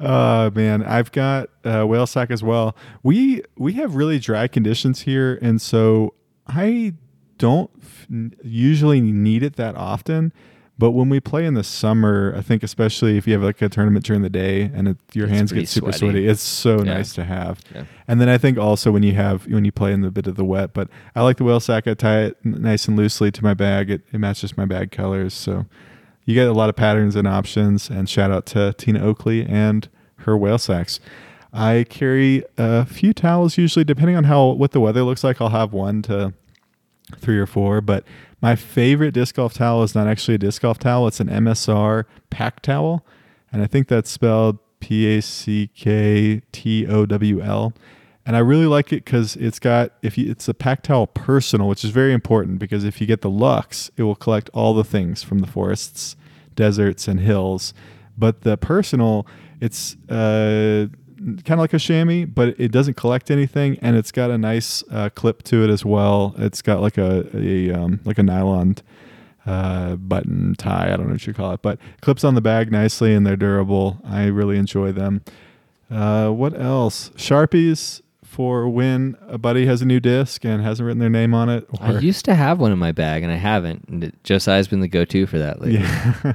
Oh 0.00 0.50
man, 0.50 0.84
I've 0.84 1.10
got 1.10 1.50
uh, 1.64 1.84
Whale 1.84 2.06
Sac 2.06 2.30
as 2.30 2.42
well. 2.42 2.76
We 3.02 3.42
we 3.56 3.72
have 3.74 3.96
really 3.96 4.18
dry 4.18 4.46
conditions 4.46 5.00
here, 5.00 5.38
and 5.42 5.60
so 5.60 6.14
I 6.46 6.94
don't 7.38 7.70
f- 7.82 8.06
usually 8.44 9.00
need 9.00 9.42
it 9.42 9.56
that 9.56 9.74
often. 9.76 10.32
But 10.80 10.92
when 10.92 11.08
we 11.08 11.18
play 11.18 11.44
in 11.44 11.54
the 11.54 11.64
summer, 11.64 12.32
I 12.36 12.40
think 12.40 12.62
especially 12.62 13.16
if 13.18 13.26
you 13.26 13.32
have 13.32 13.42
like 13.42 13.60
a 13.62 13.68
tournament 13.68 14.04
during 14.04 14.22
the 14.22 14.30
day 14.30 14.70
and 14.72 14.86
it, 14.86 14.96
your 15.12 15.26
It's 15.26 15.34
hands 15.36 15.52
get 15.52 15.68
super 15.68 15.90
sweaty. 15.90 15.98
sweaty, 16.12 16.28
it's 16.28 16.40
so 16.40 16.76
Yeah. 16.78 16.94
nice 16.94 17.12
to 17.14 17.24
have. 17.24 17.58
Yeah. 17.74 17.82
And 18.06 18.20
then 18.20 18.28
I 18.28 18.38
think 18.38 18.58
also 18.58 18.92
when 18.92 19.02
you 19.02 19.14
have 19.14 19.44
when 19.48 19.64
you 19.64 19.72
play 19.72 19.92
in 19.92 20.02
the 20.02 20.10
bit 20.12 20.28
of 20.28 20.36
the 20.36 20.44
wet, 20.44 20.72
but 20.74 20.88
I 21.16 21.22
like 21.22 21.38
the 21.38 21.44
Whale 21.44 21.58
Sac. 21.58 21.88
I 21.88 21.94
tie 21.94 22.20
it 22.26 22.36
nice 22.44 22.86
and 22.86 22.96
loosely 22.96 23.32
to 23.32 23.42
my 23.42 23.54
bag. 23.54 23.90
It, 23.90 24.02
it 24.12 24.18
matches 24.18 24.56
my 24.56 24.66
bag 24.66 24.92
colors, 24.92 25.34
so 25.34 25.66
you 26.24 26.34
get 26.34 26.46
a 26.46 26.52
lot 26.52 26.68
of 26.68 26.76
patterns 26.76 27.16
and 27.16 27.26
options. 27.26 27.90
And 27.90 28.08
shout 28.08 28.30
out 28.30 28.46
to 28.46 28.72
Tina 28.78 29.00
Oakley 29.04 29.44
and 29.44 29.88
her 30.18 30.36
Whale 30.36 30.58
Sacs. 30.58 31.00
I 31.52 31.86
carry 31.88 32.44
a 32.56 32.84
few 32.86 33.12
towels 33.12 33.58
usually, 33.58 33.84
depending 33.84 34.14
on 34.14 34.24
how 34.24 34.50
what 34.50 34.70
the 34.70 34.78
weather 34.80 35.02
looks 35.02 35.24
like. 35.24 35.40
I'll 35.40 35.48
have 35.48 35.72
one 35.72 36.02
to 36.02 36.34
three 37.16 37.38
or 37.38 37.46
four, 37.46 37.80
but 37.80 38.04
my 38.40 38.54
favorite 38.54 39.12
disc 39.12 39.34
golf 39.34 39.54
towel 39.54 39.82
is 39.82 39.94
not 39.94 40.06
actually 40.06 40.34
a 40.34 40.38
disc 40.38 40.62
golf 40.62 40.78
towel. 40.78 41.08
It's 41.08 41.20
an 41.20 41.28
MSR 41.28 42.04
pack 42.30 42.60
towel, 42.62 43.04
and 43.52 43.62
I 43.62 43.66
think 43.66 43.88
that's 43.88 44.10
spelled 44.10 44.58
P 44.80 45.06
A 45.06 45.22
C 45.22 45.70
K 45.74 46.42
T 46.52 46.86
O 46.86 47.06
W 47.06 47.40
L. 47.40 47.72
And 48.24 48.36
I 48.36 48.40
really 48.40 48.66
like 48.66 48.92
it 48.92 49.04
because 49.06 49.36
it's 49.36 49.58
got 49.58 49.92
if 50.02 50.18
you, 50.18 50.30
it's 50.30 50.48
a 50.48 50.54
pack 50.54 50.82
towel 50.82 51.06
personal, 51.06 51.66
which 51.66 51.82
is 51.82 51.90
very 51.90 52.12
important 52.12 52.58
because 52.58 52.84
if 52.84 53.00
you 53.00 53.06
get 53.06 53.22
the 53.22 53.30
Lux, 53.30 53.90
it 53.96 54.02
will 54.02 54.14
collect 54.14 54.50
all 54.52 54.74
the 54.74 54.84
things 54.84 55.22
from 55.22 55.38
the 55.38 55.46
forests, 55.46 56.14
deserts, 56.54 57.08
and 57.08 57.20
hills. 57.20 57.72
But 58.18 58.42
the 58.42 58.56
personal, 58.58 59.26
it's 59.60 59.96
uh, 60.10 60.88
kind 61.18 61.50
of 61.50 61.58
like 61.58 61.72
a 61.72 61.78
chamois, 61.78 62.26
but 62.26 62.58
it 62.58 62.70
doesn't 62.72 62.94
collect 62.94 63.30
anything, 63.30 63.78
and 63.82 63.96
it's 63.96 64.12
got 64.12 64.30
a 64.30 64.38
nice 64.38 64.82
uh, 64.90 65.10
clip 65.10 65.42
to 65.44 65.64
it 65.64 65.70
as 65.70 65.84
well. 65.84 66.34
It's 66.38 66.62
got 66.62 66.80
like 66.80 66.98
a, 66.98 67.28
a 67.36 67.72
um, 67.72 68.00
like 68.04 68.18
a 68.18 68.22
nylon 68.22 68.76
uh, 69.46 69.96
button 69.96 70.54
tie. 70.56 70.92
I 70.92 70.96
don't 70.96 71.06
know 71.06 71.12
what 71.12 71.26
you 71.26 71.34
call 71.34 71.52
it, 71.52 71.62
but 71.62 71.78
clips 72.00 72.24
on 72.24 72.34
the 72.34 72.40
bag 72.40 72.70
nicely, 72.70 73.14
and 73.14 73.26
they're 73.26 73.36
durable. 73.36 74.00
I 74.04 74.26
really 74.26 74.58
enjoy 74.58 74.92
them. 74.92 75.22
Uh, 75.90 76.30
what 76.30 76.58
else? 76.58 77.10
Sharpies 77.10 78.02
for 78.38 78.68
when 78.68 79.16
a 79.26 79.38
buddy 79.38 79.66
has 79.66 79.80
a 79.80 79.86
new 79.86 79.98
disc 79.98 80.44
and 80.44 80.62
hasn't 80.62 80.86
written 80.86 80.98
their 80.98 81.10
name 81.10 81.34
on 81.34 81.48
it. 81.48 81.66
I 81.80 81.98
used 81.98 82.24
to 82.26 82.34
have 82.34 82.60
one 82.60 82.70
in 82.70 82.78
my 82.78 82.92
bag 82.92 83.22
and 83.22 83.32
I 83.32 83.36
haven't. 83.36 83.88
And 83.88 84.12
Josiah's 84.22 84.68
been 84.68 84.80
the 84.80 84.88
go-to 84.88 85.26
for 85.26 85.38
that 85.38 85.60
lately. 85.60 85.78
Yeah. 86.24 86.34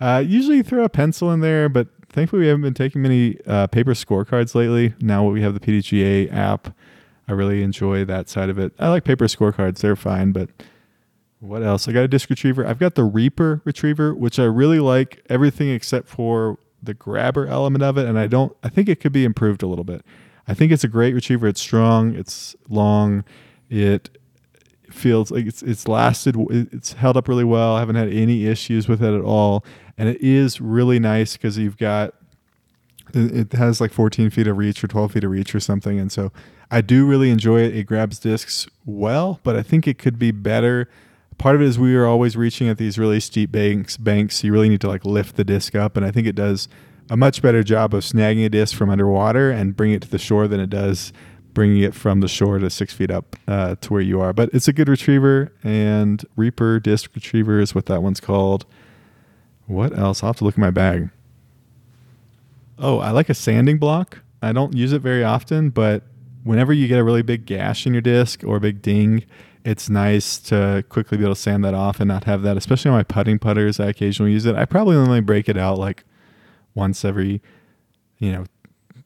uh, 0.00 0.24
usually 0.26 0.58
you 0.58 0.62
throw 0.62 0.84
a 0.84 0.88
pencil 0.88 1.32
in 1.32 1.40
there, 1.40 1.68
but 1.68 1.88
thankfully 2.18 2.40
we 2.40 2.48
haven't 2.48 2.62
been 2.62 2.74
taking 2.74 3.00
many 3.00 3.38
uh, 3.46 3.68
paper 3.68 3.92
scorecards 3.92 4.52
lately. 4.56 4.92
Now 5.00 5.24
we 5.28 5.40
have 5.42 5.54
the 5.54 5.60
PDGA 5.60 6.32
app. 6.32 6.74
I 7.28 7.32
really 7.32 7.62
enjoy 7.62 8.04
that 8.06 8.28
side 8.28 8.48
of 8.48 8.58
it. 8.58 8.72
I 8.78 8.88
like 8.88 9.04
paper 9.04 9.26
scorecards; 9.26 9.78
they're 9.78 9.94
fine. 9.94 10.32
But 10.32 10.50
what 11.38 11.62
else? 11.62 11.86
I 11.86 11.92
got 11.92 12.00
a 12.00 12.08
disc 12.08 12.28
retriever. 12.28 12.66
I've 12.66 12.80
got 12.80 12.96
the 12.96 13.04
Reaper 13.04 13.62
retriever, 13.64 14.14
which 14.14 14.40
I 14.40 14.44
really 14.44 14.80
like. 14.80 15.24
Everything 15.30 15.68
except 15.70 16.08
for 16.08 16.58
the 16.82 16.92
grabber 16.92 17.46
element 17.46 17.84
of 17.84 17.96
it, 17.98 18.08
and 18.08 18.18
I 18.18 18.26
don't. 18.26 18.56
I 18.64 18.68
think 18.68 18.88
it 18.88 18.98
could 18.98 19.12
be 19.12 19.24
improved 19.24 19.62
a 19.62 19.68
little 19.68 19.84
bit. 19.84 20.04
I 20.48 20.54
think 20.54 20.72
it's 20.72 20.84
a 20.84 20.88
great 20.88 21.14
retriever. 21.14 21.46
It's 21.46 21.60
strong. 21.60 22.16
It's 22.16 22.56
long. 22.68 23.24
It 23.70 24.17
feels 24.92 25.30
like 25.30 25.46
it's 25.46 25.62
it's 25.62 25.86
lasted 25.86 26.36
it's 26.50 26.94
held 26.94 27.16
up 27.16 27.28
really 27.28 27.44
well. 27.44 27.76
I 27.76 27.80
haven't 27.80 27.96
had 27.96 28.12
any 28.12 28.46
issues 28.46 28.88
with 28.88 29.02
it 29.02 29.14
at 29.14 29.22
all. 29.22 29.64
And 29.96 30.08
it 30.08 30.20
is 30.20 30.60
really 30.60 30.98
nice 30.98 31.34
because 31.36 31.58
you've 31.58 31.76
got 31.76 32.14
it 33.14 33.52
has 33.54 33.80
like 33.80 33.92
14 33.92 34.28
feet 34.30 34.46
of 34.46 34.58
reach 34.58 34.84
or 34.84 34.86
12 34.86 35.12
feet 35.12 35.24
of 35.24 35.30
reach 35.30 35.54
or 35.54 35.60
something. 35.60 35.98
And 35.98 36.12
so 36.12 36.32
i 36.70 36.80
do 36.80 37.06
really 37.06 37.30
enjoy 37.30 37.62
it. 37.62 37.76
It 37.76 37.84
grabs 37.84 38.18
discs 38.18 38.68
well 38.84 39.40
but 39.42 39.56
i 39.56 39.62
think 39.62 39.86
it 39.86 39.98
could 39.98 40.18
be 40.18 40.30
better. 40.30 40.88
Part 41.38 41.54
of 41.54 41.62
it 41.62 41.66
is 41.66 41.78
we 41.78 41.94
are 41.94 42.06
always 42.06 42.36
reaching 42.36 42.68
at 42.68 42.78
these 42.78 42.98
really 42.98 43.20
steep 43.20 43.52
banks 43.52 43.96
banks. 43.96 44.36
So 44.36 44.46
you 44.46 44.52
really 44.52 44.68
need 44.68 44.80
to 44.82 44.88
like 44.88 45.04
lift 45.04 45.36
the 45.36 45.44
disc 45.44 45.74
up. 45.74 45.96
And 45.96 46.04
i 46.04 46.10
think 46.10 46.26
it 46.26 46.34
does 46.34 46.68
a 47.10 47.16
much 47.16 47.40
better 47.40 47.62
job 47.62 47.94
of 47.94 48.02
snagging 48.02 48.44
a 48.44 48.48
disc 48.48 48.76
from 48.76 48.90
underwater 48.90 49.50
and 49.50 49.76
bring 49.76 49.92
it 49.92 50.02
to 50.02 50.08
the 50.08 50.18
shore 50.18 50.46
than 50.46 50.60
it 50.60 50.70
does 50.70 51.12
bringing 51.58 51.82
it 51.82 51.92
from 51.92 52.20
the 52.20 52.28
shore 52.28 52.60
to 52.60 52.70
six 52.70 52.94
feet 52.94 53.10
up 53.10 53.34
uh, 53.48 53.74
to 53.80 53.92
where 53.92 54.00
you 54.00 54.20
are. 54.20 54.32
But 54.32 54.48
it's 54.52 54.68
a 54.68 54.72
good 54.72 54.88
retriever, 54.88 55.52
and 55.64 56.24
Reaper 56.36 56.78
Disc 56.78 57.10
Retriever 57.16 57.58
is 57.58 57.74
what 57.74 57.86
that 57.86 58.00
one's 58.00 58.20
called. 58.20 58.64
What 59.66 59.98
else? 59.98 60.22
I'll 60.22 60.28
have 60.28 60.36
to 60.36 60.44
look 60.44 60.56
in 60.56 60.60
my 60.60 60.70
bag. 60.70 61.10
Oh, 62.78 63.00
I 63.00 63.10
like 63.10 63.28
a 63.28 63.34
sanding 63.34 63.78
block. 63.78 64.20
I 64.40 64.52
don't 64.52 64.76
use 64.76 64.92
it 64.92 65.02
very 65.02 65.24
often, 65.24 65.70
but 65.70 66.04
whenever 66.44 66.72
you 66.72 66.86
get 66.86 67.00
a 67.00 67.02
really 67.02 67.22
big 67.22 67.44
gash 67.44 67.88
in 67.88 67.92
your 67.92 68.02
disc 68.02 68.44
or 68.44 68.58
a 68.58 68.60
big 68.60 68.80
ding, 68.80 69.24
it's 69.64 69.90
nice 69.90 70.38
to 70.38 70.84
quickly 70.88 71.18
be 71.18 71.24
able 71.24 71.34
to 71.34 71.40
sand 71.40 71.64
that 71.64 71.74
off 71.74 71.98
and 71.98 72.06
not 72.06 72.22
have 72.22 72.42
that, 72.42 72.56
especially 72.56 72.92
on 72.92 72.98
my 72.98 73.02
putting 73.02 73.40
putters. 73.40 73.80
I 73.80 73.86
occasionally 73.86 74.30
use 74.30 74.46
it. 74.46 74.54
I 74.54 74.64
probably 74.64 74.94
only 74.94 75.20
break 75.20 75.48
it 75.48 75.56
out 75.56 75.76
like 75.76 76.04
once 76.76 77.04
every, 77.04 77.42
you 78.18 78.30
know, 78.30 78.44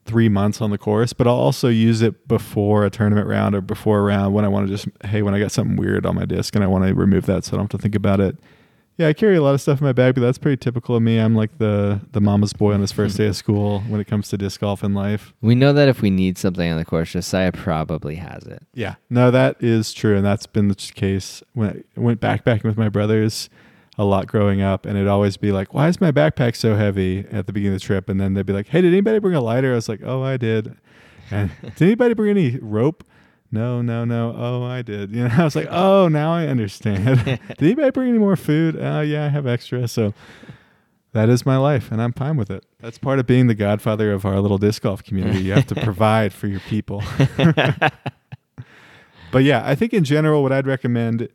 three 0.05 0.29
months 0.29 0.61
on 0.61 0.69
the 0.69 0.77
course, 0.77 1.13
but 1.13 1.27
I'll 1.27 1.33
also 1.33 1.69
use 1.69 2.01
it 2.01 2.27
before 2.27 2.85
a 2.85 2.89
tournament 2.89 3.27
round 3.27 3.55
or 3.55 3.61
before 3.61 3.99
a 3.99 4.03
round 4.03 4.33
when 4.33 4.45
I 4.45 4.47
want 4.47 4.67
to 4.67 4.73
just, 4.73 4.87
hey, 5.05 5.21
when 5.21 5.33
I 5.33 5.39
got 5.39 5.51
something 5.51 5.75
weird 5.75 6.05
on 6.05 6.15
my 6.15 6.25
disc 6.25 6.55
and 6.55 6.63
I 6.63 6.67
want 6.67 6.85
to 6.85 6.93
remove 6.93 7.25
that 7.27 7.45
so 7.45 7.51
I 7.51 7.57
don't 7.57 7.71
have 7.71 7.79
to 7.79 7.81
think 7.81 7.95
about 7.95 8.19
it. 8.19 8.37
Yeah, 8.97 9.07
I 9.07 9.13
carry 9.13 9.35
a 9.35 9.41
lot 9.41 9.55
of 9.55 9.61
stuff 9.61 9.81
in 9.81 9.85
my 9.85 9.91
bag, 9.91 10.13
but 10.13 10.21
that's 10.21 10.37
pretty 10.37 10.57
typical 10.57 10.95
of 10.95 11.01
me. 11.01 11.17
I'm 11.17 11.35
like 11.35 11.57
the 11.57 12.01
the 12.11 12.21
mama's 12.21 12.53
boy 12.53 12.73
on 12.73 12.81
his 12.81 12.91
first 12.91 13.17
day 13.17 13.25
of 13.25 13.35
school 13.35 13.79
when 13.87 13.99
it 13.99 14.05
comes 14.05 14.29
to 14.29 14.37
disc 14.37 14.61
golf 14.61 14.83
in 14.83 14.93
life. 14.93 15.33
We 15.41 15.55
know 15.55 15.73
that 15.73 15.89
if 15.89 16.03
we 16.03 16.11
need 16.11 16.37
something 16.37 16.71
on 16.71 16.77
the 16.77 16.85
course, 16.85 17.11
Josiah 17.11 17.51
probably 17.51 18.15
has 18.15 18.43
it. 18.43 18.61
Yeah, 18.75 18.95
no, 19.09 19.31
that 19.31 19.57
is 19.63 19.93
true, 19.93 20.15
and 20.15 20.23
that's 20.23 20.45
been 20.45 20.67
the 20.67 20.75
case 20.75 21.41
when 21.53 21.83
I 21.97 21.99
went 21.99 22.21
backpacking 22.21 22.65
with 22.65 22.77
my 22.77 22.89
brothers 22.89 23.49
a 23.97 24.03
lot 24.03 24.27
growing 24.27 24.61
up, 24.61 24.85
and 24.85 24.97
it'd 24.97 25.07
always 25.07 25.37
be 25.37 25.51
like, 25.51 25.73
"Why 25.73 25.87
is 25.87 26.01
my 26.01 26.11
backpack 26.11 26.55
so 26.55 26.75
heavy?" 26.75 27.25
at 27.31 27.45
the 27.47 27.53
beginning 27.53 27.75
of 27.75 27.81
the 27.81 27.85
trip, 27.85 28.09
and 28.09 28.19
then 28.19 28.33
they'd 28.33 28.45
be 28.45 28.53
like, 28.53 28.67
"Hey, 28.67 28.81
did 28.81 28.91
anybody 28.91 29.19
bring 29.19 29.35
a 29.35 29.41
lighter?" 29.41 29.71
I 29.71 29.75
was 29.75 29.87
like, 29.89 30.01
"Oh, 30.03 30.23
I 30.23 30.37
did." 30.37 30.75
And 31.31 31.51
did 31.61 31.81
anybody 31.81 32.13
bring 32.13 32.31
any 32.31 32.57
rope? 32.61 33.03
No, 33.51 33.81
no, 33.83 34.03
no. 34.03 34.33
Oh, 34.35 34.63
I 34.63 34.81
did. 34.81 35.11
You 35.15 35.27
know, 35.27 35.33
I 35.37 35.43
was 35.43 35.55
like, 35.55 35.67
"Oh, 35.69 36.07
now 36.07 36.33
I 36.33 36.47
understand." 36.47 37.23
did 37.25 37.39
anybody 37.61 37.91
bring 37.91 38.09
any 38.09 38.17
more 38.17 38.35
food? 38.35 38.75
Oh, 38.79 39.01
yeah, 39.01 39.25
I 39.25 39.29
have 39.29 39.45
extra. 39.47 39.87
So. 39.87 40.13
that 41.13 41.29
is 41.29 41.45
my 41.45 41.57
life, 41.57 41.91
and 41.91 42.01
I'm 42.01 42.13
fine 42.13 42.35
with 42.37 42.49
it. 42.49 42.65
That's 42.79 42.97
part 42.97 43.19
of 43.19 43.27
being 43.27 43.45
the 43.45 43.53
godfather 43.53 44.11
of 44.11 44.25
our 44.25 44.39
little 44.39 44.57
disc 44.57 44.81
golf 44.81 45.03
community. 45.03 45.43
You 45.43 45.53
have 45.53 45.67
to 45.67 45.75
provide 45.83 46.33
for 46.33 46.47
your 46.47 46.61
people. 46.61 47.03
but 49.31 49.43
yeah, 49.43 49.61
I 49.63 49.75
think 49.75 49.93
in 49.93 50.03
general, 50.03 50.41
what 50.41 50.51
I'd 50.51 50.65
recommend 50.65 51.29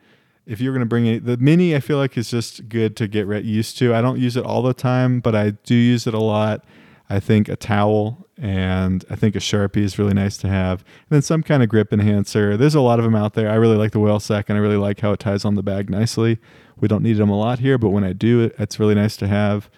if 0.48 0.62
you're 0.62 0.72
going 0.72 0.80
to 0.80 0.86
bring 0.86 1.06
it, 1.06 1.26
the 1.26 1.36
mini, 1.36 1.76
I 1.76 1.80
feel 1.80 1.98
like 1.98 2.16
is 2.16 2.30
just 2.30 2.70
good 2.70 2.96
to 2.96 3.06
get 3.06 3.26
used 3.44 3.76
to. 3.78 3.94
I 3.94 4.00
don't 4.00 4.18
use 4.18 4.34
it 4.34 4.44
all 4.44 4.62
the 4.62 4.72
time, 4.72 5.20
but 5.20 5.34
I 5.34 5.50
do 5.50 5.74
use 5.74 6.06
it 6.06 6.14
a 6.14 6.18
lot. 6.18 6.64
I 7.10 7.20
think 7.20 7.50
a 7.50 7.56
towel 7.56 8.26
and 8.38 9.04
I 9.10 9.16
think 9.16 9.36
a 9.36 9.40
Sharpie 9.40 9.82
is 9.82 9.98
really 9.98 10.14
nice 10.14 10.38
to 10.38 10.48
have. 10.48 10.80
And 10.80 11.16
then 11.16 11.22
some 11.22 11.42
kind 11.42 11.62
of 11.62 11.68
grip 11.68 11.92
enhancer. 11.92 12.56
There's 12.56 12.74
a 12.74 12.80
lot 12.80 12.98
of 12.98 13.04
them 13.04 13.14
out 13.14 13.34
there. 13.34 13.50
I 13.50 13.56
really 13.56 13.76
like 13.76 13.92
the 13.92 13.98
Whale 13.98 14.20
Sac 14.20 14.48
and 14.48 14.56
I 14.58 14.62
really 14.62 14.76
like 14.78 15.00
how 15.00 15.12
it 15.12 15.20
ties 15.20 15.44
on 15.44 15.54
the 15.54 15.62
bag 15.62 15.90
nicely. 15.90 16.38
We 16.80 16.88
don't 16.88 17.02
need 17.02 17.18
them 17.18 17.28
a 17.28 17.38
lot 17.38 17.58
here, 17.58 17.76
but 17.76 17.90
when 17.90 18.04
I 18.04 18.14
do 18.14 18.40
it, 18.40 18.54
it's 18.58 18.80
really 18.80 18.94
nice 18.94 19.18
to 19.18 19.28
have. 19.28 19.68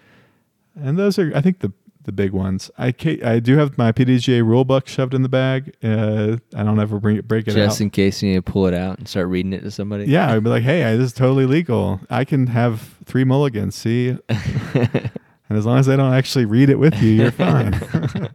And 0.77 0.97
those 0.97 1.19
are, 1.19 1.33
I 1.35 1.41
think, 1.41 1.61
the 1.61 1.73
the 2.05 2.13
big 2.13 2.33
ones. 2.33 2.71
I 2.79 2.95
I 3.25 3.41
do 3.41 3.57
have 3.59 3.77
my 3.77 3.93
PDGA 3.93 4.45
rule 4.45 4.65
book 4.65 4.89
shoved 4.89 5.15
in 5.15 5.23
the 5.23 5.29
bag. 5.29 5.75
Uh, 5.83 6.39
I 6.55 6.63
don't 6.63 6.81
ever 6.81 6.99
bring 6.99 7.17
it 7.17 7.29
break 7.29 7.47
it 7.47 7.55
Just 7.55 7.77
out. 7.77 7.81
in 7.83 7.91
case 7.91 8.23
you 8.23 8.31
need 8.31 8.45
to 8.45 8.53
pull 8.53 8.67
it 8.67 8.75
out 8.75 8.99
and 8.99 9.07
start 9.09 9.29
reading 9.29 9.53
it 9.53 9.61
to 9.63 9.71
somebody. 9.71 10.05
yeah, 10.07 10.33
I'd 10.33 10.43
be 10.45 10.51
like, 10.51 10.63
hey, 10.63 10.83
this 10.97 11.07
is 11.07 11.13
totally 11.13 11.47
legal. 11.47 12.01
I 12.09 12.25
can 12.25 12.47
have 12.49 12.97
three 13.05 13.25
mulligans. 13.25 13.75
See, 13.75 14.17
and 14.29 15.11
as 15.51 15.67
long 15.67 15.79
as 15.79 15.89
I 15.89 15.97
don't 15.97 16.13
actually 16.15 16.47
read 16.47 16.71
it 16.71 16.79
with 16.79 17.01
you, 17.03 17.11
you're 17.11 17.31
fine. 17.33 17.73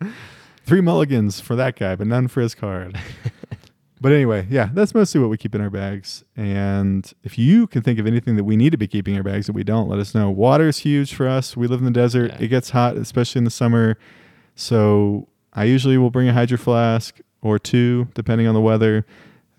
three 0.64 0.80
mulligans 0.80 1.40
for 1.40 1.56
that 1.56 1.76
guy, 1.76 1.96
but 1.96 2.06
none 2.06 2.28
for 2.28 2.40
his 2.40 2.54
card. 2.54 2.98
But 4.02 4.10
anyway, 4.10 4.48
yeah, 4.50 4.70
that's 4.74 4.94
mostly 4.94 5.20
what 5.20 5.30
we 5.30 5.36
keep 5.36 5.54
in 5.54 5.60
our 5.60 5.70
bags. 5.70 6.24
And 6.36 7.10
if 7.22 7.38
you 7.38 7.68
can 7.68 7.82
think 7.82 8.00
of 8.00 8.06
anything 8.06 8.34
that 8.34 8.42
we 8.42 8.56
need 8.56 8.70
to 8.70 8.76
be 8.76 8.88
keeping 8.88 9.14
in 9.14 9.18
our 9.18 9.22
bags 9.22 9.46
that 9.46 9.52
we 9.52 9.62
don't, 9.62 9.88
let 9.88 10.00
us 10.00 10.12
know. 10.12 10.28
Water 10.28 10.66
is 10.66 10.78
huge 10.78 11.14
for 11.14 11.28
us. 11.28 11.56
We 11.56 11.68
live 11.68 11.78
in 11.78 11.84
the 11.84 11.92
desert. 11.92 12.32
Yeah. 12.32 12.42
It 12.42 12.48
gets 12.48 12.70
hot, 12.70 12.96
especially 12.96 13.38
in 13.38 13.44
the 13.44 13.50
summer. 13.50 13.96
So 14.56 15.28
I 15.52 15.64
usually 15.64 15.98
will 15.98 16.10
bring 16.10 16.28
a 16.28 16.32
hydro 16.32 16.58
flask 16.58 17.20
or 17.42 17.60
two, 17.60 18.08
depending 18.14 18.48
on 18.48 18.54
the 18.54 18.60
weather. 18.60 19.06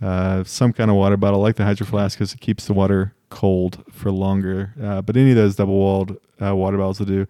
Uh, 0.02 0.44
some 0.44 0.74
kind 0.74 0.91
of 0.91 0.98
water 0.98 1.16
bottle, 1.16 1.39
like 1.39 1.56
the 1.56 1.64
hydro 1.64 1.88
flask, 1.88 2.18
because 2.18 2.34
it 2.34 2.41
keeps 2.41 2.66
the 2.66 2.74
water 2.74 3.16
cold 3.30 3.82
for 3.89 4.12
longer. 4.12 4.74
Uh, 4.82 5.02
but 5.02 5.16
any 5.16 5.30
of 5.30 5.38
those 5.38 5.56
double 5.56 5.76
walled 5.76 6.18
uh, 6.41 6.54
water 6.54 6.78
bottles 6.78 7.00
will 7.00 7.06
do. 7.06 7.28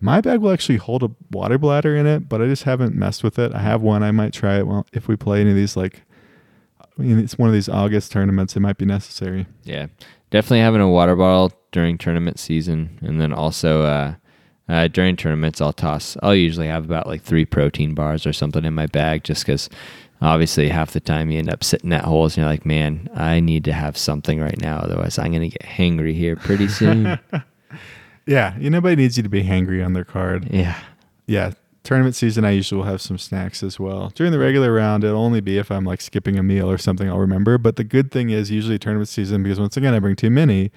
My 0.00 0.20
bag 0.20 0.40
will 0.40 0.50
actually 0.50 0.78
hold 0.78 1.04
a 1.04 1.10
water 1.30 1.56
bladder 1.56 1.94
in 1.94 2.06
it, 2.06 2.28
but 2.28 2.42
I 2.42 2.46
just 2.46 2.64
haven't 2.64 2.96
messed 2.96 3.22
with 3.22 3.38
it. 3.38 3.54
I 3.54 3.60
have 3.60 3.80
one. 3.80 4.02
I 4.02 4.10
might 4.10 4.32
try 4.32 4.58
it 4.58 4.66
well, 4.66 4.86
if 4.92 5.06
we 5.06 5.14
play 5.14 5.40
any 5.40 5.50
of 5.50 5.56
these 5.56 5.76
like 5.76 6.02
it's 6.98 7.38
one 7.38 7.48
of 7.48 7.54
these 7.54 7.68
August 7.68 8.12
tournaments. 8.12 8.56
It 8.56 8.60
might 8.60 8.78
be 8.78 8.84
necessary. 8.84 9.46
Yeah, 9.64 9.86
definitely 10.30 10.60
having 10.60 10.80
a 10.80 10.88
water 10.88 11.16
bottle 11.16 11.52
during 11.72 11.98
tournament 11.98 12.38
season, 12.38 12.98
and 13.02 13.20
then 13.20 13.32
also 13.32 13.82
uh, 13.82 14.14
uh, 14.68 14.88
during 14.88 15.16
tournaments, 15.16 15.60
I'll 15.60 15.72
toss. 15.72 16.16
I'll 16.22 16.34
usually 16.34 16.68
have 16.68 16.84
about 16.84 17.06
like 17.06 17.22
three 17.22 17.44
protein 17.44 17.94
bars 17.94 18.26
or 18.26 18.32
something 18.32 18.64
in 18.64 18.74
my 18.74 18.86
bag, 18.86 19.24
just 19.24 19.44
because 19.46 19.68
obviously 20.20 20.68
half 20.68 20.90
the 20.92 21.00
time 21.00 21.30
you 21.30 21.38
end 21.38 21.50
up 21.52 21.62
sitting 21.62 21.92
at 21.92 22.04
holes 22.04 22.36
and 22.36 22.42
you're 22.42 22.50
like, 22.50 22.66
man, 22.66 23.08
I 23.14 23.40
need 23.40 23.64
to 23.64 23.72
have 23.72 23.96
something 23.96 24.40
right 24.40 24.60
now, 24.60 24.78
otherwise 24.78 25.18
I'm 25.18 25.32
gonna 25.32 25.48
get 25.48 25.62
hangry 25.62 26.14
here 26.14 26.36
pretty 26.36 26.68
soon. 26.68 27.18
Yeah, 28.26 28.58
you 28.58 28.68
nobody 28.68 28.94
needs 28.94 29.16
you 29.16 29.22
to 29.22 29.30
be 29.30 29.42
hangry 29.42 29.82
on 29.82 29.94
their 29.94 30.04
card. 30.04 30.48
yeah, 30.50 30.78
Yeah, 31.26 31.52
tournament 31.88 32.14
season, 32.14 32.44
I 32.44 32.50
usually 32.50 32.76
will 32.76 32.86
have 32.86 33.00
some 33.00 33.16
snacks 33.16 33.62
as 33.62 33.80
well. 33.80 34.12
During 34.14 34.30
the 34.30 34.38
regular 34.38 34.70
round, 34.74 35.04
it'll 35.04 35.24
only 35.24 35.40
be 35.40 35.56
if 35.56 35.70
I'm 35.70 35.86
like 35.86 36.02
skipping 36.02 36.38
a 36.38 36.42
meal 36.42 36.70
or 36.70 36.76
something 36.76 37.08
I'll 37.08 37.18
remember. 37.18 37.56
But 37.56 37.76
the 37.76 37.84
good 37.84 38.10
thing 38.10 38.28
is 38.28 38.50
usually 38.50 38.78
tournament 38.78 39.08
season 39.08 39.42
because 39.42 39.58
once 39.58 39.74
again 39.78 39.94
I 39.94 39.98
bring 39.98 40.14
too 40.14 40.28
many, 40.28 40.70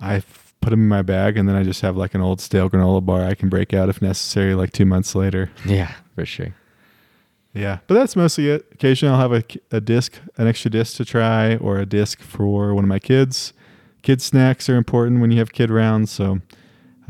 I 0.00 0.16
f- 0.16 0.52
put 0.60 0.70
them 0.70 0.80
in 0.82 0.88
my 0.88 1.02
bag 1.02 1.36
and 1.36 1.48
then 1.48 1.54
I 1.54 1.62
just 1.62 1.82
have 1.82 1.96
like 1.96 2.14
an 2.16 2.20
old 2.20 2.40
stale 2.40 2.68
granola 2.68 3.04
bar 3.06 3.22
I 3.24 3.34
can 3.36 3.48
break 3.48 3.72
out 3.72 3.88
if 3.88 4.02
necessary, 4.02 4.54
like 4.56 4.72
two 4.72 4.84
months 4.84 5.14
later. 5.14 5.50
yeah, 5.64 5.94
for 6.16 6.26
sure. 6.26 6.52
Yeah, 7.54 7.78
but 7.86 7.94
that's 7.94 8.16
mostly 8.16 8.48
it. 8.50 8.66
Occasionally, 8.72 9.14
I'll 9.14 9.20
have 9.20 9.32
a, 9.32 9.76
a 9.76 9.80
disc, 9.80 10.18
an 10.36 10.48
extra 10.48 10.70
disc 10.70 10.96
to 10.96 11.04
try, 11.04 11.56
or 11.56 11.78
a 11.78 11.86
disc 11.86 12.20
for 12.20 12.74
one 12.74 12.84
of 12.84 12.88
my 12.88 12.98
kids. 12.98 13.52
Kid 14.02 14.20
snacks 14.20 14.68
are 14.68 14.76
important 14.76 15.20
when 15.20 15.30
you 15.30 15.38
have 15.38 15.52
kid 15.52 15.70
rounds, 15.70 16.10
so 16.10 16.40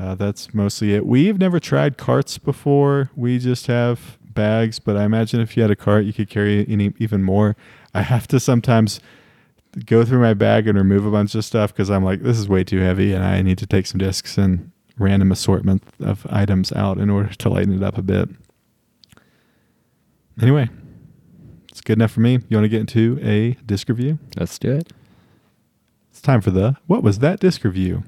uh, 0.01 0.15
that's 0.15 0.55
mostly 0.55 0.95
it. 0.95 1.05
We've 1.05 1.39
never 1.39 1.61
tried 1.61 1.99
carts 1.99 2.39
before. 2.39 3.11
We 3.15 3.39
just 3.39 3.67
have 3.67 4.17
bags, 4.23 4.79
but 4.79 4.97
I 4.97 5.05
imagine 5.05 5.41
if 5.41 5.57
you 5.57 5.63
had 5.63 5.71
a 5.71 5.77
cart, 5.77 6.07
you 6.07 6.15
could 6.15 6.31
carry 6.31 6.67
any, 6.69 6.95
even 6.99 7.23
more. 7.23 7.55
I 7.93 8.01
have 8.01 8.27
to 8.29 8.41
sometimes 8.41 9.01
go 9.85 10.05
through 10.05 10.21
my 10.21 10.33
bag 10.33 10.67
and 10.67 10.79
remove 10.79 11.05
a 11.05 11.11
bunch 11.11 11.35
of 11.35 11.45
stuff 11.45 11.75
because 11.75 11.91
I'm 11.91 12.03
like, 12.03 12.23
this 12.23 12.39
is 12.39 12.49
way 12.49 12.65
too 12.65 12.81
heavy, 12.81 13.13
and 13.13 13.23
I 13.23 13.43
need 13.43 13.59
to 13.59 13.67
take 13.67 13.87
some 13.87 13.99
discs 13.99 14.39
and 14.39 14.71
random 14.97 15.33
assortment 15.33 15.83
of 16.01 16.27
items 16.31 16.73
out 16.73 16.97
in 16.97 17.11
order 17.11 17.35
to 17.35 17.49
lighten 17.51 17.75
it 17.75 17.83
up 17.83 17.99
a 17.99 18.03
bit. 18.03 18.31
Anyway, 20.41 20.71
it's 21.69 21.83
good 21.83 21.99
enough 21.99 22.13
for 22.13 22.21
me. 22.21 22.39
You 22.49 22.57
want 22.57 22.65
to 22.65 22.71
get 22.71 22.81
into 22.81 23.19
a 23.23 23.53
disc 23.67 23.87
review? 23.91 24.19
Let's 24.39 24.59
do 24.59 24.73
it. 24.73 24.95
It's 26.11 26.23
time 26.23 26.41
for 26.41 26.51
the 26.51 26.77
What 26.87 27.03
Was 27.03 27.19
That 27.19 27.39
Disc 27.39 27.65
Review? 27.65 28.03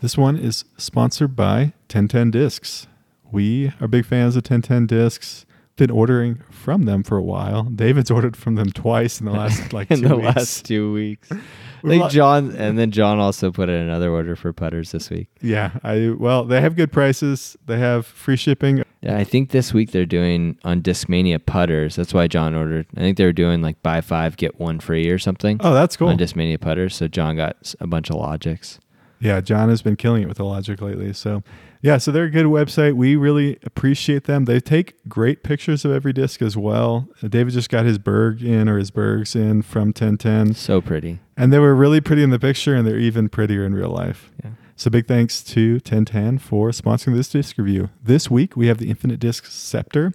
This 0.00 0.16
one 0.16 0.36
is 0.36 0.64
sponsored 0.76 1.34
by 1.34 1.72
1010 1.90 2.30
Discs. 2.30 2.86
We 3.30 3.72
are 3.80 3.88
big 3.88 4.04
fans 4.06 4.36
of 4.36 4.40
1010 4.42 4.86
Discs. 4.86 5.44
Been 5.76 5.90
ordering 5.92 6.42
from 6.50 6.86
them 6.86 7.04
for 7.04 7.16
a 7.16 7.22
while. 7.22 7.62
David's 7.64 8.10
ordered 8.10 8.36
from 8.36 8.56
them 8.56 8.70
twice 8.70 9.20
in 9.20 9.26
the 9.26 9.32
last 9.42 9.72
like 9.72 9.90
in 9.92 10.00
two 10.02 10.08
the 10.08 10.16
weeks. 10.16 10.36
last 10.36 10.64
two 10.64 10.92
weeks. 10.92 11.30
I 11.30 11.38
think 11.86 12.10
John, 12.10 12.50
and 12.56 12.76
then 12.76 12.90
John 12.90 13.20
also 13.20 13.52
put 13.52 13.68
in 13.68 13.76
another 13.76 14.10
order 14.10 14.34
for 14.34 14.52
putters 14.52 14.90
this 14.90 15.08
week. 15.08 15.28
Yeah, 15.40 15.70
I 15.84 16.10
well, 16.18 16.44
they 16.44 16.60
have 16.60 16.74
good 16.74 16.90
prices. 16.90 17.56
They 17.66 17.78
have 17.78 18.06
free 18.06 18.34
shipping. 18.34 18.82
Yeah, 19.02 19.16
I 19.18 19.22
think 19.22 19.50
this 19.50 19.72
week 19.72 19.92
they're 19.92 20.04
doing 20.04 20.58
on 20.64 20.82
Discmania 20.82 21.38
putters. 21.44 21.94
That's 21.94 22.12
why 22.12 22.26
John 22.26 22.56
ordered. 22.56 22.86
I 22.96 23.00
think 23.00 23.16
they 23.16 23.24
were 23.24 23.32
doing 23.32 23.62
like 23.62 23.80
buy 23.80 24.00
five 24.00 24.36
get 24.36 24.58
one 24.58 24.80
free 24.80 25.08
or 25.08 25.18
something 25.20 25.58
Oh, 25.60 25.72
that's 25.74 25.96
cool. 25.96 26.08
on 26.08 26.18
Discmania 26.18 26.60
putters. 26.60 26.96
So 26.96 27.06
John 27.06 27.36
got 27.36 27.72
a 27.78 27.86
bunch 27.86 28.10
of 28.10 28.16
logics. 28.16 28.80
Yeah, 29.20 29.40
John 29.40 29.68
has 29.68 29.82
been 29.82 29.96
killing 29.96 30.22
it 30.22 30.28
with 30.28 30.36
the 30.36 30.44
Logic 30.44 30.80
lately. 30.80 31.12
So, 31.12 31.42
yeah, 31.82 31.98
so 31.98 32.12
they're 32.12 32.24
a 32.24 32.30
good 32.30 32.46
website. 32.46 32.94
We 32.94 33.16
really 33.16 33.58
appreciate 33.64 34.24
them. 34.24 34.44
They 34.44 34.60
take 34.60 34.94
great 35.08 35.42
pictures 35.42 35.84
of 35.84 35.90
every 35.90 36.12
disc 36.12 36.40
as 36.40 36.56
well. 36.56 37.08
David 37.28 37.52
just 37.52 37.68
got 37.68 37.84
his 37.84 37.98
Berg 37.98 38.42
in 38.42 38.68
or 38.68 38.78
his 38.78 38.90
Bergs 38.92 39.34
in 39.34 39.62
from 39.62 39.88
1010, 39.88 40.54
So 40.54 40.80
pretty. 40.80 41.18
and 41.36 41.52
they 41.52 41.58
were 41.58 41.74
really 41.74 42.00
pretty 42.00 42.22
in 42.22 42.30
the 42.30 42.38
picture, 42.38 42.74
and 42.74 42.86
they're 42.86 42.98
even 42.98 43.28
prettier 43.28 43.64
in 43.64 43.74
real 43.74 43.90
life. 43.90 44.30
Yeah. 44.44 44.50
So, 44.76 44.88
big 44.90 45.08
thanks 45.08 45.42
to 45.44 45.74
1010 45.74 46.38
for 46.38 46.70
sponsoring 46.70 47.14
this 47.16 47.28
disc 47.28 47.58
review. 47.58 47.90
This 48.00 48.30
week, 48.30 48.56
we 48.56 48.68
have 48.68 48.78
the 48.78 48.88
Infinite 48.90 49.18
Disc 49.18 49.46
Scepter, 49.46 50.12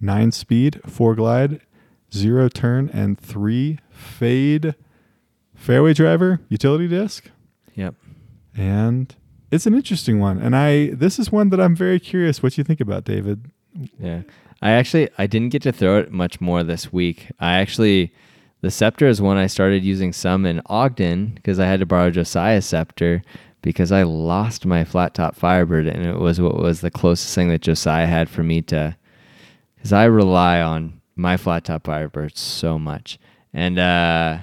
nine 0.00 0.32
speed, 0.32 0.80
four 0.86 1.14
glide, 1.14 1.60
zero 2.14 2.48
turn, 2.48 2.88
and 2.94 3.18
three 3.20 3.78
fade 3.90 4.74
fairway 5.54 5.92
driver 5.92 6.40
utility 6.48 6.88
disc. 6.88 7.28
And 8.56 9.14
it's 9.50 9.66
an 9.66 9.74
interesting 9.74 10.20
one. 10.20 10.38
And 10.38 10.54
I 10.54 10.90
this 10.90 11.18
is 11.18 11.32
one 11.32 11.50
that 11.50 11.60
I'm 11.60 11.76
very 11.76 12.00
curious 12.00 12.42
what 12.42 12.58
you 12.58 12.64
think 12.64 12.80
about, 12.80 13.04
David. 13.04 13.50
Yeah. 13.98 14.22
I 14.60 14.72
actually 14.72 15.08
I 15.18 15.26
didn't 15.26 15.50
get 15.50 15.62
to 15.62 15.72
throw 15.72 15.98
it 15.98 16.10
much 16.10 16.40
more 16.40 16.62
this 16.62 16.92
week. 16.92 17.30
I 17.38 17.54
actually 17.54 18.12
the 18.60 18.70
scepter 18.70 19.06
is 19.06 19.22
one 19.22 19.36
I 19.36 19.46
started 19.46 19.84
using 19.84 20.12
some 20.12 20.44
in 20.44 20.60
Ogden 20.66 21.32
because 21.36 21.60
I 21.60 21.66
had 21.66 21.80
to 21.80 21.86
borrow 21.86 22.10
Josiah's 22.10 22.66
scepter 22.66 23.22
because 23.62 23.92
I 23.92 24.02
lost 24.02 24.66
my 24.66 24.84
flat 24.84 25.14
top 25.14 25.36
Firebird 25.36 25.86
and 25.86 26.04
it 26.04 26.18
was 26.18 26.40
what 26.40 26.56
was 26.56 26.80
the 26.80 26.90
closest 26.90 27.34
thing 27.34 27.48
that 27.48 27.62
Josiah 27.62 28.06
had 28.06 28.28
for 28.28 28.42
me 28.42 28.62
to 28.62 28.96
because 29.76 29.92
I 29.92 30.04
rely 30.04 30.60
on 30.60 31.00
my 31.14 31.36
flat 31.36 31.64
top 31.64 31.86
Firebird 31.86 32.36
so 32.36 32.78
much. 32.78 33.18
And 33.52 33.78
uh 33.78 34.38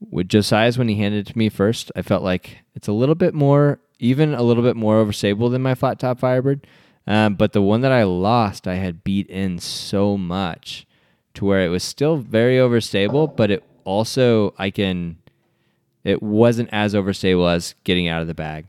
with 0.00 0.28
Josiah's 0.28 0.78
when 0.78 0.88
he 0.88 0.96
handed 0.96 1.28
it 1.28 1.32
to 1.32 1.38
me 1.38 1.48
first, 1.48 1.92
I 1.94 2.02
felt 2.02 2.22
like 2.22 2.58
it's 2.74 2.88
a 2.88 2.92
little 2.92 3.14
bit 3.14 3.34
more, 3.34 3.80
even 3.98 4.34
a 4.34 4.42
little 4.42 4.62
bit 4.62 4.76
more 4.76 5.04
overstable 5.04 5.50
than 5.50 5.62
my 5.62 5.74
flat 5.74 5.98
top 5.98 6.18
Firebird. 6.18 6.66
Um, 7.06 7.34
but 7.34 7.52
the 7.52 7.62
one 7.62 7.80
that 7.82 7.92
I 7.92 8.04
lost, 8.04 8.66
I 8.66 8.76
had 8.76 9.04
beat 9.04 9.28
in 9.28 9.58
so 9.58 10.16
much 10.16 10.86
to 11.34 11.44
where 11.44 11.60
it 11.60 11.68
was 11.68 11.82
still 11.82 12.16
very 12.16 12.56
overstable, 12.56 13.34
but 13.34 13.50
it 13.50 13.64
also 13.84 14.54
I 14.58 14.70
can, 14.70 15.18
it 16.04 16.22
wasn't 16.22 16.70
as 16.72 16.94
overstable 16.94 17.52
as 17.52 17.74
getting 17.84 18.08
out 18.08 18.22
of 18.22 18.28
the 18.28 18.34
bag. 18.34 18.66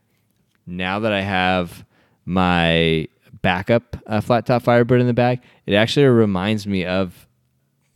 Now 0.65 0.99
that 0.99 1.11
I 1.11 1.21
have 1.21 1.85
my 2.25 3.07
backup 3.41 3.97
uh, 4.05 4.21
flat 4.21 4.45
top 4.45 4.63
Firebird 4.63 5.01
in 5.01 5.07
the 5.07 5.13
bag, 5.13 5.41
it 5.65 5.73
actually 5.73 6.05
reminds 6.05 6.67
me 6.67 6.85
of 6.85 7.27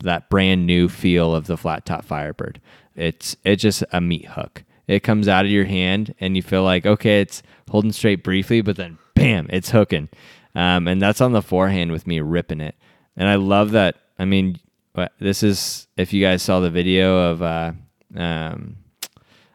that 0.00 0.28
brand 0.28 0.66
new 0.66 0.88
feel 0.88 1.34
of 1.34 1.46
the 1.46 1.56
flat 1.56 1.86
top 1.86 2.04
Firebird. 2.04 2.60
It's 2.96 3.36
it's 3.44 3.62
just 3.62 3.84
a 3.92 4.00
meat 4.00 4.26
hook. 4.26 4.64
It 4.88 5.00
comes 5.00 5.28
out 5.28 5.44
of 5.44 5.50
your 5.50 5.64
hand 5.64 6.14
and 6.20 6.36
you 6.36 6.42
feel 6.42 6.62
like 6.62 6.86
okay, 6.86 7.20
it's 7.20 7.42
holding 7.70 7.92
straight 7.92 8.22
briefly, 8.22 8.60
but 8.60 8.76
then 8.76 8.98
bam, 9.14 9.46
it's 9.50 9.70
hooking. 9.70 10.08
Um, 10.54 10.88
and 10.88 11.00
that's 11.02 11.20
on 11.20 11.32
the 11.32 11.42
forehand 11.42 11.92
with 11.92 12.06
me 12.06 12.20
ripping 12.20 12.60
it. 12.60 12.74
And 13.16 13.28
I 13.28 13.34
love 13.34 13.72
that. 13.72 13.96
I 14.18 14.24
mean, 14.24 14.58
this 15.18 15.42
is 15.42 15.86
if 15.96 16.12
you 16.12 16.24
guys 16.24 16.42
saw 16.42 16.60
the 16.60 16.70
video 16.70 17.30
of 17.30 17.42
uh, 17.42 17.72
um, 18.16 18.76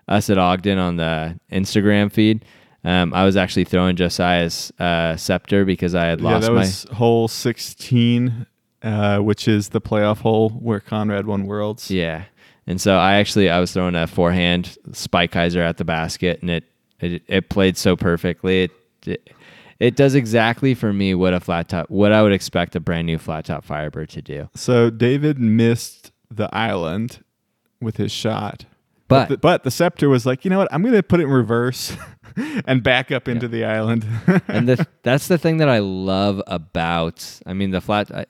us 0.08 0.30
at 0.30 0.38
Ogden 0.38 0.78
on 0.78 0.98
the 0.98 1.40
Instagram 1.52 2.12
feed. 2.12 2.46
Um, 2.84 3.14
I 3.14 3.26
was 3.26 3.38
actually 3.38 3.66
throwing 3.66 3.96
Josiah's 3.96 4.72
uh, 4.80 5.16
scepter 5.16 5.66
because 5.66 5.94
I 5.94 6.06
had 6.06 6.20
yeah, 6.20 6.32
lost 6.32 6.48
that 6.48 6.54
my. 6.54 6.60
was 6.60 6.84
hole 6.94 7.28
16, 7.28 8.48
uh, 8.82 9.20
which 9.20 9.48
is 9.48 9.70
the 9.70 9.82
playoff 9.82 10.20
hole 10.20 10.50
where 10.50 10.80
Conrad 10.80 11.28
won 11.28 11.46
Worlds. 11.46 11.92
Yeah, 11.92 12.26
and 12.68 12.80
so 12.80 12.98
I 12.98 13.16
actually 13.16 13.50
I 13.50 13.60
was 13.60 13.72
throwing 13.72 13.96
a 13.96 14.08
forehand 14.08 14.78
spike 14.94 15.32
hyzer 15.32 15.62
at 15.62 15.78
the 15.78 15.86
basket, 15.86 16.42
and 16.42 16.50
it 16.50 16.64
it, 17.00 17.24
it 17.28 17.50
played 17.50 17.78
so 17.78 17.96
perfectly. 17.96 18.64
It, 18.64 18.72
it 19.06 19.30
it 19.80 19.96
does 19.96 20.14
exactly 20.14 20.76
for 20.76 20.94
me 20.94 21.16
what 21.16 21.34
a 21.34 21.40
flat 21.40 21.70
top 21.70 21.90
what 21.90 22.12
I 22.12 22.22
would 22.22 22.34
expect 22.34 22.76
a 22.76 22.80
brand 22.80 23.08
new 23.08 23.18
flat 23.18 23.46
top 23.46 23.66
Firebird 23.66 24.10
to 24.10 24.22
do. 24.22 24.50
So 24.56 24.90
David 24.90 25.40
missed 25.40 26.12
the 26.30 26.54
island 26.56 27.24
with 27.82 27.98
his 27.98 28.12
shot. 28.12 28.66
But- 29.08 29.28
the, 29.28 29.38
but 29.38 29.64
the 29.64 29.72
scepter 29.72 30.08
was 30.08 30.26
like, 30.26 30.46
you 30.46 30.50
know 30.52 30.60
what? 30.60 30.70
I'm 30.72 30.84
going 30.84 30.94
to 30.94 31.04
put 31.04 31.20
it 31.20 31.24
in 31.24 31.30
reverse 31.30 31.98
and 32.66 32.82
back 32.82 33.12
up 33.12 33.28
into 33.28 33.50
the 33.50 33.66
island. 33.66 34.06
and 34.48 34.70
the, 34.70 34.88
that's 35.04 35.28
the 35.28 35.38
thing 35.38 35.58
that 35.58 35.68
I 35.68 35.80
love 35.80 36.42
about. 36.48 37.42
I 37.46 37.54
mean, 37.54 37.72
the 37.72 37.82
flat. 37.82 38.10
I, 38.10 38.26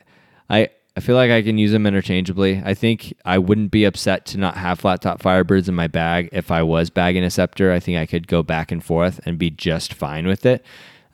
I 0.49 0.69
I 0.95 0.99
feel 0.99 1.15
like 1.15 1.31
I 1.31 1.41
can 1.41 1.57
use 1.57 1.71
them 1.71 1.87
interchangeably. 1.87 2.61
I 2.65 2.73
think 2.73 3.13
I 3.23 3.37
wouldn't 3.37 3.71
be 3.71 3.85
upset 3.85 4.25
to 4.27 4.37
not 4.37 4.57
have 4.57 4.79
flat 4.81 5.01
top 5.01 5.21
Firebirds 5.21 5.69
in 5.69 5.75
my 5.75 5.87
bag 5.87 6.27
if 6.33 6.51
I 6.51 6.63
was 6.63 6.89
bagging 6.89 7.23
a 7.23 7.29
scepter. 7.29 7.71
I 7.71 7.79
think 7.79 7.97
I 7.97 8.05
could 8.05 8.27
go 8.27 8.43
back 8.43 8.71
and 8.73 8.83
forth 8.83 9.19
and 9.25 9.37
be 9.37 9.49
just 9.49 9.93
fine 9.93 10.27
with 10.27 10.45
it. 10.45 10.65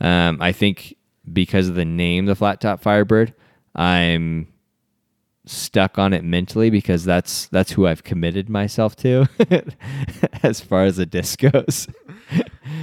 Um, 0.02 0.42
I 0.42 0.52
think 0.52 0.96
because 1.32 1.70
of 1.70 1.76
the 1.76 1.86
name, 1.86 2.26
the 2.26 2.36
flat 2.36 2.60
top 2.60 2.82
Firebird, 2.82 3.36
I'm 3.76 4.48
stuck 5.46 5.98
on 5.98 6.12
it 6.12 6.24
mentally 6.24 6.70
because 6.70 7.06
that's 7.06 7.48
that's 7.50 7.72
who 7.72 7.88
I've 7.88 8.04
committed 8.04 8.50
myself 8.50 8.96
to 8.98 9.28
as 10.44 10.60
far 10.60 10.84
as 10.86 10.98
the 10.98 11.06
disc 11.06 11.40
goes. 11.40 11.88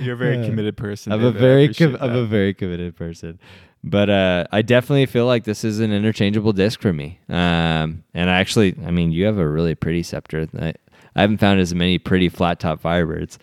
You're 0.01 0.15
a 0.15 0.17
very 0.17 0.39
Yeah. 0.39 0.47
committed 0.47 0.77
person. 0.77 1.13
I'm 1.13 1.25
a 1.25 1.33
very 1.33 1.75
com- 1.75 1.99
I'm 2.01 2.15
a 2.15 2.25
very 2.25 2.55
committed 2.55 2.97
person. 2.97 3.39
But 3.87 4.09
uh, 4.09 4.47
I 4.51 4.63
definitely 4.63 5.05
feel 5.05 5.27
like 5.27 5.45
this 5.45 5.63
is 5.63 5.79
an 5.79 5.93
interchangeable 5.93 6.55
disc 6.55 6.81
for 6.81 6.95
me. 6.95 7.19
Um, 7.29 8.03
and 8.15 8.31
I 8.31 8.41
actually, 8.41 8.75
I 8.87 8.91
mean, 8.91 9.13
you 9.13 9.27
have 9.27 9.37
a 9.37 9.47
really 9.47 9.75
pretty 9.75 10.03
scepter. 10.03 10.49
I, 10.59 10.73
I 11.15 11.21
haven't 11.21 11.37
found 11.37 11.61
as 11.61 11.75
many 11.75 11.99
pretty 11.99 12.31
flat 12.31 12.59
top 12.59 12.81
Firebirds. 12.83 13.37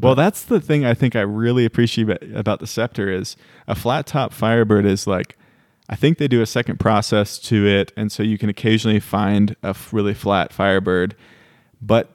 Well, 0.00 0.14
that's 0.14 0.44
the 0.44 0.62
thing 0.62 0.86
I 0.86 0.94
think 0.94 1.14
I 1.14 1.20
really 1.20 1.66
appreciate 1.66 2.04
about- 2.08 2.22
about 2.34 2.60
the 2.60 2.66
Scepter 2.66 3.12
is 3.12 3.36
a 3.68 3.74
flat 3.74 4.06
top 4.06 4.32
Firebird 4.32 4.86
is 4.86 5.06
like, 5.06 5.36
I 5.90 5.96
think 5.96 6.16
they 6.16 6.26
do 6.26 6.40
a 6.40 6.46
second 6.46 6.80
process 6.80 7.38
to 7.40 7.66
it, 7.66 7.92
and 7.94 8.10
so 8.10 8.22
you 8.22 8.38
can 8.38 8.48
occasionally 8.48 9.00
find 9.00 9.54
a 9.62 9.76
really 9.92 10.14
flat 10.14 10.50
Firebird, 10.50 11.14
but 11.82 12.11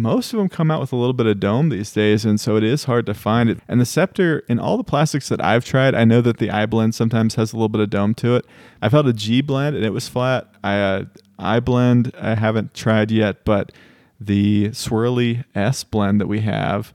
most 0.00 0.32
of 0.32 0.38
them 0.38 0.48
come 0.48 0.70
out 0.70 0.80
with 0.80 0.92
a 0.92 0.96
little 0.96 1.12
bit 1.12 1.26
of 1.26 1.40
dome 1.40 1.68
these 1.68 1.92
days, 1.92 2.24
and 2.24 2.40
so 2.40 2.56
it 2.56 2.64
is 2.64 2.84
hard 2.84 3.06
to 3.06 3.14
find 3.14 3.50
it. 3.50 3.58
And 3.68 3.80
the 3.80 3.84
Scepter, 3.86 4.40
in 4.48 4.58
all 4.58 4.76
the 4.76 4.84
plastics 4.84 5.28
that 5.28 5.42
I've 5.44 5.64
tried, 5.64 5.94
I 5.94 6.04
know 6.04 6.20
that 6.20 6.38
the 6.38 6.50
I 6.50 6.66
blend 6.66 6.94
sometimes 6.94 7.34
has 7.34 7.52
a 7.52 7.56
little 7.56 7.68
bit 7.68 7.80
of 7.80 7.90
dome 7.90 8.14
to 8.14 8.36
it. 8.36 8.46
I've 8.82 8.92
held 8.92 9.08
a 9.08 9.12
G 9.12 9.40
blend 9.40 9.76
and 9.76 9.84
it 9.84 9.90
was 9.90 10.08
flat. 10.08 10.48
I 10.64 10.78
uh, 10.78 11.04
I 11.38 11.60
blend 11.60 12.12
I 12.20 12.34
haven't 12.34 12.74
tried 12.74 13.10
yet, 13.10 13.44
but 13.44 13.72
the 14.20 14.68
swirly 14.70 15.44
S 15.54 15.84
blend 15.84 16.20
that 16.20 16.26
we 16.26 16.40
have 16.40 16.92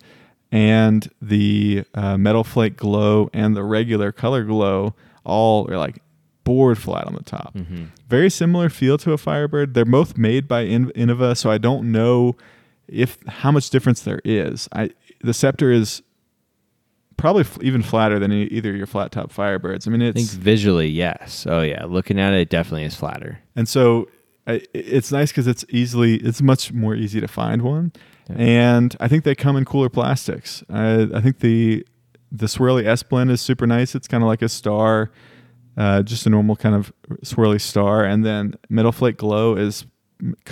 and 0.52 1.10
the 1.22 1.84
uh, 1.96 2.18
metal 2.18 2.44
flake 2.44 2.78
glow 2.78 3.30
and 3.34 3.56
the 3.56 3.64
regular 3.64 4.12
color 4.12 4.44
glow 4.44 4.94
all 5.24 5.70
are 5.72 5.78
like 5.78 6.02
board 6.44 6.78
flat 6.78 7.06
on 7.08 7.14
the 7.16 7.24
top. 7.24 7.56
Very 8.08 8.30
similar 8.30 8.70
feel 8.70 8.98
to 9.00 9.12
a 9.14 9.18
Firebird. 9.18 9.74
They're 9.74 9.84
both 9.84 10.18
made 10.18 10.48
by 10.48 10.62
In- 10.62 10.92
Innova, 10.92 11.36
so 11.36 11.50
I 11.50 11.58
don't 11.58 11.92
know 11.92 12.36
if 12.88 13.18
how 13.28 13.52
much 13.52 13.70
difference 13.70 14.02
there 14.02 14.22
is. 14.24 14.68
I 14.74 14.90
the 15.22 15.34
Scepter 15.34 15.72
is 15.72 16.02
probably 17.18 17.42
f- 17.42 17.58
even 17.62 17.82
flatter 17.82 18.20
than 18.20 18.32
e- 18.32 18.44
either 18.52 18.76
your 18.76 18.86
flat 18.86 19.12
top 19.12 19.32
Firebirds. 19.32 19.88
I 19.88 19.92
mean, 19.92 20.02
I 20.02 20.12
think 20.12 20.26
it's 20.26 20.34
visually, 20.34 20.88
yes. 20.88 21.48
Oh 21.50 21.62
yeah, 21.62 21.86
looking 21.86 22.20
at 22.20 22.34
it, 22.34 22.42
it 22.42 22.50
definitely 22.50 22.84
is 22.84 22.96
flatter. 22.96 23.40
and 23.56 23.68
so 23.68 24.08
I, 24.48 24.62
it's 24.74 25.12
nice 25.12 25.32
because 25.32 25.48
it's 25.48 25.66
easily 25.70 26.16
it's 26.18 26.42
much 26.42 26.72
more 26.74 26.94
easy 26.96 27.20
to 27.22 27.28
find 27.28 27.62
one, 27.64 27.92
and 28.30 28.96
I 29.00 29.08
think 29.08 29.24
they 29.24 29.34
come 29.36 29.56
in 29.58 29.66
cooler 29.66 29.90
plastics. 29.90 30.64
I, 30.70 31.08
I 31.14 31.22
think 31.22 31.40
the 31.40 31.86
the 32.32 32.46
swirly 32.48 32.86
S 32.86 33.02
blend 33.02 33.32
is 33.32 33.42
super 33.42 33.66
nice. 33.66 33.96
It's 33.96 34.08
kind 34.08 34.22
of 34.24 34.28
like 34.28 34.42
a 34.42 34.50
star, 34.50 35.10
uh, 35.78 36.04
just 36.04 36.26
a 36.28 36.30
normal 36.30 36.56
kind 36.58 36.76
of 36.76 36.92
swirly 37.24 37.60
star, 37.62 38.04
and 38.04 38.24
then 38.26 38.56
Metal 38.70 38.92
Flake 38.92 39.18
Glow 39.18 39.56
is 39.56 39.86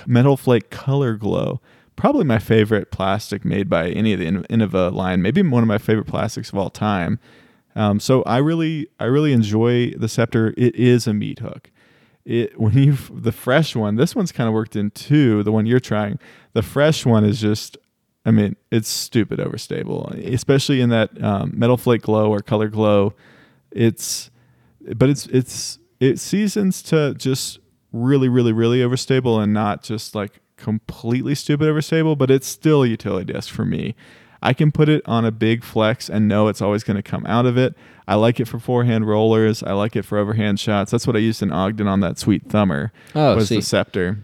Metal 0.08 0.38
Flake 0.38 0.70
Color 0.72 1.16
Glow. 1.16 1.62
Probably 1.96 2.24
my 2.24 2.40
favorite 2.40 2.92
plastic 2.92 3.46
made 3.46 3.70
by 3.70 3.90
any 3.90 4.14
of 4.14 4.20
the 4.20 4.26
In- 4.26 4.44
Innova 4.44 4.92
line. 4.92 5.22
Maybe 5.22 5.42
one 5.42 5.64
of 5.64 5.68
my 5.68 5.78
favorite 5.78 6.08
plastics 6.08 6.50
of 6.50 6.58
all 6.58 6.70
time. 6.70 7.20
Um, 7.76 8.00
so 8.00 8.24
I 8.24 8.38
really, 8.38 8.88
I 9.00 9.06
really 9.06 9.34
enjoy 9.34 9.92
the 9.92 10.08
Scepter. 10.08 10.54
It 10.58 10.76
is 10.76 11.08
a 11.08 11.14
meat 11.14 11.40
hook. 11.40 11.72
It 12.26 12.60
when 12.60 12.74
you 12.74 12.94
the 13.12 13.32
fresh 13.32 13.76
one, 13.76 13.96
this 13.96 14.16
one's 14.16 14.32
kind 14.32 14.48
of 14.48 14.54
worked 14.54 14.76
in 14.76 14.92
too. 14.92 15.44
The 15.44 15.52
one 15.52 15.66
you're 15.66 15.80
trying, 15.80 16.20
the 16.54 16.62
fresh 16.62 17.06
one 17.06 17.26
is 17.26 17.40
just, 17.40 17.78
I 18.26 18.32
mean, 18.32 18.56
it's 18.72 18.90
stupid 18.90 19.40
overstable, 19.40 20.12
especially 20.34 20.82
in 20.82 20.90
that 20.90 21.22
um, 21.24 21.52
metal 21.56 21.78
flake 21.78 22.04
glow 22.04 22.32
or 22.32 22.40
color 22.40 22.70
glow. 22.70 23.14
It's, 23.72 24.30
but 24.96 25.10
it's 25.10 25.26
it's 25.28 25.80
it 26.00 26.20
seasons 26.20 26.82
to 26.84 27.14
just 27.16 27.60
really, 27.94 28.28
really, 28.28 28.52
really 28.52 28.80
overstable 28.80 29.42
and 29.42 29.54
not 29.54 29.84
just 29.84 30.16
like 30.16 30.42
completely 30.64 31.36
stupid 31.36 31.68
overstable. 31.68 32.18
But 32.18 32.32
it's 32.32 32.48
still 32.48 32.84
a 32.84 32.88
utility 32.88 33.34
disc 33.34 33.54
for 33.54 33.66
me. 33.66 33.96
I 34.42 34.54
can 34.54 34.72
put 34.72 34.90
it 34.90 35.02
on 35.06 35.24
a 35.24 35.32
big 35.32 35.64
flex 35.64 36.10
and 36.10 36.28
know 36.28 36.50
it's 36.50 36.62
always 36.62 36.84
going 36.84 36.98
to 36.98 37.04
come 37.04 37.26
out 37.26 37.46
of 37.46 37.58
it. 37.58 37.76
I 38.08 38.16
like 38.16 38.42
it 38.42 38.48
for 38.48 38.60
forehand 38.60 39.08
rollers. 39.08 39.64
I 39.64 39.72
like 39.72 39.96
it 39.96 40.04
for 40.04 40.18
overhand 40.18 40.60
shots. 40.60 40.92
That's 40.92 41.08
what 41.08 41.16
I 41.16 41.20
used 41.20 41.42
in 41.42 41.52
Ogden 41.52 41.88
on 41.88 42.02
that 42.02 42.20
sweet 42.20 42.50
thumber. 42.50 42.92
Oh, 43.16 43.36
was 43.36 43.48
see. 43.48 43.56
the 43.58 43.62
scepter. 43.62 44.20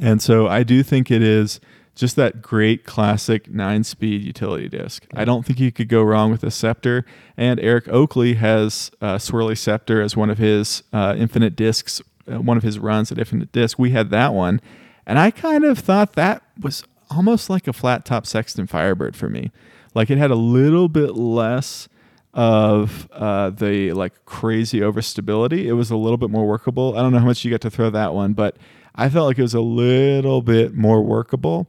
And 0.00 0.20
so 0.20 0.48
I 0.48 0.64
do 0.64 0.82
think 0.82 1.12
it 1.12 1.22
is 1.22 1.60
just 1.94 2.16
that 2.16 2.42
great 2.42 2.84
classic 2.84 3.48
nine 3.48 3.84
speed 3.84 4.22
utility 4.22 4.68
disc. 4.68 5.06
I 5.14 5.24
don't 5.24 5.46
think 5.46 5.60
you 5.60 5.70
could 5.70 5.88
go 5.88 6.02
wrong 6.02 6.32
with 6.32 6.42
a 6.42 6.50
scepter. 6.50 7.06
And 7.36 7.60
Eric 7.60 7.88
Oakley 7.88 8.34
has 8.34 8.90
a 9.00 9.16
swirly 9.16 9.56
scepter 9.56 10.02
as 10.02 10.16
one 10.16 10.28
of 10.28 10.38
his 10.38 10.82
uh, 10.92 11.14
infinite 11.16 11.54
discs, 11.54 12.02
uh, 12.30 12.40
one 12.40 12.56
of 12.56 12.64
his 12.64 12.80
runs 12.80 13.12
at 13.12 13.18
infinite 13.18 13.52
disc. 13.52 13.78
We 13.78 13.90
had 13.90 14.10
that 14.10 14.34
one. 14.34 14.60
And 15.06 15.18
I 15.18 15.30
kind 15.30 15.64
of 15.64 15.78
thought 15.78 16.14
that 16.14 16.42
was 16.60 16.82
almost 17.10 17.48
like 17.48 17.68
a 17.68 17.72
flat 17.72 18.04
top 18.04 18.26
Sexton 18.26 18.66
Firebird 18.66 19.16
for 19.16 19.28
me. 19.28 19.52
Like 19.94 20.10
it 20.10 20.18
had 20.18 20.30
a 20.30 20.36
little 20.36 20.88
bit 20.88 21.14
less 21.14 21.88
of 22.34 23.08
uh, 23.12 23.50
the 23.50 23.92
like 23.92 24.24
crazy 24.26 24.80
overstability. 24.80 25.64
It 25.64 25.72
was 25.72 25.90
a 25.90 25.96
little 25.96 26.18
bit 26.18 26.28
more 26.30 26.46
workable. 26.46 26.96
I 26.96 27.02
don't 27.02 27.12
know 27.12 27.18
how 27.18 27.24
much 27.24 27.44
you 27.44 27.50
got 27.50 27.62
to 27.62 27.70
throw 27.70 27.88
that 27.90 28.12
one, 28.12 28.34
but 28.34 28.58
I 28.94 29.08
felt 29.08 29.26
like 29.26 29.38
it 29.38 29.42
was 29.42 29.54
a 29.54 29.60
little 29.60 30.42
bit 30.42 30.74
more 30.74 31.02
workable. 31.02 31.66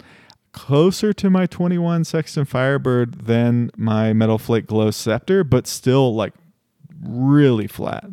Closer 0.51 1.13
to 1.13 1.29
my 1.29 1.45
21 1.45 2.03
Sexton 2.03 2.45
Firebird 2.45 3.27
than 3.27 3.69
my 3.77 4.11
Metal 4.11 4.37
Flake 4.37 4.65
Glow 4.65 4.91
Scepter, 4.91 5.43
but 5.43 5.67
still 5.67 6.15
like 6.15 6.33
really 7.01 7.67
flat. 7.67 8.05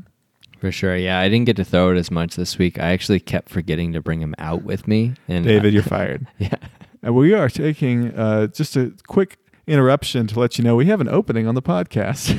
For 0.64 0.72
sure, 0.72 0.96
yeah. 0.96 1.18
I 1.20 1.28
didn't 1.28 1.44
get 1.44 1.56
to 1.56 1.64
throw 1.64 1.90
it 1.92 1.98
as 1.98 2.10
much 2.10 2.36
this 2.36 2.56
week. 2.56 2.78
I 2.78 2.92
actually 2.92 3.20
kept 3.20 3.50
forgetting 3.50 3.92
to 3.92 4.00
bring 4.00 4.22
him 4.22 4.34
out 4.38 4.62
with 4.62 4.88
me. 4.88 5.12
And 5.28 5.44
David, 5.44 5.74
you're 5.74 5.82
fired. 5.98 6.26
yeah, 6.38 6.54
And 7.02 7.14
we 7.14 7.34
are 7.34 7.50
taking 7.50 8.14
uh, 8.18 8.46
just 8.46 8.74
a 8.74 8.94
quick 9.06 9.36
interruption 9.66 10.26
to 10.28 10.40
let 10.40 10.56
you 10.56 10.64
know 10.64 10.74
we 10.74 10.86
have 10.86 11.02
an 11.02 11.08
opening 11.08 11.46
on 11.46 11.54
the 11.54 11.60
podcast. 11.60 12.34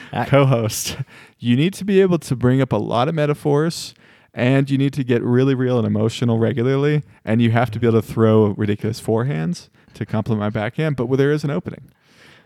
Ah. 0.14 0.24
Co-host, 0.24 0.96
you 1.38 1.54
need 1.54 1.74
to 1.74 1.84
be 1.84 2.00
able 2.00 2.18
to 2.20 2.34
bring 2.34 2.62
up 2.62 2.72
a 2.72 2.76
lot 2.78 3.08
of 3.08 3.14
metaphors, 3.14 3.92
and 4.32 4.70
you 4.70 4.78
need 4.78 4.94
to 4.94 5.04
get 5.04 5.22
really 5.22 5.54
real 5.54 5.76
and 5.76 5.86
emotional 5.86 6.38
regularly, 6.38 7.02
and 7.26 7.42
you 7.42 7.50
have 7.50 7.70
to 7.72 7.78
be 7.78 7.86
able 7.86 8.00
to 8.00 8.06
throw 8.06 8.46
ridiculous 8.56 8.98
forehands 9.02 9.68
to 9.92 10.06
complement 10.06 10.40
my 10.40 10.48
backhand. 10.48 10.96
But 10.96 11.14
there 11.18 11.30
is 11.30 11.44
an 11.44 11.50
opening. 11.50 11.82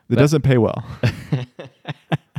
that 0.09 0.17
But- 0.17 0.23
doesn't 0.23 0.43
pay 0.43 0.59
well. 0.59 0.85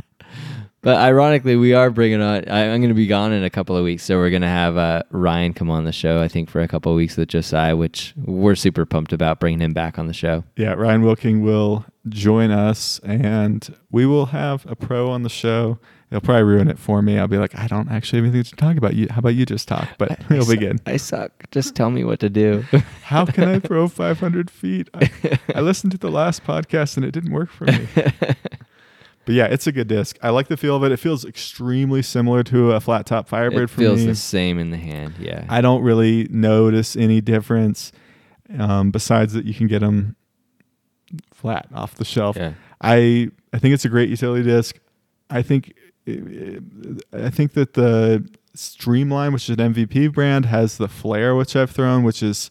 But 0.82 0.96
ironically, 0.96 1.54
we 1.54 1.74
are 1.74 1.90
bringing 1.90 2.20
on. 2.20 2.48
I, 2.48 2.64
I'm 2.72 2.80
going 2.80 2.88
to 2.88 2.94
be 2.94 3.06
gone 3.06 3.32
in 3.32 3.44
a 3.44 3.50
couple 3.50 3.76
of 3.76 3.84
weeks, 3.84 4.02
so 4.02 4.18
we're 4.18 4.30
going 4.30 4.42
to 4.42 4.48
have 4.48 4.76
uh, 4.76 5.04
Ryan 5.10 5.54
come 5.54 5.70
on 5.70 5.84
the 5.84 5.92
show. 5.92 6.20
I 6.20 6.26
think 6.26 6.50
for 6.50 6.60
a 6.60 6.66
couple 6.66 6.90
of 6.90 6.96
weeks 6.96 7.16
with 7.16 7.28
Josiah, 7.28 7.76
which 7.76 8.12
we're 8.16 8.56
super 8.56 8.84
pumped 8.84 9.12
about 9.12 9.38
bringing 9.38 9.60
him 9.60 9.72
back 9.72 9.96
on 9.96 10.08
the 10.08 10.12
show. 10.12 10.42
Yeah, 10.56 10.72
Ryan 10.72 11.02
Wilking 11.02 11.42
will 11.42 11.84
join 12.08 12.50
us, 12.50 12.98
and 13.04 13.74
we 13.92 14.06
will 14.06 14.26
have 14.26 14.66
a 14.68 14.74
pro 14.74 15.08
on 15.08 15.22
the 15.22 15.28
show. 15.28 15.78
He'll 16.10 16.20
probably 16.20 16.42
ruin 16.42 16.68
it 16.68 16.78
for 16.78 17.00
me. 17.00 17.18
I'll 17.18 17.26
be 17.26 17.38
like, 17.38 17.56
I 17.56 17.68
don't 17.68 17.88
actually 17.90 18.18
have 18.18 18.34
anything 18.34 18.50
to 18.50 18.56
talk 18.56 18.76
about. 18.76 18.94
You, 18.94 19.06
how 19.08 19.20
about 19.20 19.34
you 19.34 19.46
just 19.46 19.66
talk? 19.66 19.88
But 19.96 20.20
he'll 20.24 20.46
be 20.46 20.56
good. 20.56 20.78
I 20.84 20.98
suck. 20.98 21.48
Just 21.52 21.74
tell 21.74 21.90
me 21.90 22.04
what 22.04 22.20
to 22.20 22.28
do. 22.28 22.64
How 23.02 23.24
can 23.24 23.44
I 23.48 23.60
throw 23.60 23.88
500 23.88 24.50
feet? 24.50 24.90
I, 24.92 25.10
I 25.54 25.62
listened 25.62 25.92
to 25.92 25.98
the 25.98 26.10
last 26.10 26.44
podcast 26.44 26.96
and 26.98 27.06
it 27.06 27.12
didn't 27.12 27.32
work 27.32 27.50
for 27.50 27.64
me. 27.64 27.88
But 29.24 29.34
yeah, 29.36 29.44
it's 29.46 29.66
a 29.66 29.72
good 29.72 29.86
disc. 29.88 30.18
I 30.22 30.30
like 30.30 30.48
the 30.48 30.56
feel 30.56 30.74
of 30.76 30.82
it. 30.84 30.90
It 30.92 30.96
feels 30.98 31.24
extremely 31.24 32.02
similar 32.02 32.42
to 32.44 32.72
a 32.72 32.80
flat 32.80 33.06
top 33.06 33.28
Firebird 33.28 33.64
it 33.64 33.70
for 33.70 33.76
feels 33.78 34.00
me. 34.00 34.06
the 34.06 34.14
same 34.16 34.58
in 34.58 34.70
the 34.70 34.76
hand. 34.78 35.14
Yeah. 35.20 35.44
I 35.48 35.60
don't 35.60 35.82
really 35.82 36.26
notice 36.30 36.96
any 36.96 37.20
difference 37.20 37.92
um, 38.58 38.90
besides 38.90 39.32
that 39.34 39.44
you 39.44 39.54
can 39.54 39.68
get 39.68 39.78
them 39.80 40.16
flat 41.32 41.68
off 41.74 41.94
the 41.94 42.04
shelf. 42.04 42.36
yeah. 42.36 42.54
I 42.80 43.30
I 43.52 43.58
think 43.58 43.74
it's 43.74 43.84
a 43.84 43.88
great 43.88 44.08
utility 44.08 44.42
disc. 44.42 44.76
I 45.30 45.42
think 45.42 45.74
I 46.06 47.30
think 47.30 47.52
that 47.52 47.74
the 47.74 48.28
Streamline, 48.54 49.32
which 49.32 49.48
is 49.48 49.56
an 49.58 49.72
MVP 49.72 50.12
brand, 50.12 50.46
has 50.46 50.76
the 50.78 50.88
Flare, 50.88 51.34
which 51.34 51.54
I've 51.56 51.70
thrown, 51.70 52.02
which 52.02 52.22
is 52.22 52.50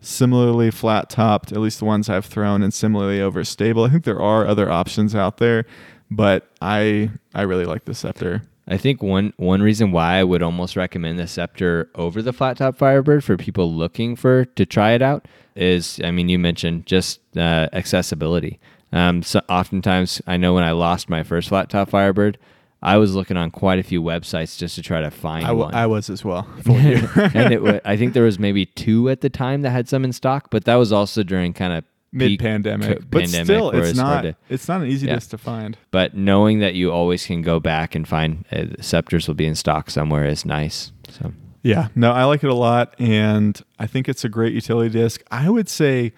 similarly 0.00 0.70
flat 0.70 1.08
topped, 1.10 1.52
at 1.52 1.58
least 1.58 1.78
the 1.78 1.84
ones 1.84 2.08
I've 2.08 2.26
thrown, 2.26 2.62
and 2.62 2.72
similarly 2.74 3.18
overstable. 3.18 3.86
I 3.86 3.90
think 3.90 4.04
there 4.04 4.20
are 4.20 4.46
other 4.46 4.70
options 4.70 5.14
out 5.14 5.38
there, 5.38 5.64
but 6.10 6.48
I 6.60 7.10
I 7.34 7.42
really 7.42 7.66
like 7.66 7.84
the 7.84 7.94
Scepter. 7.94 8.42
I 8.66 8.76
think 8.76 9.02
one 9.02 9.32
one 9.36 9.62
reason 9.62 9.92
why 9.92 10.16
I 10.16 10.24
would 10.24 10.42
almost 10.42 10.76
recommend 10.76 11.18
the 11.18 11.26
Scepter 11.26 11.90
over 11.94 12.20
the 12.20 12.32
flat 12.32 12.58
top 12.58 12.76
Firebird 12.76 13.24
for 13.24 13.36
people 13.36 13.72
looking 13.72 14.14
for 14.14 14.44
to 14.44 14.66
try 14.66 14.92
it 14.92 15.02
out 15.02 15.26
is, 15.56 16.00
I 16.04 16.10
mean, 16.10 16.28
you 16.28 16.38
mentioned 16.38 16.86
just 16.86 17.20
uh, 17.36 17.68
accessibility. 17.72 18.60
Um, 18.92 19.22
so 19.22 19.40
oftentimes, 19.48 20.22
I 20.26 20.36
know 20.36 20.54
when 20.54 20.64
I 20.64 20.72
lost 20.72 21.08
my 21.08 21.22
first 21.22 21.48
flat 21.48 21.68
top 21.68 21.90
Firebird, 21.90 22.38
I 22.80 22.96
was 22.96 23.14
looking 23.14 23.36
on 23.36 23.50
quite 23.50 23.78
a 23.78 23.82
few 23.82 24.02
websites 24.02 24.56
just 24.56 24.76
to 24.76 24.82
try 24.82 25.00
to 25.00 25.10
find 25.10 25.44
I, 25.44 25.48
w- 25.48 25.64
one. 25.64 25.74
I 25.74 25.86
was 25.86 26.08
as 26.08 26.24
well. 26.24 26.48
and 26.66 27.52
it, 27.52 27.82
I 27.84 27.96
think 27.96 28.14
there 28.14 28.22
was 28.22 28.38
maybe 28.38 28.66
two 28.66 29.08
at 29.08 29.20
the 29.20 29.28
time 29.28 29.62
that 29.62 29.70
had 29.70 29.88
some 29.88 30.04
in 30.04 30.12
stock, 30.12 30.48
but 30.50 30.64
that 30.64 30.76
was 30.76 30.92
also 30.92 31.22
during 31.22 31.52
kind 31.52 31.72
of 31.72 31.84
Mid 32.10 32.38
pandemic, 32.38 33.10
but 33.10 33.28
still, 33.28 33.70
it's 33.70 33.96
not 33.96 34.22
to- 34.22 34.34
it's 34.48 34.66
not 34.66 34.80
an 34.80 34.88
easy 34.88 35.06
Yeah. 35.06 35.16
disc 35.16 35.30
to 35.30 35.38
find. 35.38 35.76
But 35.90 36.14
knowing 36.16 36.58
that 36.60 36.74
you 36.74 36.90
always 36.90 37.26
can 37.26 37.42
go 37.42 37.60
back 37.60 37.94
and 37.94 38.08
find 38.08 38.44
uh, 38.50 38.64
scepters 38.80 39.28
will 39.28 39.34
be 39.34 39.46
in 39.46 39.54
stock 39.54 39.90
somewhere 39.90 40.24
is 40.24 40.44
nice. 40.46 40.92
So 41.10 41.32
Yeah, 41.62 41.88
no, 41.94 42.12
I 42.12 42.24
like 42.24 42.42
it 42.42 42.48
a 42.50 42.54
lot, 42.54 42.94
and 42.98 43.60
I 43.78 43.86
think 43.86 44.08
it's 44.08 44.24
a 44.24 44.28
great 44.28 44.54
utility 44.54 44.90
disc. 44.90 45.22
I 45.30 45.50
would 45.50 45.68
say 45.68 46.12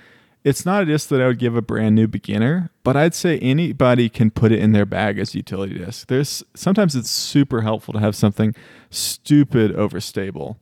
it's 0.45 0.65
not 0.65 0.83
a 0.83 0.87
disc 0.87 1.09
that 1.09 1.21
I 1.21 1.27
would 1.27 1.39
give 1.41 1.57
a 1.57 1.63
brand 1.63 1.97
new 1.97 2.07
beginner, 2.07 2.71
but 2.85 2.97
I'd 2.97 3.15
say 3.15 3.39
anybody 3.41 4.09
can 4.09 4.31
put 4.31 4.53
it 4.53 4.61
in 4.61 4.71
their 4.73 4.87
bag 4.87 5.19
as 5.19 5.35
a 5.35 5.39
utility 5.39 5.77
disc. 5.79 6.07
There's 6.07 6.45
sometimes 6.55 6.95
it's 6.95 7.11
super 7.11 7.63
helpful 7.63 7.95
to 7.95 8.01
have 8.01 8.15
something 8.15 8.55
stupid 8.91 9.75
overstable. 9.75 10.57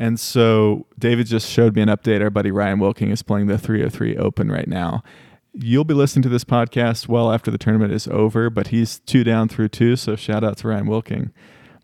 And 0.00 0.18
so 0.18 0.86
David 0.98 1.26
just 1.26 1.48
showed 1.48 1.76
me 1.76 1.82
an 1.82 1.88
update. 1.88 2.22
Our 2.22 2.30
buddy 2.30 2.50
Ryan 2.50 2.78
Wilking 2.78 3.10
is 3.10 3.22
playing 3.22 3.48
the 3.48 3.58
303 3.58 4.16
Open 4.16 4.50
right 4.50 4.66
now. 4.66 5.04
You'll 5.52 5.84
be 5.84 5.94
listening 5.94 6.22
to 6.22 6.28
this 6.30 6.44
podcast 6.44 7.06
well 7.06 7.30
after 7.30 7.50
the 7.50 7.58
tournament 7.58 7.92
is 7.92 8.08
over, 8.08 8.48
but 8.48 8.68
he's 8.68 9.00
two 9.00 9.24
down 9.24 9.48
through 9.48 9.68
two. 9.68 9.96
So 9.96 10.16
shout 10.16 10.42
out 10.42 10.56
to 10.58 10.68
Ryan 10.68 10.86
Wilking 10.86 11.32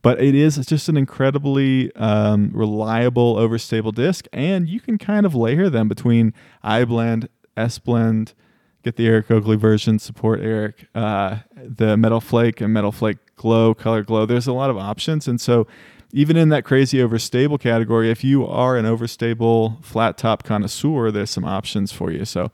but 0.07 0.23
it 0.23 0.37
is 0.37 0.55
just 0.67 0.89
an 0.89 0.97
incredibly 0.97 1.93
um, 1.97 2.53
reliable 2.55 3.35
overstable 3.35 3.93
disc 3.93 4.29
and 4.33 4.69
you 4.69 4.79
can 4.79 4.99
kind 4.99 5.27
of 5.27 5.35
layer 5.35 5.69
them 5.69 5.89
between 5.89 6.33
iblend 6.65 7.27
s-blend 7.57 8.33
get 8.85 8.95
the 8.95 9.09
eric 9.09 9.29
oakley 9.33 9.57
version 9.57 9.99
support 9.99 10.41
eric 10.41 10.87
uh, 10.95 11.39
the 11.57 11.97
metal 11.97 12.21
flake 12.21 12.61
and 12.61 12.73
metal 12.73 12.93
flake 12.93 13.19
glow 13.35 13.75
color 13.75 14.05
glow 14.05 14.25
there's 14.25 14.47
a 14.47 14.53
lot 14.53 14.71
of 14.71 14.79
options 14.79 15.27
and 15.27 15.41
so 15.41 15.67
even 16.13 16.37
in 16.37 16.49
that 16.49 16.65
crazy 16.65 16.99
overstable 16.99 17.61
category 17.61 18.11
if 18.11 18.25
you 18.25 18.47
are 18.47 18.77
an 18.77 18.85
overstable 18.85 19.83
flat 19.85 20.17
top 20.17 20.43
connoisseur 20.43 21.11
there's 21.11 21.31
some 21.31 21.45
options 21.45 21.93
for 21.93 22.11
you 22.11 22.25
so 22.25 22.51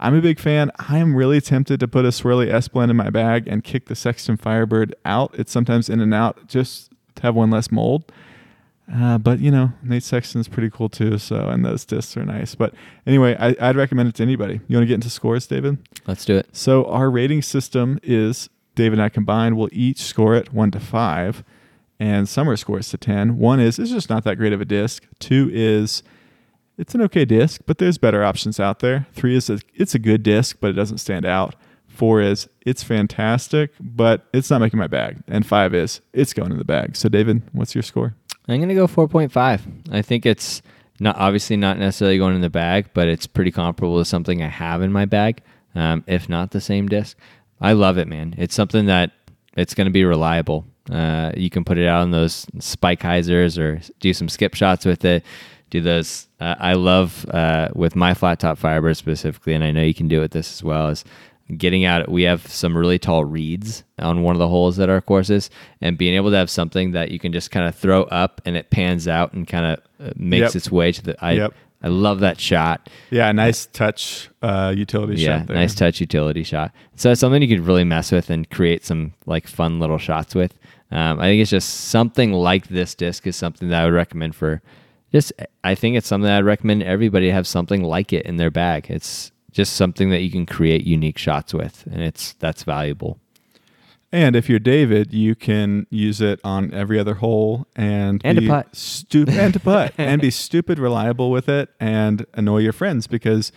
I'm 0.00 0.14
a 0.14 0.20
big 0.20 0.38
fan. 0.38 0.70
I 0.78 0.98
am 0.98 1.14
really 1.14 1.40
tempted 1.40 1.80
to 1.80 1.88
put 1.88 2.04
a 2.04 2.08
swirly 2.08 2.52
S 2.52 2.68
blend 2.68 2.90
in 2.90 2.96
my 2.96 3.10
bag 3.10 3.46
and 3.48 3.62
kick 3.62 3.86
the 3.86 3.94
Sexton 3.94 4.36
Firebird 4.36 4.94
out. 5.04 5.34
It's 5.38 5.52
sometimes 5.52 5.88
in 5.88 6.00
and 6.00 6.12
out 6.12 6.46
just 6.46 6.92
to 7.14 7.22
have 7.22 7.34
one 7.34 7.50
less 7.50 7.70
mold. 7.70 8.10
Uh, 8.92 9.16
but 9.16 9.38
you 9.38 9.50
know, 9.50 9.72
Nate 9.82 10.02
Sexton's 10.02 10.48
pretty 10.48 10.68
cool 10.68 10.88
too. 10.88 11.16
So, 11.18 11.48
and 11.48 11.64
those 11.64 11.84
discs 11.84 12.16
are 12.16 12.24
nice. 12.24 12.54
But 12.54 12.74
anyway, 13.06 13.36
I, 13.38 13.56
I'd 13.60 13.76
recommend 13.76 14.10
it 14.10 14.14
to 14.16 14.22
anybody. 14.22 14.60
You 14.68 14.76
want 14.76 14.82
to 14.82 14.88
get 14.88 14.94
into 14.94 15.10
scores, 15.10 15.46
David? 15.46 15.78
let's 16.06 16.24
do 16.24 16.36
it. 16.36 16.48
So 16.52 16.84
our 16.84 17.10
rating 17.10 17.40
system 17.40 17.98
is 18.02 18.50
David 18.74 18.98
and 18.98 19.02
I 19.02 19.08
combined 19.08 19.56
will 19.56 19.70
each 19.72 20.02
score 20.02 20.34
it 20.34 20.52
one 20.52 20.70
to 20.72 20.80
five, 20.80 21.44
and 22.04 22.28
Summer 22.28 22.54
scores 22.56 22.90
to 22.90 22.98
ten. 22.98 23.38
One 23.38 23.60
is 23.60 23.78
it's 23.78 23.90
just 23.90 24.10
not 24.10 24.24
that 24.24 24.36
great 24.36 24.52
of 24.52 24.60
a 24.60 24.66
disc. 24.66 25.06
Two 25.20 25.50
is 25.52 26.02
it's 26.76 26.94
an 26.94 27.00
okay 27.02 27.24
disc, 27.24 27.62
but 27.64 27.78
there's 27.78 27.96
better 27.96 28.22
options 28.22 28.60
out 28.60 28.80
there. 28.80 29.06
Three 29.14 29.34
is 29.34 29.48
it's 29.74 29.94
a 29.94 29.98
good 29.98 30.22
disc, 30.22 30.58
but 30.60 30.68
it 30.68 30.74
doesn't 30.74 30.98
stand 30.98 31.24
out. 31.24 31.56
Four 31.88 32.20
is 32.20 32.46
it's 32.60 32.82
fantastic, 32.82 33.70
but 33.80 34.26
it's 34.34 34.50
not 34.50 34.60
making 34.60 34.78
my 34.78 34.86
bag. 34.86 35.22
And 35.26 35.46
five 35.46 35.72
is 35.72 36.02
it's 36.12 36.34
going 36.34 36.52
in 36.52 36.58
the 36.58 36.64
bag. 36.64 36.94
So 36.94 37.08
David, 37.08 37.42
what's 37.52 37.74
your 37.74 37.82
score? 37.82 38.14
I'm 38.48 38.60
gonna 38.60 38.74
go 38.74 38.86
4.5. 38.86 39.62
I 39.90 40.02
think 40.02 40.26
it's 40.26 40.60
not 41.00 41.16
obviously 41.16 41.56
not 41.56 41.78
necessarily 41.78 42.18
going 42.18 42.34
in 42.34 42.42
the 42.42 42.50
bag, 42.50 42.90
but 42.92 43.08
it's 43.08 43.26
pretty 43.26 43.50
comparable 43.50 43.98
to 43.98 44.04
something 44.04 44.42
I 44.42 44.48
have 44.48 44.82
in 44.82 44.92
my 44.92 45.06
bag, 45.06 45.40
um, 45.74 46.04
if 46.06 46.28
not 46.28 46.50
the 46.50 46.60
same 46.60 46.86
disc. 46.86 47.16
I 47.62 47.72
love 47.72 47.96
it, 47.96 48.08
man. 48.08 48.34
It's 48.36 48.54
something 48.54 48.84
that 48.86 49.12
it's 49.56 49.72
going 49.72 49.86
to 49.86 49.90
be 49.90 50.04
reliable. 50.04 50.66
Uh, 50.90 51.32
you 51.36 51.48
can 51.50 51.64
put 51.64 51.78
it 51.78 51.86
out 51.86 52.02
on 52.02 52.10
those 52.10 52.46
spike 52.58 53.00
hyzers 53.00 53.58
or 53.58 53.80
do 54.00 54.12
some 54.12 54.28
skip 54.28 54.54
shots 54.54 54.84
with 54.84 55.04
it. 55.04 55.24
Do 55.70 55.80
those. 55.80 56.28
Uh, 56.40 56.54
I 56.58 56.74
love 56.74 57.26
uh, 57.30 57.68
with 57.74 57.96
my 57.96 58.14
flat 58.14 58.38
top 58.40 58.58
fiber 58.58 58.92
specifically, 58.94 59.54
and 59.54 59.64
I 59.64 59.70
know 59.70 59.82
you 59.82 59.94
can 59.94 60.08
do 60.08 60.18
it 60.18 60.22
with 60.22 60.32
this 60.32 60.52
as 60.52 60.62
well. 60.62 60.88
Is 60.88 61.04
getting 61.56 61.84
out. 61.84 62.08
We 62.10 62.22
have 62.24 62.46
some 62.46 62.76
really 62.76 62.98
tall 62.98 63.24
reeds 63.24 63.82
on 63.98 64.22
one 64.22 64.34
of 64.36 64.38
the 64.40 64.48
holes 64.48 64.78
at 64.78 64.88
our 64.90 65.00
courses, 65.00 65.50
and 65.80 65.96
being 65.98 66.14
able 66.14 66.30
to 66.30 66.36
have 66.36 66.50
something 66.50 66.92
that 66.92 67.10
you 67.10 67.18
can 67.18 67.32
just 67.32 67.50
kind 67.50 67.66
of 67.66 67.74
throw 67.74 68.04
up 68.04 68.40
and 68.44 68.56
it 68.56 68.70
pans 68.70 69.08
out 69.08 69.32
and 69.32 69.48
kind 69.48 69.66
of 69.66 70.06
uh, 70.06 70.12
makes 70.16 70.54
Yep. 70.54 70.56
its 70.56 70.70
way 70.70 70.92
to 70.92 71.02
the. 71.02 71.24
I 71.24 71.32
Yep. 71.32 71.54
I 71.82 71.88
love 71.88 72.20
that 72.20 72.40
shot. 72.40 72.88
Yeah, 73.10 73.30
nice 73.32 73.66
touch 73.66 74.30
uh, 74.42 74.72
utility 74.74 75.20
Yeah, 75.20 75.38
shot 75.40 75.48
there. 75.48 75.56
nice 75.56 75.74
touch 75.74 76.00
utility 76.00 76.42
shot. 76.42 76.72
So 76.96 77.10
it's 77.10 77.20
something 77.20 77.42
you 77.42 77.48
could 77.48 77.66
really 77.66 77.84
mess 77.84 78.10
with 78.10 78.30
and 78.30 78.48
create 78.48 78.84
some 78.86 79.12
like 79.26 79.46
fun 79.46 79.80
little 79.80 79.98
shots 79.98 80.34
with. 80.34 80.54
Um, 80.94 81.18
I 81.20 81.24
think 81.24 81.42
it's 81.42 81.50
just 81.50 81.68
something 81.88 82.32
like 82.32 82.68
this 82.68 82.94
disc 82.94 83.26
is 83.26 83.36
something 83.36 83.68
that 83.68 83.82
I 83.82 83.84
would 83.84 83.94
recommend 83.94 84.34
for. 84.36 84.62
Just, 85.12 85.32
I 85.62 85.74
think 85.74 85.96
it's 85.96 86.06
something 86.06 86.26
that 86.26 86.38
I'd 86.38 86.44
recommend 86.44 86.82
everybody 86.82 87.30
have 87.30 87.46
something 87.46 87.82
like 87.82 88.12
it 88.12 88.24
in 88.26 88.36
their 88.36 88.50
bag. 88.50 88.86
It's 88.88 89.32
just 89.52 89.74
something 89.74 90.10
that 90.10 90.20
you 90.22 90.30
can 90.30 90.46
create 90.46 90.84
unique 90.84 91.18
shots 91.18 91.52
with, 91.54 91.86
and 91.90 92.00
it's 92.02 92.32
that's 92.34 92.62
valuable. 92.64 93.18
And 94.12 94.36
if 94.36 94.48
you're 94.48 94.60
David, 94.60 95.12
you 95.12 95.34
can 95.34 95.88
use 95.90 96.20
it 96.20 96.38
on 96.44 96.72
every 96.72 97.00
other 97.00 97.14
hole 97.14 97.66
and 97.74 98.20
And 98.24 98.36
to 98.36 98.42
be 98.42 98.46
putt. 98.48 98.74
stu- 98.76 99.26
and 99.28 99.52
to 99.54 99.58
putt 99.60 99.92
and 99.98 100.20
be 100.22 100.30
stupid 100.30 100.78
reliable 100.78 101.32
with 101.32 101.48
it 101.48 101.70
and 101.80 102.24
annoy 102.34 102.58
your 102.58 102.72
friends 102.72 103.08
because 103.08 103.50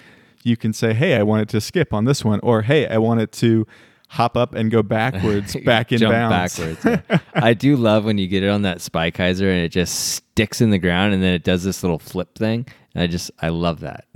you 0.44 0.58
can 0.58 0.74
say, 0.74 0.94
"Hey, 0.96 1.16
I 1.16 1.22
want 1.24 1.44
it 1.44 1.50
to 1.50 1.62
skip 1.62 1.94
on 1.94 2.06
this 2.06 2.26
one," 2.26 2.40
or 2.42 2.64
"Hey, 2.64 2.88
I 2.88 2.98
want 2.98 3.22
it 3.22 3.32
to 3.34 3.68
hop 4.08 4.38
up 4.38 4.53
and 4.55 4.72
go 4.72 4.82
backwards, 4.84 5.55
back 5.66 5.91
in 5.91 5.99
Jump 5.99 6.14
bounds." 6.14 6.58
backwards. 6.58 7.03
yeah. 7.10 7.20
I 7.34 7.53
do 7.53 7.76
love 7.76 8.05
when 8.05 8.18
you 8.18 8.28
get 8.28 8.43
it 8.43 8.49
on 8.49 8.62
that 8.64 8.82
spike 8.82 9.18
hyzer 9.18 9.49
and 9.51 9.60
it 9.60 9.70
just 9.70 10.16
sticks 10.16 10.62
in 10.62 10.70
the 10.70 10.78
ground 10.80 11.14
and 11.14 11.22
then 11.22 11.34
it 11.34 11.43
does 11.43 11.64
this 11.64 11.84
little 11.84 11.99
flip 11.99 12.38
thing. 12.38 12.66
And 12.93 13.03
I 13.03 13.08
just 13.08 13.32
I 13.41 13.49
love 13.49 13.82
that. 13.82 14.05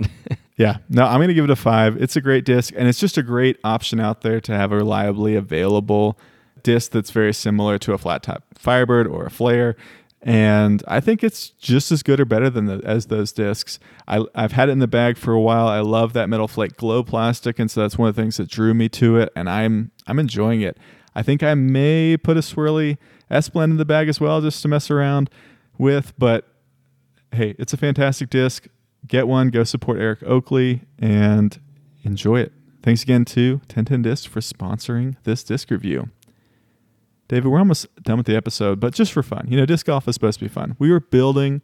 Yeah, 0.58 0.76
no, 0.90 1.04
I'm 1.04 1.16
going 1.16 1.28
to 1.28 1.34
give 1.34 1.44
it 1.44 1.50
a 1.50 1.56
five. 1.56 2.00
It's 2.00 2.14
a 2.14 2.20
great 2.20 2.44
disc, 2.44 2.74
and 2.76 2.86
it's 2.86 3.00
just 3.00 3.16
a 3.16 3.22
great 3.22 3.58
option 3.64 3.98
out 3.98 4.20
there 4.20 4.38
to 4.42 4.52
have 4.52 4.70
a 4.70 4.76
reliably 4.76 5.34
available 5.34 6.18
disc 6.62 6.92
that's 6.92 7.10
very 7.10 7.32
similar 7.32 7.78
to 7.78 7.94
a 7.94 7.98
flat 7.98 8.22
top 8.22 8.44
Firebird 8.54 9.06
or 9.06 9.24
a 9.24 9.30
Flare. 9.30 9.76
And 10.24 10.84
I 10.86 11.00
think 11.00 11.24
it's 11.24 11.50
just 11.50 11.90
as 11.90 12.04
good 12.04 12.20
or 12.20 12.24
better 12.24 12.48
than 12.48 12.66
the, 12.66 12.80
as 12.84 13.06
those 13.06 13.32
discs. 13.32 13.80
I, 14.06 14.24
I've 14.36 14.52
had 14.52 14.68
it 14.68 14.72
in 14.72 14.78
the 14.78 14.86
bag 14.86 15.16
for 15.16 15.32
a 15.32 15.40
while. 15.40 15.66
I 15.66 15.80
love 15.80 16.12
that 16.12 16.28
metal 16.28 16.46
flake 16.46 16.76
glow 16.76 17.02
plastic, 17.02 17.58
and 17.58 17.68
so 17.68 17.80
that's 17.80 17.98
one 17.98 18.08
of 18.08 18.14
the 18.14 18.22
things 18.22 18.36
that 18.36 18.48
drew 18.48 18.72
me 18.72 18.88
to 18.90 19.16
it. 19.16 19.32
And 19.34 19.50
I'm 19.50 19.90
I'm 20.06 20.20
enjoying 20.20 20.60
it. 20.60 20.78
I 21.14 21.22
think 21.22 21.42
I 21.42 21.54
may 21.54 22.16
put 22.16 22.36
a 22.36 22.40
swirly 22.40 22.98
S 23.30 23.48
blend 23.48 23.72
in 23.72 23.78
the 23.78 23.84
bag 23.84 24.08
as 24.08 24.20
well, 24.20 24.40
just 24.40 24.62
to 24.62 24.68
mess 24.68 24.90
around 24.90 25.28
with. 25.76 26.12
But 26.16 26.46
hey, 27.32 27.56
it's 27.58 27.72
a 27.72 27.76
fantastic 27.76 28.30
disc. 28.30 28.68
Get 29.08 29.26
one, 29.26 29.50
go 29.50 29.64
support 29.64 29.98
Eric 29.98 30.22
Oakley, 30.22 30.82
and 31.00 31.58
enjoy 32.04 32.40
it. 32.40 32.52
Thanks 32.82 33.02
again 33.02 33.24
to 33.26 33.54
1010 33.54 34.02
Disc 34.02 34.28
for 34.30 34.40
sponsoring 34.40 35.16
this 35.24 35.42
disc 35.42 35.70
review. 35.70 36.10
David, 37.28 37.46
we're 37.46 37.58
almost 37.58 37.86
done 38.02 38.18
with 38.18 38.26
the 38.26 38.36
episode, 38.36 38.80
but 38.80 38.92
just 38.94 39.12
for 39.12 39.22
fun, 39.22 39.46
you 39.48 39.56
know, 39.56 39.64
disc 39.64 39.86
golf 39.86 40.06
is 40.06 40.14
supposed 40.14 40.38
to 40.38 40.44
be 40.44 40.48
fun. 40.48 40.76
We 40.78 40.90
were 40.90 41.00
building 41.00 41.62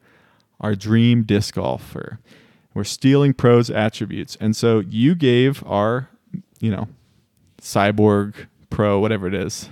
our 0.60 0.74
dream 0.74 1.24
disc 1.24 1.54
golfer. 1.54 2.20
We're 2.74 2.84
stealing 2.84 3.34
pros' 3.34 3.70
attributes. 3.70 4.36
And 4.40 4.56
so 4.56 4.80
you 4.80 5.14
gave 5.14 5.64
our, 5.66 6.08
you 6.60 6.70
know, 6.70 6.88
cyborg 7.60 8.34
pro, 8.70 8.98
whatever 8.98 9.26
it 9.26 9.34
is, 9.34 9.68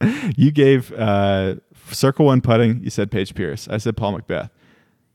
you 0.36 0.50
gave 0.50 0.92
uh, 0.92 1.56
circle 1.90 2.26
one 2.26 2.40
putting, 2.40 2.82
you 2.82 2.90
said 2.90 3.10
Paige 3.10 3.34
Pierce. 3.34 3.68
I 3.68 3.78
said 3.78 3.96
Paul 3.96 4.18
McBeth. 4.18 4.50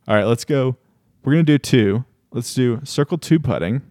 All 0.08 0.16
right, 0.16 0.26
let's 0.26 0.46
go. 0.46 0.78
We're 1.24 1.34
going 1.34 1.46
to 1.46 1.54
do 1.54 1.58
two. 1.58 2.06
Let's 2.32 2.54
do 2.54 2.82
circle 2.84 3.18
two 3.18 3.40
putting 3.40 3.82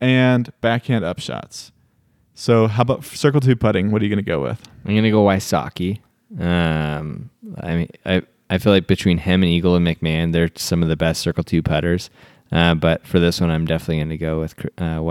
and 0.00 0.52
backhand 0.60 1.04
upshots. 1.04 1.70
So, 2.40 2.68
how 2.68 2.82
about 2.82 3.04
circle 3.04 3.40
two 3.40 3.56
putting? 3.56 3.90
What 3.90 4.00
are 4.00 4.04
you 4.04 4.08
going 4.14 4.24
to 4.24 4.30
go 4.30 4.40
with? 4.40 4.62
I'm 4.84 4.94
gonna 4.94 5.10
go 5.10 5.24
Wysocki. 5.24 5.98
Um, 6.38 7.30
I 7.60 7.74
mean, 7.74 7.88
I 8.06 8.22
I 8.48 8.58
feel 8.58 8.72
like 8.72 8.86
between 8.86 9.18
him 9.18 9.42
and 9.42 9.50
Eagle 9.50 9.74
and 9.74 9.84
McMahon, 9.84 10.32
they're 10.32 10.48
some 10.54 10.80
of 10.80 10.88
the 10.88 10.94
best 10.94 11.20
Circle 11.20 11.42
Two 11.42 11.62
putters. 11.64 12.10
Uh, 12.52 12.76
but 12.76 13.04
for 13.04 13.18
this 13.18 13.40
one, 13.40 13.50
I'm 13.50 13.66
definitely 13.66 13.98
gonna 14.04 14.16
go 14.18 14.38
with 14.38 14.54
uh. 14.80 15.02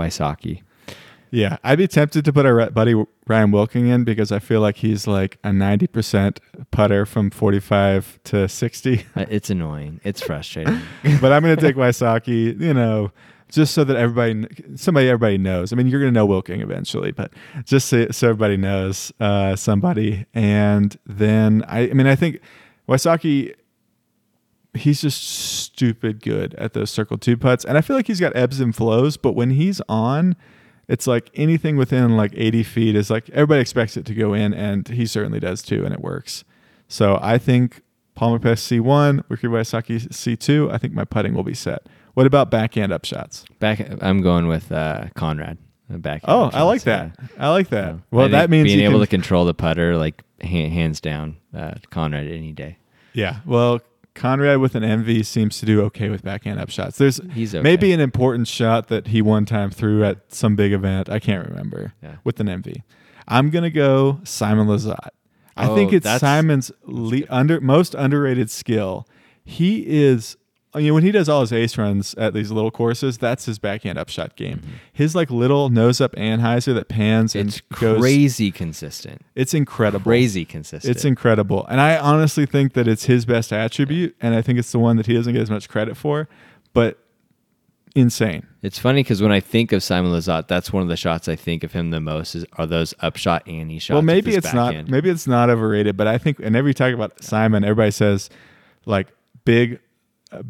Yeah, 1.30 1.58
I'd 1.62 1.76
be 1.76 1.86
tempted 1.86 2.24
to 2.24 2.32
put 2.32 2.46
our 2.46 2.70
buddy 2.70 2.94
Ryan 3.26 3.50
Wilking 3.50 3.88
in 3.88 4.04
because 4.04 4.32
I 4.32 4.38
feel 4.38 4.62
like 4.62 4.76
he's 4.76 5.06
like 5.06 5.36
a 5.44 5.50
90% 5.50 6.38
putter 6.70 7.04
from 7.04 7.28
45 7.28 8.18
to 8.24 8.48
60. 8.48 9.04
Uh, 9.14 9.26
It's 9.28 9.50
annoying. 9.50 10.00
It's 10.02 10.22
frustrating. 10.26 10.80
but 11.20 11.30
I'm 11.30 11.42
going 11.42 11.54
to 11.54 11.60
take 11.60 11.76
Wysocki, 11.76 12.58
you 12.58 12.72
know, 12.72 13.12
just 13.48 13.74
so 13.74 13.84
that 13.84 13.96
everybody, 13.96 14.46
somebody 14.76 15.08
everybody 15.08 15.38
knows. 15.38 15.72
I 15.72 15.76
mean, 15.76 15.86
you're 15.86 16.00
going 16.00 16.12
to 16.12 16.18
know 16.18 16.26
Wilking 16.26 16.60
eventually, 16.60 17.12
but 17.12 17.32
just 17.64 17.88
so, 17.88 18.08
so 18.10 18.28
everybody 18.28 18.56
knows 18.56 19.12
uh, 19.20 19.56
somebody. 19.56 20.26
And 20.34 20.98
then, 21.06 21.64
I, 21.66 21.90
I 21.90 21.92
mean, 21.92 22.06
I 22.06 22.14
think 22.14 22.40
Wysocki, 22.88 23.54
he's 24.74 25.00
just 25.00 25.22
stupid 25.22 26.22
good 26.22 26.54
at 26.54 26.72
those 26.74 26.90
circle 26.90 27.18
two 27.18 27.36
putts. 27.36 27.64
And 27.64 27.78
I 27.78 27.80
feel 27.80 27.96
like 27.96 28.06
he's 28.06 28.20
got 28.20 28.36
ebbs 28.36 28.60
and 28.60 28.74
flows, 28.74 29.16
but 29.16 29.32
when 29.32 29.50
he's 29.50 29.80
on, 29.88 30.36
it's 30.88 31.06
like 31.06 31.30
anything 31.34 31.76
within 31.76 32.16
like 32.16 32.32
80 32.34 32.62
feet 32.62 32.96
is 32.96 33.10
like 33.10 33.28
everybody 33.30 33.60
expects 33.60 33.96
it 33.96 34.06
to 34.06 34.14
go 34.14 34.32
in, 34.32 34.54
and 34.54 34.88
he 34.88 35.06
certainly 35.06 35.38
does 35.38 35.62
too, 35.62 35.84
and 35.84 35.92
it 35.92 36.00
works. 36.00 36.44
So 36.88 37.18
I 37.20 37.36
think 37.36 37.82
Palmer 38.14 38.38
Pest 38.38 38.70
C1, 38.70 39.22
Ricky 39.28 39.46
Wysocki 39.46 40.08
C2. 40.08 40.72
I 40.72 40.78
think 40.78 40.94
my 40.94 41.04
putting 41.04 41.34
will 41.34 41.44
be 41.44 41.54
set. 41.54 41.86
What 42.18 42.26
about 42.26 42.50
backhand 42.50 42.90
upshots? 42.90 43.44
Back, 43.60 43.80
I'm 44.02 44.22
going 44.22 44.48
with 44.48 44.72
uh, 44.72 45.06
Conrad. 45.14 45.56
uh, 45.88 45.98
Back. 45.98 46.22
Oh, 46.24 46.50
I 46.52 46.62
like 46.62 46.82
that. 46.82 47.16
I 47.38 47.50
like 47.50 47.68
that. 47.68 47.94
Well, 48.10 48.28
that 48.30 48.50
means 48.50 48.64
being 48.66 48.80
able 48.80 48.94
can- 48.94 49.00
to 49.02 49.06
control 49.06 49.44
the 49.44 49.54
putter, 49.54 49.96
like 49.96 50.24
hands 50.40 51.00
down, 51.00 51.36
uh, 51.56 51.74
Conrad 51.90 52.26
any 52.26 52.50
day. 52.50 52.78
Yeah. 53.12 53.36
Well, 53.46 53.78
Conrad 54.14 54.58
with 54.58 54.74
an 54.74 54.82
MV 54.82 55.24
seems 55.26 55.60
to 55.60 55.66
do 55.66 55.80
okay 55.82 56.08
with 56.08 56.24
backhand 56.24 56.58
upshots. 56.58 56.96
There's 56.96 57.20
He's 57.32 57.54
okay. 57.54 57.62
maybe 57.62 57.92
an 57.92 58.00
important 58.00 58.48
shot 58.48 58.88
that 58.88 59.06
he 59.06 59.22
one 59.22 59.44
time 59.44 59.70
threw 59.70 60.02
at 60.02 60.34
some 60.34 60.56
big 60.56 60.72
event. 60.72 61.08
I 61.08 61.20
can't 61.20 61.48
remember 61.48 61.92
Yeah. 62.02 62.16
with 62.24 62.40
an 62.40 62.48
MV. 62.48 62.82
I'm 63.28 63.50
gonna 63.50 63.70
go 63.70 64.18
Simon 64.24 64.66
Lizotte. 64.66 65.10
I 65.56 65.68
Oh, 65.68 65.74
think 65.76 65.92
it's 65.92 66.08
Simon's 66.18 66.72
le- 66.84 67.26
under 67.30 67.60
most 67.60 67.94
underrated 67.94 68.50
skill. 68.50 69.06
He 69.44 69.84
is. 69.86 70.36
I 70.78 70.82
mean, 70.82 70.94
when 70.94 71.02
he 71.02 71.10
does 71.10 71.28
all 71.28 71.40
his 71.42 71.52
ace 71.52 71.76
runs 71.76 72.14
at 72.14 72.34
these 72.34 72.50
little 72.50 72.70
courses, 72.70 73.18
that's 73.18 73.44
his 73.46 73.58
backhand 73.58 73.98
upshot 73.98 74.36
game. 74.36 74.58
Mm-hmm. 74.58 74.70
His 74.92 75.14
like 75.14 75.30
little 75.30 75.68
nose 75.68 76.00
up 76.00 76.12
anhyzer 76.12 76.74
that 76.74 76.88
pans 76.88 77.34
and 77.34 77.48
It's 77.48 77.60
goes. 77.60 78.00
crazy 78.00 78.50
consistent. 78.50 79.22
It's 79.34 79.54
incredible. 79.54 80.04
Crazy 80.04 80.44
consistent. 80.44 80.94
It's 80.94 81.04
incredible. 81.04 81.66
And 81.66 81.80
I 81.80 81.98
honestly 81.98 82.46
think 82.46 82.74
that 82.74 82.86
it's 82.88 83.04
his 83.04 83.26
best 83.26 83.52
attribute. 83.52 84.16
And 84.20 84.34
I 84.34 84.42
think 84.42 84.58
it's 84.58 84.72
the 84.72 84.78
one 84.78 84.96
that 84.96 85.06
he 85.06 85.14
doesn't 85.14 85.32
get 85.32 85.42
as 85.42 85.50
much 85.50 85.68
credit 85.68 85.96
for. 85.96 86.28
But 86.72 86.98
insane. 87.94 88.46
It's 88.62 88.78
funny 88.78 89.02
because 89.02 89.20
when 89.20 89.32
I 89.32 89.40
think 89.40 89.72
of 89.72 89.82
Simon 89.82 90.12
Lizotte, 90.12 90.46
that's 90.48 90.72
one 90.72 90.82
of 90.82 90.88
the 90.88 90.96
shots 90.96 91.28
I 91.28 91.36
think 91.36 91.64
of 91.64 91.72
him 91.72 91.90
the 91.90 92.00
most 92.00 92.34
is 92.34 92.44
are 92.52 92.66
those 92.66 92.94
upshot 93.00 93.46
Annie 93.48 93.78
shots. 93.78 93.94
well, 93.94 94.02
maybe 94.02 94.34
it's 94.34 94.52
not 94.52 94.88
maybe 94.88 95.10
it's 95.10 95.26
not 95.26 95.50
overrated, 95.50 95.96
but 95.96 96.06
I 96.06 96.18
think 96.18 96.38
whenever 96.38 96.68
you 96.68 96.74
talk 96.74 96.92
about 96.92 97.22
Simon, 97.22 97.64
everybody 97.64 97.90
says 97.90 98.30
like 98.86 99.08
big 99.44 99.80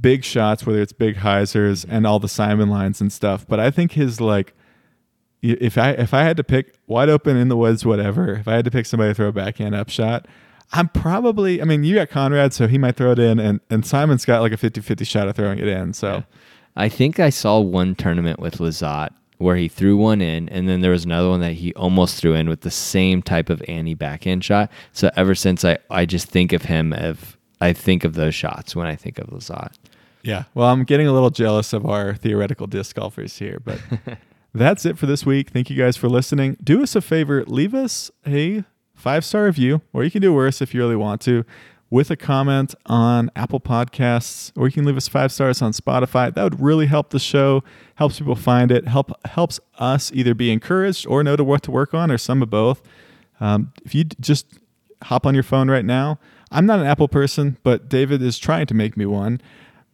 big 0.01 0.25
shots, 0.25 0.67
whether 0.67 0.81
it's 0.81 0.93
big 0.93 1.17
hyzers 1.17 1.85
and 1.89 2.07
all 2.07 2.19
the 2.19 2.29
Simon 2.29 2.69
lines 2.69 3.01
and 3.01 3.13
stuff. 3.13 3.47
But 3.47 3.61
I 3.61 3.71
think 3.71 3.93
his 3.93 4.21
like 4.21 4.55
if 5.43 5.79
I 5.79 5.91
if 5.91 6.13
I 6.13 6.23
had 6.23 6.37
to 6.37 6.45
pick 6.45 6.75
wide 6.87 7.09
open 7.09 7.37
in 7.37 7.49
the 7.49 7.57
woods, 7.57 7.85
whatever, 7.85 8.35
if 8.35 8.49
I 8.49 8.55
had 8.55 8.65
to 8.65 8.71
pick 8.71 8.87
somebody 8.87 9.11
to 9.11 9.15
throw 9.15 9.29
a 9.29 9.33
backhand 9.33 9.75
upshot, 9.75 10.27
I'm 10.73 10.89
probably 10.89 11.63
I 11.63 11.65
mean, 11.65 11.85
you 11.85 11.95
got 11.95 12.11
Conrad, 12.11 12.53
so 12.53 12.67
he 12.67 12.79
might 12.79 12.97
throw 12.97 13.13
it 13.13 13.19
in 13.19 13.39
and, 13.39 13.61
and 13.71 13.87
Simon's 13.87 14.25
got 14.25 14.41
like 14.41 14.53
a 14.53 14.57
50-50 14.57 15.07
shot 15.07 15.29
of 15.29 15.37
throwing 15.37 15.59
it 15.59 15.69
in. 15.69 15.93
So 15.93 16.25
I 16.77 16.89
think 16.89 17.21
I 17.21 17.31
saw 17.31 17.61
one 17.61 17.95
tournament 17.95 18.41
with 18.41 18.59
Lizotte 18.59 19.13
where 19.39 19.57
he 19.57 19.69
threw 19.69 19.97
one 19.97 20.21
in, 20.21 20.49
and 20.49 20.69
then 20.69 20.81
there 20.81 20.91
was 20.91 21.05
another 21.05 21.29
one 21.29 21.41
that 21.41 21.53
he 21.53 21.73
almost 21.75 22.21
threw 22.21 22.35
in 22.35 22.49
with 22.49 22.63
the 22.63 22.71
same 22.73 23.23
type 23.23 23.49
of 23.49 23.63
Annie 23.69 23.95
backhand 23.95 24.45
shot. 24.45 24.71
So 24.93 25.11
ever 25.15 25.37
since 25.37 25.65
I, 25.65 25.79
I 25.91 26.07
just 26.07 26.27
think 26.27 26.53
of 26.53 26.63
him 26.63 26.93
of 26.93 27.38
I 27.61 27.73
think 27.73 28.05
of 28.05 28.15
those 28.15 28.35
shots 28.35 28.77
when 28.77 28.87
I 28.87 28.97
think 28.97 29.19
of 29.19 29.29
Lizotte. 29.29 29.75
Yeah. 30.23 30.45
Well, 30.55 30.69
I'm 30.69 30.85
getting 30.85 31.07
a 31.07 31.13
little 31.13 31.31
jealous 31.31 31.73
of 31.73 31.87
our 31.87 32.15
theoretical 32.15 32.67
disc 32.67 32.97
golfers 32.97 33.39
here, 33.39 33.61
but 33.65 33.81
that's 34.55 34.85
it 34.85 34.99
for 34.99 35.07
this 35.07 35.25
week. 35.25 35.51
Thank 35.51 35.71
you 35.71 35.77
guys 35.77 35.97
for 35.97 36.09
listening. 36.09 36.57
Do 36.63 36.83
us 36.83 36.95
a 36.97 37.01
favor, 37.01 37.45
leave 37.45 37.75
us 37.75 38.11
a 38.27 38.65
five 38.95 39.25
star 39.25 39.45
review, 39.45 39.81
or 39.93 40.05
you 40.05 40.11
can 40.11 40.23
do 40.23 40.33
worse 40.33 40.61
if 40.61 40.75
you 40.75 40.81
really 40.81 40.97
want 40.97 41.21
to, 41.23 41.45
with 41.91 42.11
a 42.11 42.17
comment 42.17 42.75
on 42.87 43.31
Apple 43.35 43.61
Podcasts, 43.61 44.53
or 44.57 44.67
you 44.67 44.73
can 44.73 44.85
leave 44.85 44.97
us 44.97 45.09
five 45.09 45.33
stars 45.33 45.63
on 45.63 45.73
Spotify. 45.73 46.33
That 46.35 46.43
would 46.43 46.61
really 46.61 46.87
help 46.87 47.11
the 47.11 47.19
show, 47.19 47.63
helps 47.95 48.19
people 48.19 48.35
find 48.35 48.71
it, 48.71 48.87
help 48.87 49.11
helps 49.27 49.59
us 49.79 50.13
either 50.13 50.35
be 50.35 50.51
encouraged 50.53 51.07
or 51.07 51.23
know 51.23 51.37
to 51.37 51.45
what 51.45 51.63
to 51.63 51.71
work 51.71 51.95
on, 51.95 52.11
or 52.11 52.19
some 52.19 52.43
of 52.43 52.51
both. 52.51 52.83
Um, 53.41 53.73
if 53.85 53.95
you 53.95 54.05
just 54.05 54.47
hop 55.05 55.25
on 55.25 55.35
your 55.35 55.45
phone 55.45 55.71
right 55.71 55.85
now, 55.85 56.19
I'm 56.51 56.67
not 56.67 56.81
an 56.81 56.87
Apple 56.87 57.09
person, 57.09 57.59
but 57.63 57.89
David 57.89 58.23
is 58.23 58.39
trying 58.39 58.67
to 58.67 58.75
make 58.75 58.97
me 58.97 59.07
one. 59.07 59.41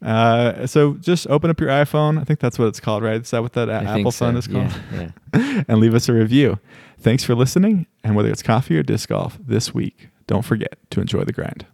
Uh, 0.03 0.67
so 0.67 0.95
just 0.95 1.27
open 1.29 1.51
up 1.51 1.59
your 1.59 1.71
iPhone. 1.71 2.21
I 2.21 2.25
think 2.25 2.39
that's 2.39 2.59
what 2.59 2.69
it's 2.69 2.81
called, 2.81 3.03
right? 3.03 3.21
Is 3.21 3.31
that 3.31 3.43
what 3.43 3.55
that 3.55 3.71
I 3.71 3.99
Apple 3.99 4.13
so. 4.13 4.27
phone 4.27 4.37
is 4.37 4.47
called? 4.47 4.73
Yeah, 4.93 5.11
yeah. 5.35 5.65
and 5.69 5.79
leave 5.79 5.95
us 5.95 6.09
a 6.09 6.13
review. 6.13 6.59
Thanks 6.99 7.25
for 7.25 7.35
listening. 7.35 7.87
And 8.03 8.15
whether 8.15 8.31
it's 8.31 8.43
coffee 8.43 8.77
or 8.77 8.83
disc 8.83 9.09
golf 9.09 9.39
this 9.45 9.73
week, 9.73 10.11
don't 10.27 10.45
forget 10.45 10.79
to 10.91 11.01
enjoy 11.01 11.25
the 11.25 11.33
grind. 11.33 11.67